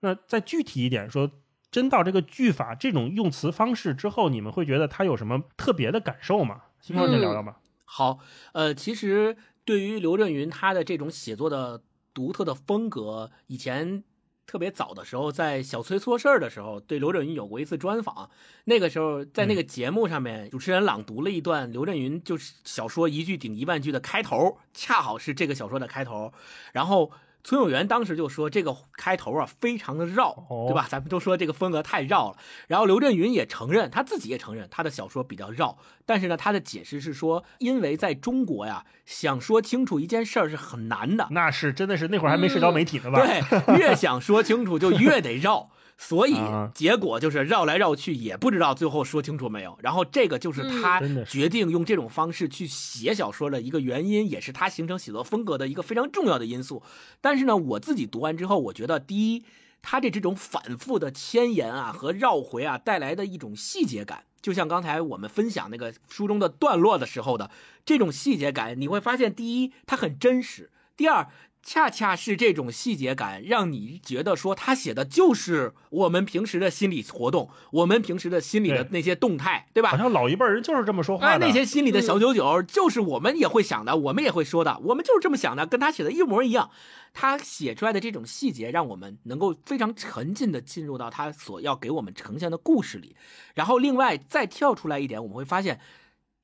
[0.00, 1.30] 那再具体一点说，
[1.70, 6.62] 真到这个句法这种用词方式之后，你们会觉得它有什么特别的感受吗？
[6.80, 7.56] 希望先聊聊吧。
[7.84, 8.18] 好，
[8.52, 9.36] 呃，其实
[9.66, 11.82] 对于刘震云他的这种写作的
[12.14, 14.02] 独特的风格，以前
[14.46, 18.30] 特别早的时候，在小崔说事儿的时候，对刘震云有过一次专访。
[18.64, 26.32] 那个时候在那个节目上面，主持人朗读了一段刘震云就是小说一句顶一万句的开头，恰好是这个小说的开头，
[26.72, 27.10] 然后。
[27.46, 30.34] 崔永元当时就说这个开头啊非常的绕，
[30.66, 30.84] 对吧？
[30.90, 32.36] 咱们都说这个风格太绕了。
[32.66, 35.78] 然后刘震云也承认，他自己也承认他的小说比较绕。
[36.04, 41.28] 但是呢，他的解释是说，因为在中国呀，想说清楚一件事儿是很难的。
[41.30, 43.24] 那是真的是那会儿还没社交媒体呢吧？
[43.24, 45.70] 对， 越想说清楚就越得绕。
[45.98, 46.36] 所以
[46.74, 49.78] 结果就是绕来绕去，也不知道最后说清楚没有。
[49.82, 56.82] 然后这个就是他决定用这种方式去写小说的一个原因，也是他形成写作风格的一个非常重要的因素。
[57.22, 59.44] 但是呢，我自己读完之后，我觉得第一，
[59.80, 67.50] 他这这种反复的牵延啊和绕回啊带来的一种细节感，就像刚才我们分享那个书中的段落的时候的
[67.86, 71.28] 这种细节感，你会发现，第一，它很真实；第二。
[71.66, 79.90] 恰恰是这种细节感，让你觉得说他写的就是我们平时的心理活动，我们平时的心理的那些动态，对吧？
[79.90, 81.44] 好像老一辈人就是这么说话的。
[81.44, 86.70] 那些心里的小九九，就是我们也会想的，我们也会说的，我们就是这么想的，跟他写的一模一样。
[87.12, 93.16] 他写出来的这种细节，让我们能够非常沉浸的进入到他所要给我们呈现的故事里。
[93.54, 95.80] 然后，另外再跳出来一点，我们会发现，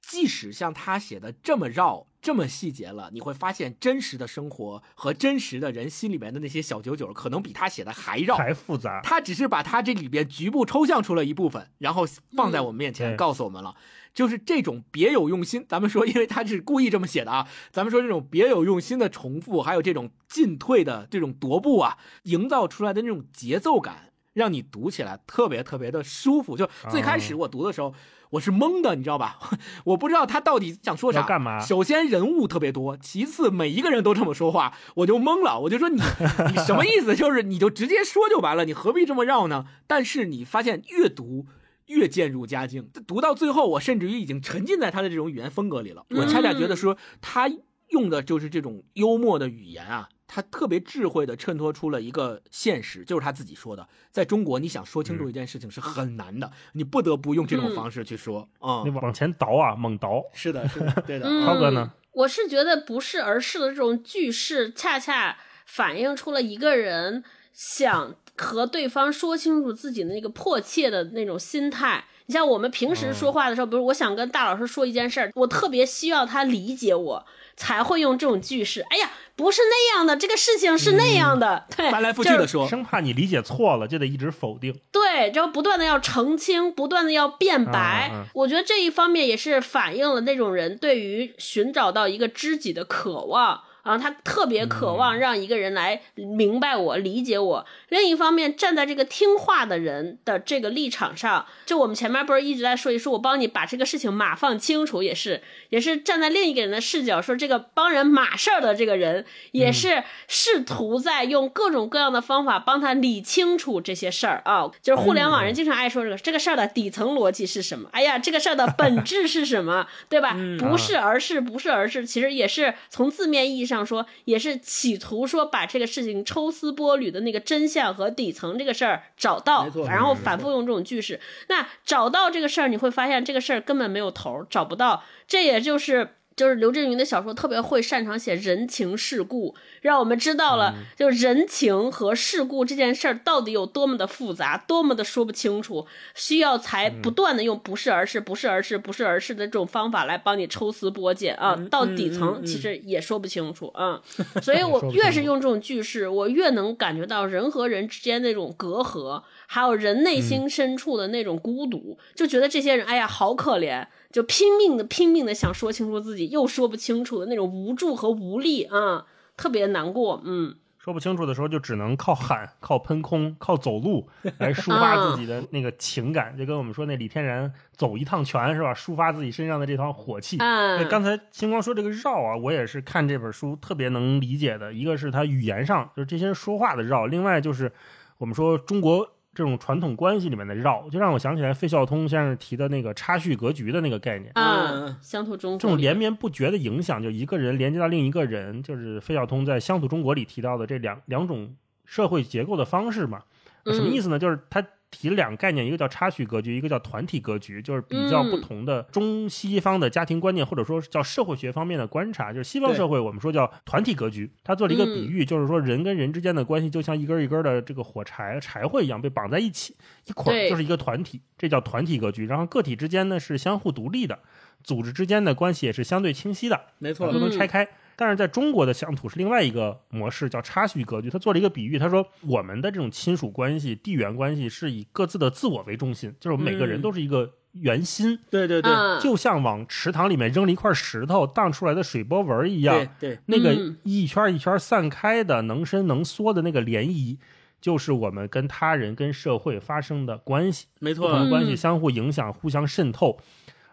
[0.00, 2.08] 即使像他写的这么绕。
[2.22, 9.00] 这么细节了，你会发现真实的生活和真实的人心里面的那些小九九，可能比他写的还绕还复杂。
[9.02, 13.74] 他只是把他这里边局部抽象出了一部分，然后放在我们面前告诉我们了，
[14.14, 15.66] 就是这种别有用心。
[15.68, 17.48] 咱们说，因为他是故意这么写的啊。
[17.72, 26.56] 咱们说这种别有用心的重复，还有这种进退的这种踱步啊，营造出来的那种节奏感，让你读起来特别特别的舒服。
[26.56, 27.94] 就最开始我读的时候。
[28.32, 29.38] 我是懵的，你知道吧？
[29.84, 31.20] 我不知道他到底想说啥。
[31.20, 31.60] 干嘛？
[31.60, 35.60] 首先人物特别多，其次每一个人都这么说话，我就懵了。
[35.60, 36.00] 我就说你
[36.48, 37.14] 你什么意思？
[37.14, 39.66] 就是你就直接说就完了，你何必这么绕呢？
[39.86, 41.44] 但是你发现越读
[41.88, 46.06] 越渐入佳境，读到最后，我甚至于已经沉浸在他的这种语言风格里了。
[46.16, 47.50] 我恰恰觉得说他
[47.90, 50.08] 用的就是这种幽默的语言啊。
[50.34, 60.24] 他特别智慧的衬托出了一个现实，就是他自己说的，在中国你想说清楚一件事情是很难的，你不得不用这种方式去说啊，你往前倒啊，猛倒。
[60.32, 61.28] 是的，是的，对的。
[61.44, 61.92] 涛哥呢？
[62.12, 65.36] 我是觉得不是而是的这种句式，恰恰
[65.66, 67.22] 反映出了一个人
[67.52, 72.06] 想和对方说清楚自己的那个迫切的那种心态。
[72.26, 77.26] 你像我们平时说话的时候，比如我想跟大老师说一件事儿，我特别需要他理解我。
[77.56, 78.80] 才会用这种句式。
[78.90, 81.66] 哎呀，不是那样的，这个事情是那样的。
[81.76, 84.78] 对，翻来覆去的说，生怕你理解错了，就得一直否定。
[84.90, 88.10] 对，就不断的要澄清，不断的要辩白。
[88.34, 93.62] 我觉得这一方面也是反映了那种人对于寻找到一个知己的渴望。
[93.82, 97.66] 啊，他特别渴望让一个人来明白我、理解我。
[97.88, 114.70] 另一方面，站在这个听话的人的这个立场上，就我们前面不是一直在说一说，我帮你把这个事情码放清楚，也是也是站在另一个人的视角说，这个帮人码事儿的这个人，也是试图在用各种各样的方法帮他理清楚这些事儿啊。
[114.80, 117.88] 就是互联网人经常爱说这个这个事儿的底层逻辑是什么？
[117.90, 119.88] 哎呀，这个事儿的本质是什么？
[120.08, 120.36] 对吧？
[120.60, 123.71] 不是而是，不是而是，其实也是从字面意义上。
[123.76, 131.20] 上说也是企图说把这个事情抽丝剥缕的那个真相和底层这个事儿找到，然后反复用这种句式。
[131.48, 135.02] 那找到这个事儿，你会发现这个事儿根本没有头，找不到。
[135.26, 136.16] 这也就是。
[136.36, 154.00] 就是刘震云的小说特别会擅长写人情世故，让我们知道了就人情和世故这件事儿到底有多么的复杂，多么的说不清楚，需要才不断的用不是而是，不是而是，不是而是的这种方法来帮你抽丝剥茧啊，到底层其实也说不清楚啊。
[154.42, 163.86] 所以我越是用这种句式，我越能感觉到人和人之间那种隔阂，还有人内心深处的那种孤独，就觉得这些人哎呀好可怜。
[164.10, 169.06] 就拼命的拼命的想说清楚自己，又说不清楚的那种无助和无力啊，
[169.38, 170.20] 特别难过。
[170.26, 174.06] 嗯，说不清楚的时候，就只能靠喊、靠喷空、靠走路
[174.36, 176.36] 来抒发自己的那个情感。
[176.36, 178.74] 就跟我们说那李天然走一趟拳是吧？
[178.74, 180.36] 抒发自己身上的这团火气。
[180.38, 184.74] 嗯，刚才星光说这个绕啊，我也是看这本书特别能理解的。
[184.74, 187.72] 一个是他语言上，就是这些人说话的绕；另外就是
[188.18, 189.08] 我们说中国。
[189.34, 203.22] 这种传统关系里面的绕，就让我想起来费孝通先生提的那个差序格局的那个概念啊，乡土中国这种连绵不绝的影响，就一个人连接到另一个人，就是费孝通在乡土中国里提到的这两两种社会结构的方式嘛。
[203.66, 204.18] 什么意思呢？
[204.18, 212.32] 就是他提了两个概念，一个叫差序格局，一个叫团体格局，就是比较不同的中西方的家庭观念，或者说叫社会学方面的观察。
[212.32, 219.74] 就是西方社会，我们说叫团体格局，他做了一个比喻，就是说人跟人之间的关系就像一根一根的这个火柴柴火一样被绑在一起，
[220.04, 222.26] 一捆儿就是一个团体，这叫团体格局。
[222.26, 224.18] 然后个体之间呢是相互独立的，
[224.62, 226.60] 组织之间的关系也是相对清晰的。
[226.78, 227.66] 没错都，能拆开。
[227.96, 231.10] 但是在中国的乡土是另外一个模式，叫差序格局。
[231.10, 247.18] 他做了一个比喻，他说我们的这种亲属关系、地缘关系是以各自的自我为中心，就是我们每个人嗯都是一个圆心，对对对，嗯，就像往池塘里面扔了一块石头荡出来的水波纹一样对，对，那个嗯一圈一圈散开的、能伸能缩的那个涟漪，
[247.60, 250.66] 就是我们跟他人、跟社会发生的关系。
[250.80, 253.18] 没错关系嗯相互影响、互相渗透，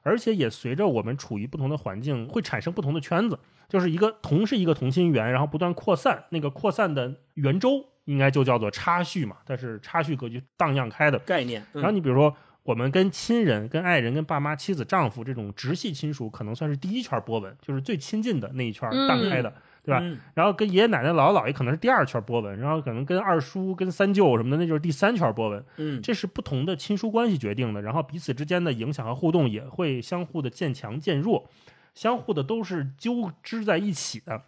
[0.10, 11.20] 而且也随着我们处于不同的环境，会产生不同的圈子，就是一个同是一个同心圆，然后不断扩散，那个扩散的圆周应该就叫做差序嘛，但是差序格局荡漾开的。
[11.20, 11.62] 概念。
[11.74, 12.36] 嗯然后你比如说。
[12.64, 19.52] 我们跟亲人、跟爱人、跟爸妈、妻子、丈夫这种直系亲属，可能算是第一圈波纹，就是最亲近的那一圈嗯荡开的，
[19.90, 20.00] 对吧？
[20.04, 25.66] 嗯然后跟爷爷奶奶、姥姥姥爷可能是第二圈波纹，然后可能跟二叔、跟三舅什么的，那就是第三圈波纹。
[25.78, 31.50] 嗯，这是不同的亲疏关系决定的，然后彼此之间的影响和互动也会相互的渐强渐弱，
[31.94, 34.44] 相互的都是纠织在一起的。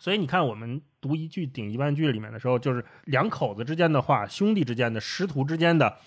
[0.00, 5.98] 所以你看，我们读一句顶一万句里面的时候，就是两口子之间的话，兄弟之间的，师徒之间的，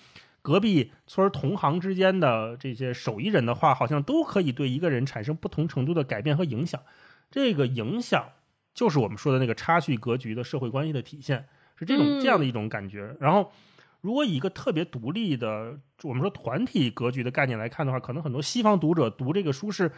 [0.42, 6.78] 隔壁村同行之间的这些手艺人的话，好像都可以对一个人产生不同程度的改变和影响。
[7.30, 8.26] 这个影响
[8.76, 11.46] 就是我们说的那个差序格局的社会关系的体现，
[11.76, 13.16] 是这种嗯这样的一种感觉。
[13.18, 13.50] 然后，
[14.02, 19.90] 如果以一个特别独立的，我们说团体格局的概念来看的话，可能很多西方读者读这个书是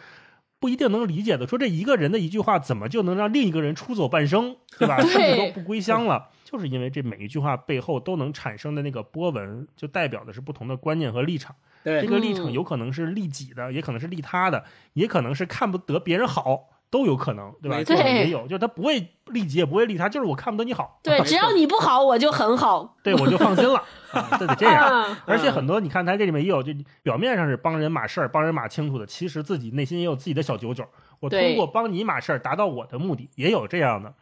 [0.59, 1.45] 不一定能理解的。
[1.45, 4.97] 说这一个人的一句话，怎么就能让另一个人出走半生，对吧？
[5.05, 11.53] 甚至都不归乡了，就是因为这每一句话背后都能产生的那个波纹，就代表的是不同的观念和立场。
[11.83, 17.77] 对这个立场嗯有可能是利己的，也可能是利他的，也可能是看不得别人好，都有可能，对吧？
[17.77, 22.97] 没这错种也有，就是他不会利己，也不会利他，就是我看不得你好，对， 只要你不好，我就很好。
[23.03, 25.03] 对我就放心了 啊，这得这样。
[25.03, 30.85] 啊而且很多，你看他这里面也有，就表面上是帮人码事儿、帮人码清楚的，其实自己内心也有自己的小九九。
[31.19, 34.13] 我通过帮你码事儿达到我的目的，也有这样的。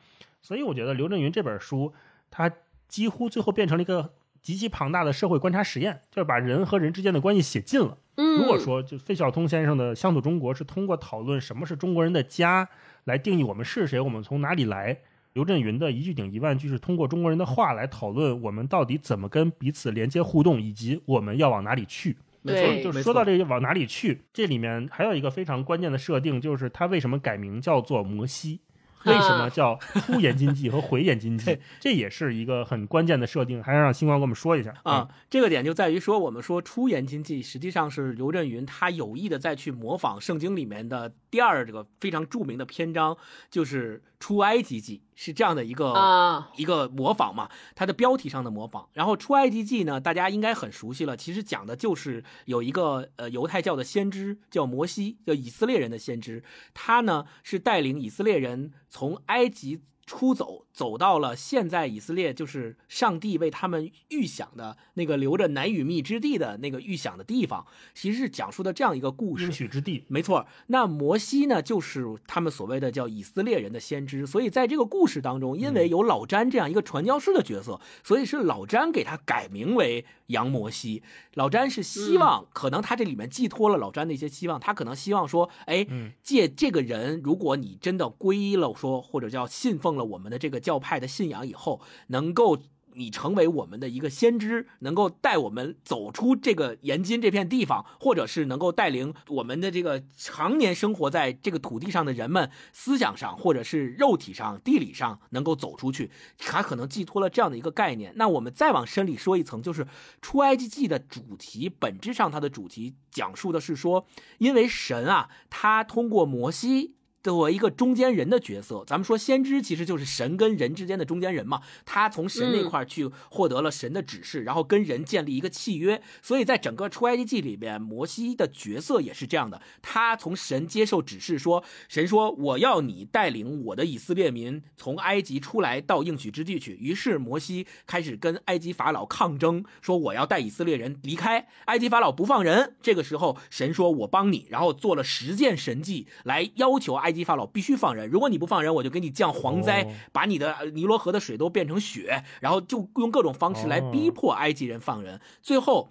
[0.41, 1.93] 所以我觉得刘震云这本书，
[2.29, 2.51] 他
[2.87, 4.11] 几乎最后变成了一个
[4.47, 7.97] 极其庞大的社会观察实验，就是把人和人之间的关系写尽了。
[8.15, 12.69] 嗯，如果说就费孝通先生的《乡土中国》是通过讨论什么是中国人的家
[13.03, 14.99] 来定义我们是谁，我们从哪里来。
[15.33, 22.15] 刘震云的一句顶一万句是通过中国人的话来讨论我们到底怎么跟彼此连接互动，以及我们要往哪里去。
[22.41, 28.61] 没对错，就没错说到这个往哪里去，这里面还有一个非常关键的设定，就是他为什么改名叫做摩西。
[29.05, 31.57] 为什么叫出言金记和回言金记？
[31.79, 43.15] 这也是一个很关键的设定，还是让星光给我们说一下啊，这个点就在于说，我们说出言经济实际上是刘震云他有意的再去模仿圣经里面的第二这个非常著名的篇章，
[43.49, 48.87] 就是出埃及记，是这样的一个啊，一个模仿嘛，它的标题上的模仿。
[48.93, 59.81] 然后《出埃及记》呢，大家应该很熟悉了，其实讲的就是有一个呃犹太教的先知叫摩西，叫以色列人的先知，他呢是带领以色列人从埃及。
[60.09, 69.51] 出走，走到了现在以色列，就是上帝为他们预想的那个留着奶与密之地的那个预想的地方，其实是讲述的这样一个故事应。
[69.51, 70.03] 许之地。
[70.07, 81.01] 没错，那摩西呢，就是他们所谓的叫以色列人的先知，所以在这个故事当中，因为有老詹这样一个传教士的角色，所以是老詹给他改名为杨摩西。
[81.33, 92.57] 老詹是希望，可能他这里面寄托了老詹的一些希望，他可能希望说，哎，嗯借这个人，如果你真的皈依了说，或者叫信奉了我们的这个教派的信仰以后，能够。
[92.99, 108.11] 你成为我们的一个先知，能够带我们走出这个盐津这片地方，或者是能够带领我们的这个常年生活在这个土地上的人们，思想上或者是肉体上、地理上能够走出去，他可能寄托了这样的一个概念。
[108.15, 109.85] 那我们再往深里说一层，就是
[110.19, 114.07] 出埃及记的主题，本质上它的主题讲述的是说，
[114.39, 116.96] 因为神啊，他通过摩西。
[117.27, 126.01] 作为一个中间人的角色，咱们说先知其实就是神跟人之间的中间人嘛，他从神那块儿去获得了神的指示，然后跟人建立一个契约。
[126.21, 136.77] 所以在整个出埃及记里边，摩西的角色也是这样的，他从神接受指示说，神说我要你带领我的以色列民从埃及出来到应许之地去。
[136.79, 141.45] 于是摩西开始跟埃及法老抗争，说我要带以色列人离开。
[141.65, 147.16] 埃及法老不放人，这个时候神说我帮你，然后做了十件神迹来要求埃及。
[147.17, 155.19] 及法老必须放人，如果你不放人，我就给你降蝗灾，哦把你的呃尼罗河的水都变成雪，然后就用各种方式来逼迫埃及人放人。
[155.41, 155.89] 最后，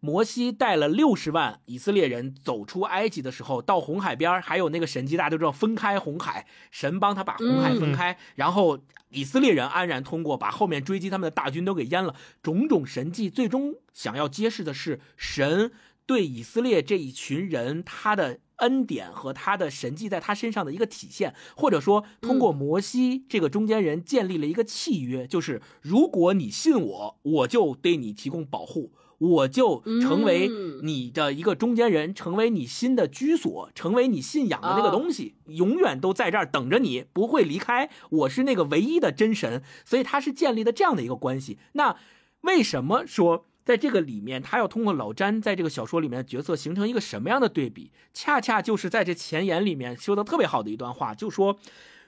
[0.00, 8.78] 摩西带了六十万以色列人走出埃及的时候，到红海边儿还有那个神迹，大家都知道分开红海，神帮他把红海分开，然后
[9.08, 12.14] 以色列人安然通过，把后面追击他们的大军都给淹了。
[12.42, 15.72] 种种神迹，最终想要揭示的是神
[16.06, 18.40] 对以色列这一群人他的。
[18.58, 37.90] 恩典和他的神迹在他身上的一个体现，或者说通过摩西这个中间人建立了一个契约，就是如果你信我，我就对你提供保护，我就成为嗯你的一个中间人，成为你新的居所，成为你信仰的那个东西，永远都在这儿等着你，不会离开。
[38.10, 41.58] 我是那个唯一的真神，所以他是建立的这样的一个关系。
[41.72, 41.96] 那
[42.42, 43.46] 为什么说？
[43.64, 47.90] 在这个里面，他要通过老詹在这个小说里面的角色形成一个什么样的对比？
[48.12, 51.58] 恰恰就是在这前言里面说的特别好的一段话，就说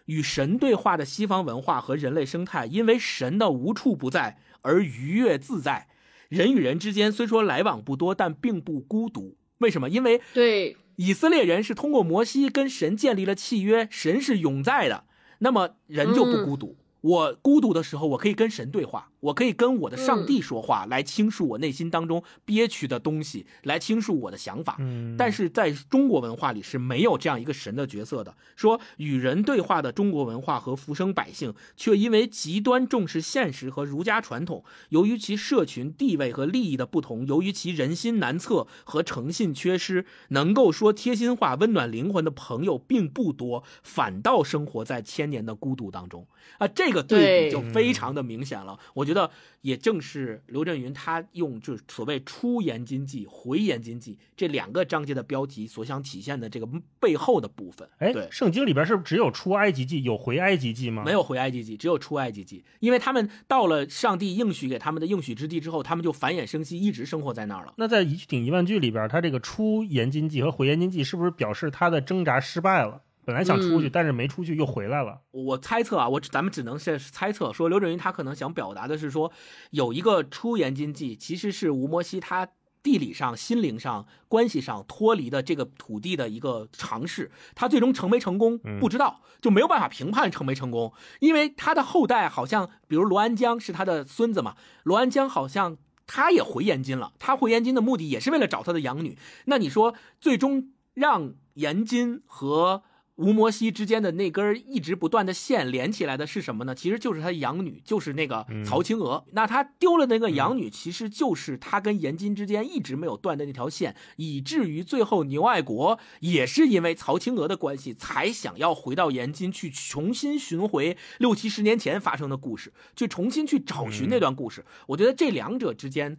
[0.05, 5.89] 与神对话的西方文化和人类生态，因为神的无处不在而愉悦自在。
[6.29, 9.37] 人与人之间虽说来往不多，但并不孤独。
[9.59, 9.89] 为什么？
[9.89, 15.05] 因为对，以色列人是通过摩西跟神建立了契约，神是永在的，
[15.39, 16.77] 那么人就不孤独。
[17.01, 24.77] 我孤独的时候，我可以跟神对话，我可以跟我的上帝说话，来倾诉我内心当中憋屈的东西，来倾诉我的想法。
[24.79, 28.35] 嗯，但是在中国文化里是没有这样一个神的角色的。
[28.55, 46.27] 说与人对话的中国文化和浮生百姓，却因为极端重视现实和儒家传统，由于其社群地位和利益的不同，由于其人心难测和诚信缺失，能够说贴心话、温暖灵魂的朋友并不多，反倒生活在千年的孤独当中。
[46.59, 48.79] 啊，这个对比就非常的明显了。
[48.95, 49.16] 我觉得
[49.61, 56.69] 也正是刘震云他用就是所谓出言经济、回言经济这两个章节的标题所想体现的这个
[57.01, 57.89] 背后的部分。
[57.99, 61.03] 哎对，，圣经里边是不是只有出埃及记，有回埃及记吗？
[61.05, 67.75] 没有回埃及记，只有出埃及记，因为他们到了上帝应许给他们的应许之地之后，他们就繁衍生息，一直生活在那儿了。
[67.79, 73.03] 那在一句顶一万句里边，他这个出言经记和回言经记是不是表示他的挣扎失败了？
[73.27, 75.21] 本来想出去，嗯但是没出去又回来了。
[75.33, 79.31] 我猜测啊，我咱们只能是猜测，说刘震云他可能想表达的是说，
[79.73, 82.49] 有一个出言经济，其实是吴摩西他
[82.83, 87.31] 地理上、心灵上、关系上脱离的这个土地的一个尝试。
[87.55, 94.55] 他最终成没成功嗯不知道，就没有办法评判成没成功，因为他的后代好像，比如罗安江是他的孙子嘛，
[94.85, 95.77] 罗安江好像。
[96.09, 99.19] 他也回延津了，他回延津的目的也是为了找他的养女。
[99.47, 102.85] 那你说，最终让延津和
[103.17, 106.75] 吴摩西之间的那根一直不断的线连起来的是什么呢？
[106.75, 109.25] 其实就是他养女，就是那个曹青娥。
[109.33, 124.65] 那他丢了那个养女，其实就是他跟严金之间一直没有断的那条线，以至于最后牛爱国也是因为曹青娥的关系，才想要回到严金去重新寻回六七十年前发生的故事，去重新去找寻那段故事。
[124.89, 126.19] 我觉得这两者之间。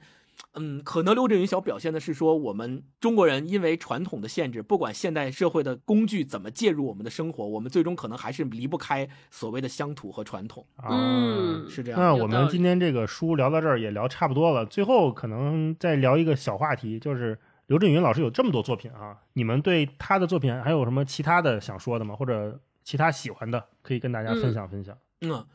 [0.53, 10.65] 嗯，可能刘震云想表现的是说，我们中国人因为传统的限制，不管现代社会的工具怎么介入我们的生活，我们最终可能还是离不开所谓的乡土和传统。
[10.76, 11.99] 啊，嗯是这样。
[11.99, 22.15] 那我们今天这个书聊到这儿也聊差不多了，最后可能再聊一个小话题，就是刘震云老师有这么多作品啊，你们对他的作品还有什么其他的想说的吗？
[22.15, 24.95] 或者其他喜欢的，可以跟大家分享分享。
[24.95, 24.99] 嗯，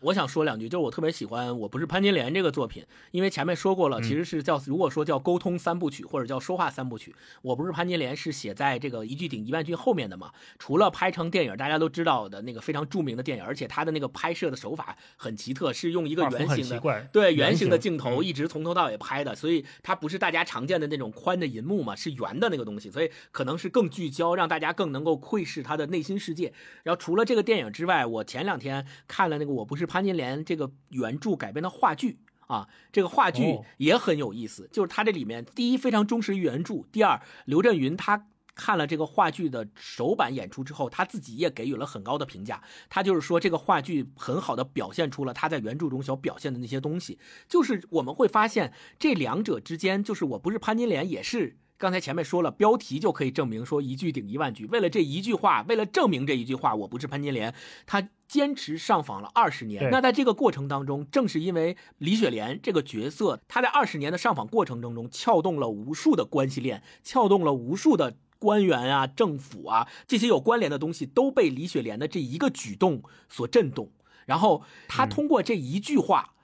[0.00, 7.12] 我想说两句，就是我特别喜欢《我不是潘金莲》这个作品，因为前面说过了，嗯其实是叫如果说叫沟通三部曲或者叫说话三部曲，
[7.42, 10.32] 《我不是潘金莲》是写在这个一句顶一万句后面的嘛。
[10.58, 26.52] 除了拍成电影，大家都知道的那个非常著名的电影，而且它的那个拍摄的手法很奇特，是用一个圆形的对圆圆形的镜头嗯一直从头到尾拍的，所以它不是大家常见的那种宽的银幕嘛，是圆的那个东西，所以可能是更聚焦，让大家更能够窥视他的内心世界。
[26.82, 32.18] 然后除了这个电影之外，我前两天看了那个《我不是潘金莲》这个原著改编的话剧。
[32.48, 42.62] 啊，这个话剧哦也很有意思，就是它这里面第一非常忠实于原著，第二刘震云他看了这个话剧的首版演出之后，他自己也给予了很高的评价。
[42.90, 47.18] 他就是说，这个话剧很好的表现出了他在原著中所表现的那些东西。
[47.48, 54.66] 就是我们会发现这两者之间，就是我不是潘金莲，也是刚才前面说了，标题就可以证明说一句顶一万句。
[54.66, 57.54] 为了这一句话，为了证明这一句话，我不是潘金莲，
[57.86, 59.90] 他坚持上访了二十年。
[59.90, 68.16] 那在这个过程当中，正是因为李雪莲这个角色，她在二十年的上访过程当中，撬动了无数的关系链，撬动了无数的。
[68.38, 73.92] 官员啊，政府啊，这些有关联的东西都被李雪莲的这一个举动所震动。
[74.26, 76.34] 然后他通过这一句话，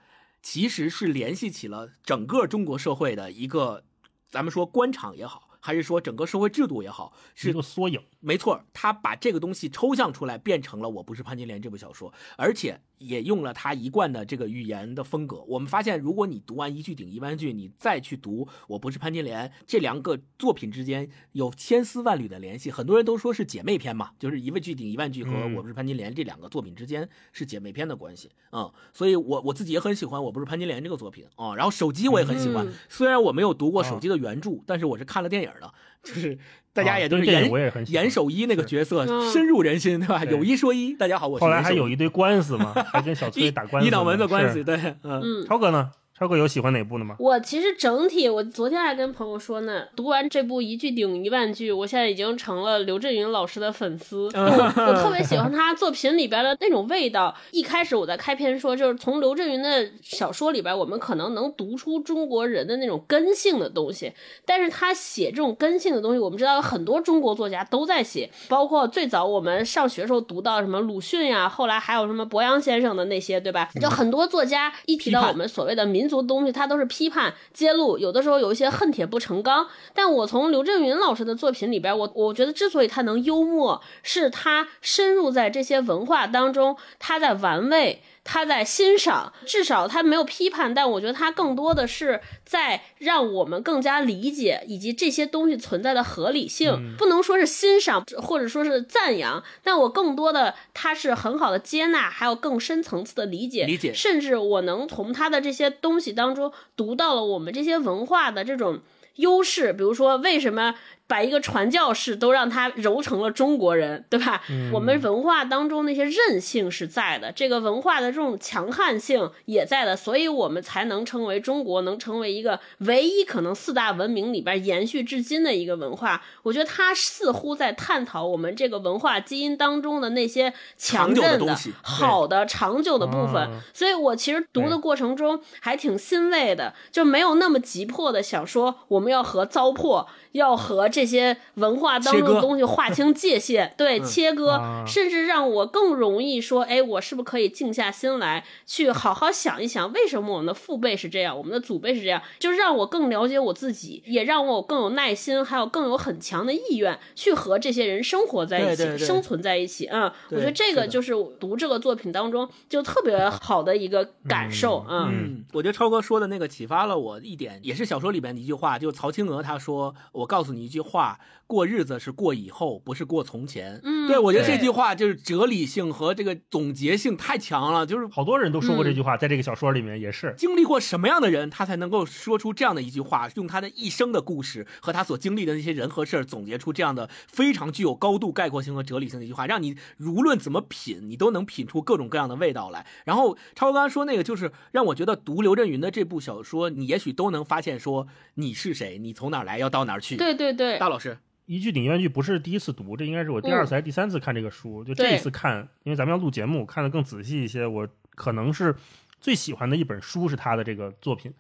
[0.41, 3.83] 其实是联系起了整个中国社会的一个，
[4.31, 8.01] 咱们说官场也好，还是说整个社会制度也好，是一个缩影。
[8.21, 15.45] 没错，他把这个东西抽象出来，变成了《我不是潘金莲》这部小说，而且也用了他一贯的这个语言的风格。
[15.47, 22.73] 我们发现，如果你读完一句顶一万句，你再去读《我不是潘金莲》，这两个作品之间有千丝万缕的联系。
[22.73, 31.55] 很多人都说是姐妹篇嘛，就是一句顶一万句和《我不是潘金莲》这两个作品之间是姐妹篇的关系嗯，所以我我自己也很喜欢《我不是潘金莲》这个作品啊。
[31.55, 35.73] 然后手机我也很喜欢，虽然我没有读过手机的原著，但是我是看了电影的，
[36.15, 36.39] 就是。
[36.71, 37.51] 大家也都是严
[37.89, 40.25] 严守一那个角色深入人心，对吧？
[40.27, 45.91] 有一说一，大家好，我是后来还有一堆官司嘛，还跟小崔打官司， 一脑门子官司，对，嗯，超哥呢？
[46.19, 47.15] 超哥有喜欢哪部的吗？
[47.21, 54.25] 我其实整体，我昨天还跟朋友说呢，读完这部一句顶一万句，我现在已经成了刘震云老师的粉丝。
[54.35, 57.33] 我特别喜欢他作品里边的那种味道。
[57.53, 64.13] 一开始我在开篇说，就是从刘震云的小说里边，我们可能能读出中国人的那种根性的东西。
[64.45, 73.71] 但是他写这种根性的东西，我们知道有很多中国作家都在写，包括最早我们上学时候读到什么鲁迅呀，后来还有什么博洋先生的那些，对吧？
[73.81, 76.08] 就很多作家一提到我们所谓的民。
[76.09, 79.67] 族东西，他都是批判揭露，有的时候有一些恨铁不成钢。
[79.95, 88.03] 但我从刘震云老师的作品里边，我我觉得之所以他能幽默，是他深入在这些文化当中，他在玩味。
[88.31, 108.81] 他在欣赏，至少他没有批判，但我觉得他更多的是在让我们更加理解以及这些东西存在的合理性，不能说是欣赏或者说是赞扬，但我更多的他是很好的接纳，还有更深层次的理解，理解，甚至我能从他的这些东西当中读到了我们这些文化的这种
[109.17, 110.75] 优势，比如说为什么。
[111.09, 114.43] 把一个传教士都让他揉成了中国人，对吧？
[114.73, 126.23] 我们文化当中那些韧性是在的，这个文化的这种强悍性也在的，所以我们才能称为中国，能成为一个唯一可能四大文明里边延续至今的一个文化。
[126.43, 133.49] 我觉得他似乎在探讨我们这个文化基因当中的那些强韧的、好的、长久的部分。
[133.73, 140.07] 所以我其实读的过程中还挺欣慰的，就没有那么急迫的想说我们要和糟粕。
[140.33, 159.87] 要和这些文化当中的东西划清界限， 对，切割，甚至让我更容易说，哎，我是不是可以静下心来，去好好想一想，为什么我们的父辈是这样，我们的祖辈是这样，就让我更了解我自己，也让我更有耐心，还有更有很强的意愿去和这些人生活在一起，生存在一起。
[159.87, 164.85] 嗯，我觉得这个就是读这个作品当中就特别好的一个感受。
[164.89, 169.95] 嗯，我觉得超哥说的那个启发了我一点，也是小说里边的一句话，就曹青娥他说。
[170.13, 171.21] 我告诉你一句话。
[171.49, 173.81] 过日子是过以后，不是过从前。
[173.83, 177.87] 嗯，对我觉得这句话就是哲理性和这个总结性太强了。
[177.87, 192.87] 就是好多人都说过这句话，在这个小说里面也是经历过什么样的人，他才能够说出这样的一句话，用他的一生的故事和他所经历的那些人和事儿，总结出这样的非常具有高度概括性和哲理性的一句话，让你无论怎么品，你都能品出各种各样的味道来。
[193.07, 200.19] 然后超哥刚刚说那个，就是让我觉得读刘震云的这部小说，你也许都能发现说你是谁，你从哪儿来，要到哪儿去。
[200.19, 201.19] 对对对，大老师。
[201.47, 204.85] 一句顶一万句不是第一次读，这应该是我第二次还是第三次看这个书。
[204.85, 207.67] 就这一次看，因为咱们要录节目，看的更仔细一些。
[207.67, 208.75] 我可能是
[209.19, 211.33] 最喜欢的一本书是他的这个作品。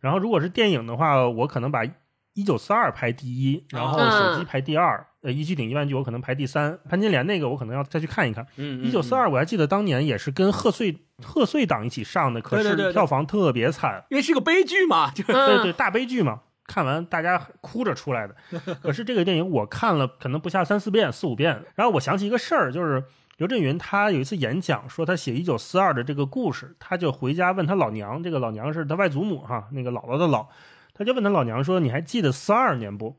[0.00, 1.84] 然后如果是电影的话，我可能把
[2.34, 5.04] 一九四二排第一，然后手机排第二。
[5.22, 6.78] 呃，一句顶一万句，我可能排第三。
[6.88, 8.46] 潘金莲那个我可能要再去看一看。
[8.54, 16.42] 一九四二我还记得当年也是跟贺岁贺岁档一起上的，可是票房特别惨，因为是个悲剧嘛，就对对大悲剧嘛。
[16.66, 18.34] 看完大家哭着出来的，
[18.82, 21.62] 可是这个电影我看了可能不下三四遍、四五遍。
[21.74, 23.04] 然后我想起一个事儿，就是
[23.36, 30.46] 刘震云他有一次演讲说他写一九四二的这个故事，他就回家问他老娘，这个老娘是他外祖母哈，那个姥姥的姥，
[30.92, 33.16] 他就问他老娘说：“你还记得四二年不？”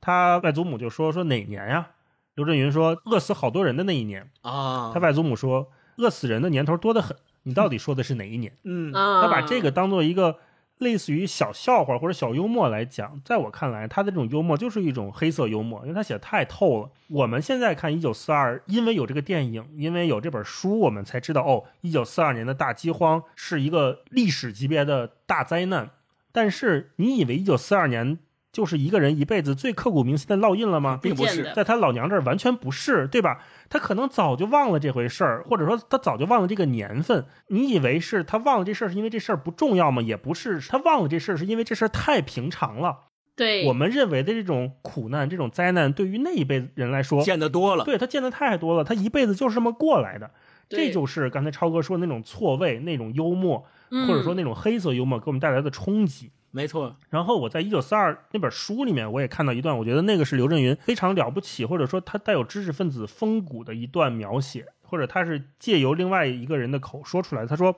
[0.00, 1.90] 他外祖母就说：“说哪年呀？”
[2.34, 10.38] 刘震云说：“饿死好多人的那一年啊。”他外祖母说：“饿死人的年头多得很，你到底说的是哪一年？”嗯，他把这个当做一个。
[10.80, 16.90] 类似于小笑话或者小幽默来讲，在我看来，他的这种幽默就是一种黑色幽默，因为他写的太透了。
[17.08, 25.90] 我们现在看《一九四二》，因为有这个电影，因为有这本书，我们才知道哦，一九四二年的大饥荒是一个历史级别的大灾难。
[26.32, 28.18] 但是，你以为一九四二年？
[28.52, 30.98] 就是一个人一辈子最刻骨铭心的烙印了吗？
[31.00, 33.38] 并不是，在他老娘这儿完全不是，对吧？
[33.68, 37.26] 他可能早就忘了这回事儿，或者说他早就忘了这个年份。
[37.48, 40.02] 你以为是他忘了这事儿是因为这事儿不重要吗？
[40.02, 43.04] 也不是，他忘了这事儿是因为这事儿太平常了。
[43.36, 47.84] 对，我们认为的这种苦难、这种灾难，对于那一辈人来说见得多了。
[47.84, 50.30] 对他见得太多了，他一辈子就是这么过来的。
[50.68, 53.64] 这就是刚才超哥说的那种错位、那种幽默，
[54.06, 56.32] 或者说那种黑色幽默给我们带来的冲击。
[56.52, 67.46] 没错，然后我在一九四二那本书里面，我也看到一段，我觉得那个是刘震云非常了不起，或者说他带有知识分子风骨的一段描写，或者他是借由另外一个人的口说出来。
[67.46, 67.76] 他说：“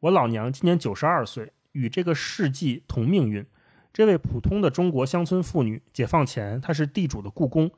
[0.00, 3.44] 我老娘今年九十二岁，与这个世纪同命运。
[3.92, 7.70] 这位普通的中国乡村妇女，解放前她是地主的雇工，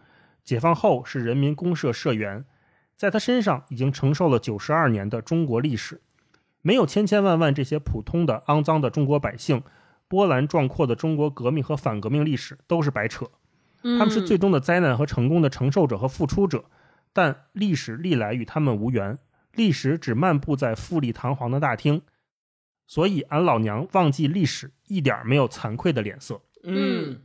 [0.44, 2.44] 解放后是人民公社社员，
[2.97, 6.01] 在她身上已经承受了九十二年的中国历史。
[6.62, 9.61] 没有千千万万这些普通的肮脏的中国百姓。”
[10.11, 13.31] 波澜壮阔的中国革命和反革命历史都是白扯，
[13.81, 16.65] 他们是最终的灾难和成功的承受者和付出者，
[17.12, 19.16] 但历史历来与他们无缘，
[19.55, 22.03] 历史只漫步在富丽堂皇的大厅，
[22.89, 26.43] 所以俺老娘忘记历史一点没有惭愧的脸色。
[26.65, 27.20] 嗯，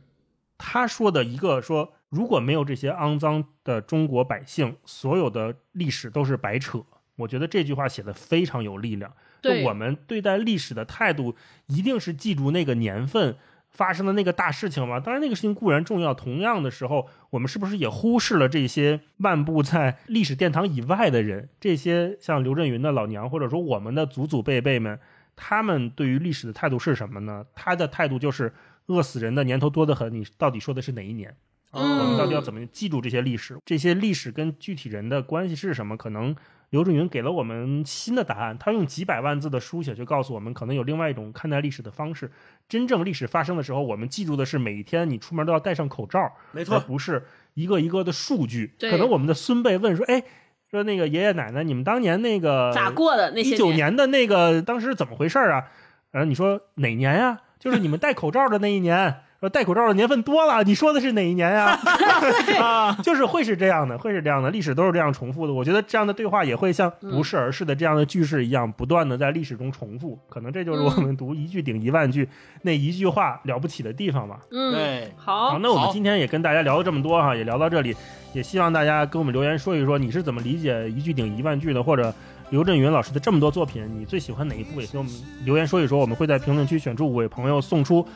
[0.56, 6.84] 他说的一个说，如果没有这些肮脏的中国百姓，所有的历史都是白扯。
[7.16, 9.12] 我觉得这句话写的非常有力量。
[9.40, 11.34] 对我们对待历史的态度，
[11.66, 13.36] 一定是记住那个年份
[13.70, 14.98] 发生的那个大事情吗？
[14.98, 16.14] 当然，那个事情固然重要。
[16.14, 21.48] 同样的时候，我们是不是也忽视了这些漫步在历史殿堂以外的人？
[21.60, 24.98] 这些像刘震云的老娘，或者说我们的祖祖辈辈们，
[25.36, 27.44] 他们对于历史的态度是什么呢？
[27.54, 28.54] 他的态度就是
[28.86, 30.12] 饿死人的年头多得很。
[30.12, 31.36] 你到底说的是哪一年？
[31.72, 33.58] 嗯我们到底要怎么记住这些历史？
[33.66, 35.94] 这些历史跟具体人的关系是什么？
[35.94, 36.34] 可能
[36.70, 38.56] 刘震云给了我们新的答案。
[38.58, 42.30] 他用几百万字的书写，去告诉我们，可能有另外一种看待历史的方式。
[42.68, 47.24] 真正历史发生的时候，我们记住的是每一天你出门都要戴上口罩，而没错，不是
[47.54, 48.74] 一个一个的数据。
[48.80, 50.22] 可能我们的孙辈问说：“哎，
[50.70, 55.64] 说那个爷爷奶奶，你们当年那个咋过的那些一九年的那个当时怎么回事啊？”
[56.10, 57.40] 然后你说哪年呀？
[57.58, 59.22] 就是你们戴口罩的那一年。
[59.40, 61.78] 说戴口罩的年份多了，你说的是哪一年呀？
[62.58, 65.52] 啊，就是会是这样的，会是这样的，历史都是这样重复的。
[65.52, 70.18] 我觉得这样的对话也会像不是而是的这样的句式一样，不断的在历史中重复。
[70.28, 72.26] 可能这就是我们读一句顶一万句
[72.62, 74.40] 那一句话了不起的地方吧。
[74.50, 77.94] 嗯，对，好，好，那我们今天也跟大家聊了这么多哈，也聊到这里，
[78.32, 82.12] 也希望大家跟我们留言说一说你是怎么理解一句顶一万句的，或者
[82.48, 84.80] 刘震云老师的这么多作品，你最喜欢哪一部？
[84.80, 85.12] 也给我们
[85.44, 88.06] 留言说一说，我们会在评论区选出五位朋友送出。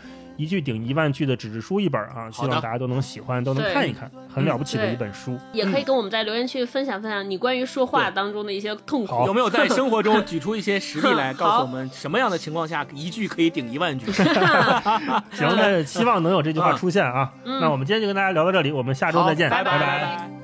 [0.41, 5.39] 一句顶一万句的纸质书一本啊，希望大家都能喜欢，都能看一看，很了不起的一本书。
[5.53, 9.13] 也可以跟我们在留言区分享分享你关于说话当中的一些痛苦。
[9.13, 9.27] 好。
[9.27, 14.11] 有没有在生活中举出一些实例来， 告诉我们什么样的情况下一句可以顶一万句？
[15.31, 16.77] 行，那希望能有这句话嗯。
[16.77, 17.31] 出现啊。
[17.45, 17.61] 嗯。
[17.61, 20.40] 那我们今天就跟大家聊到这里，我们下周再见，拜拜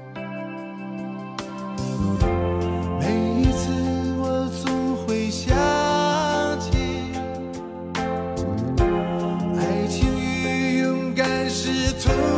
[11.99, 12.36] told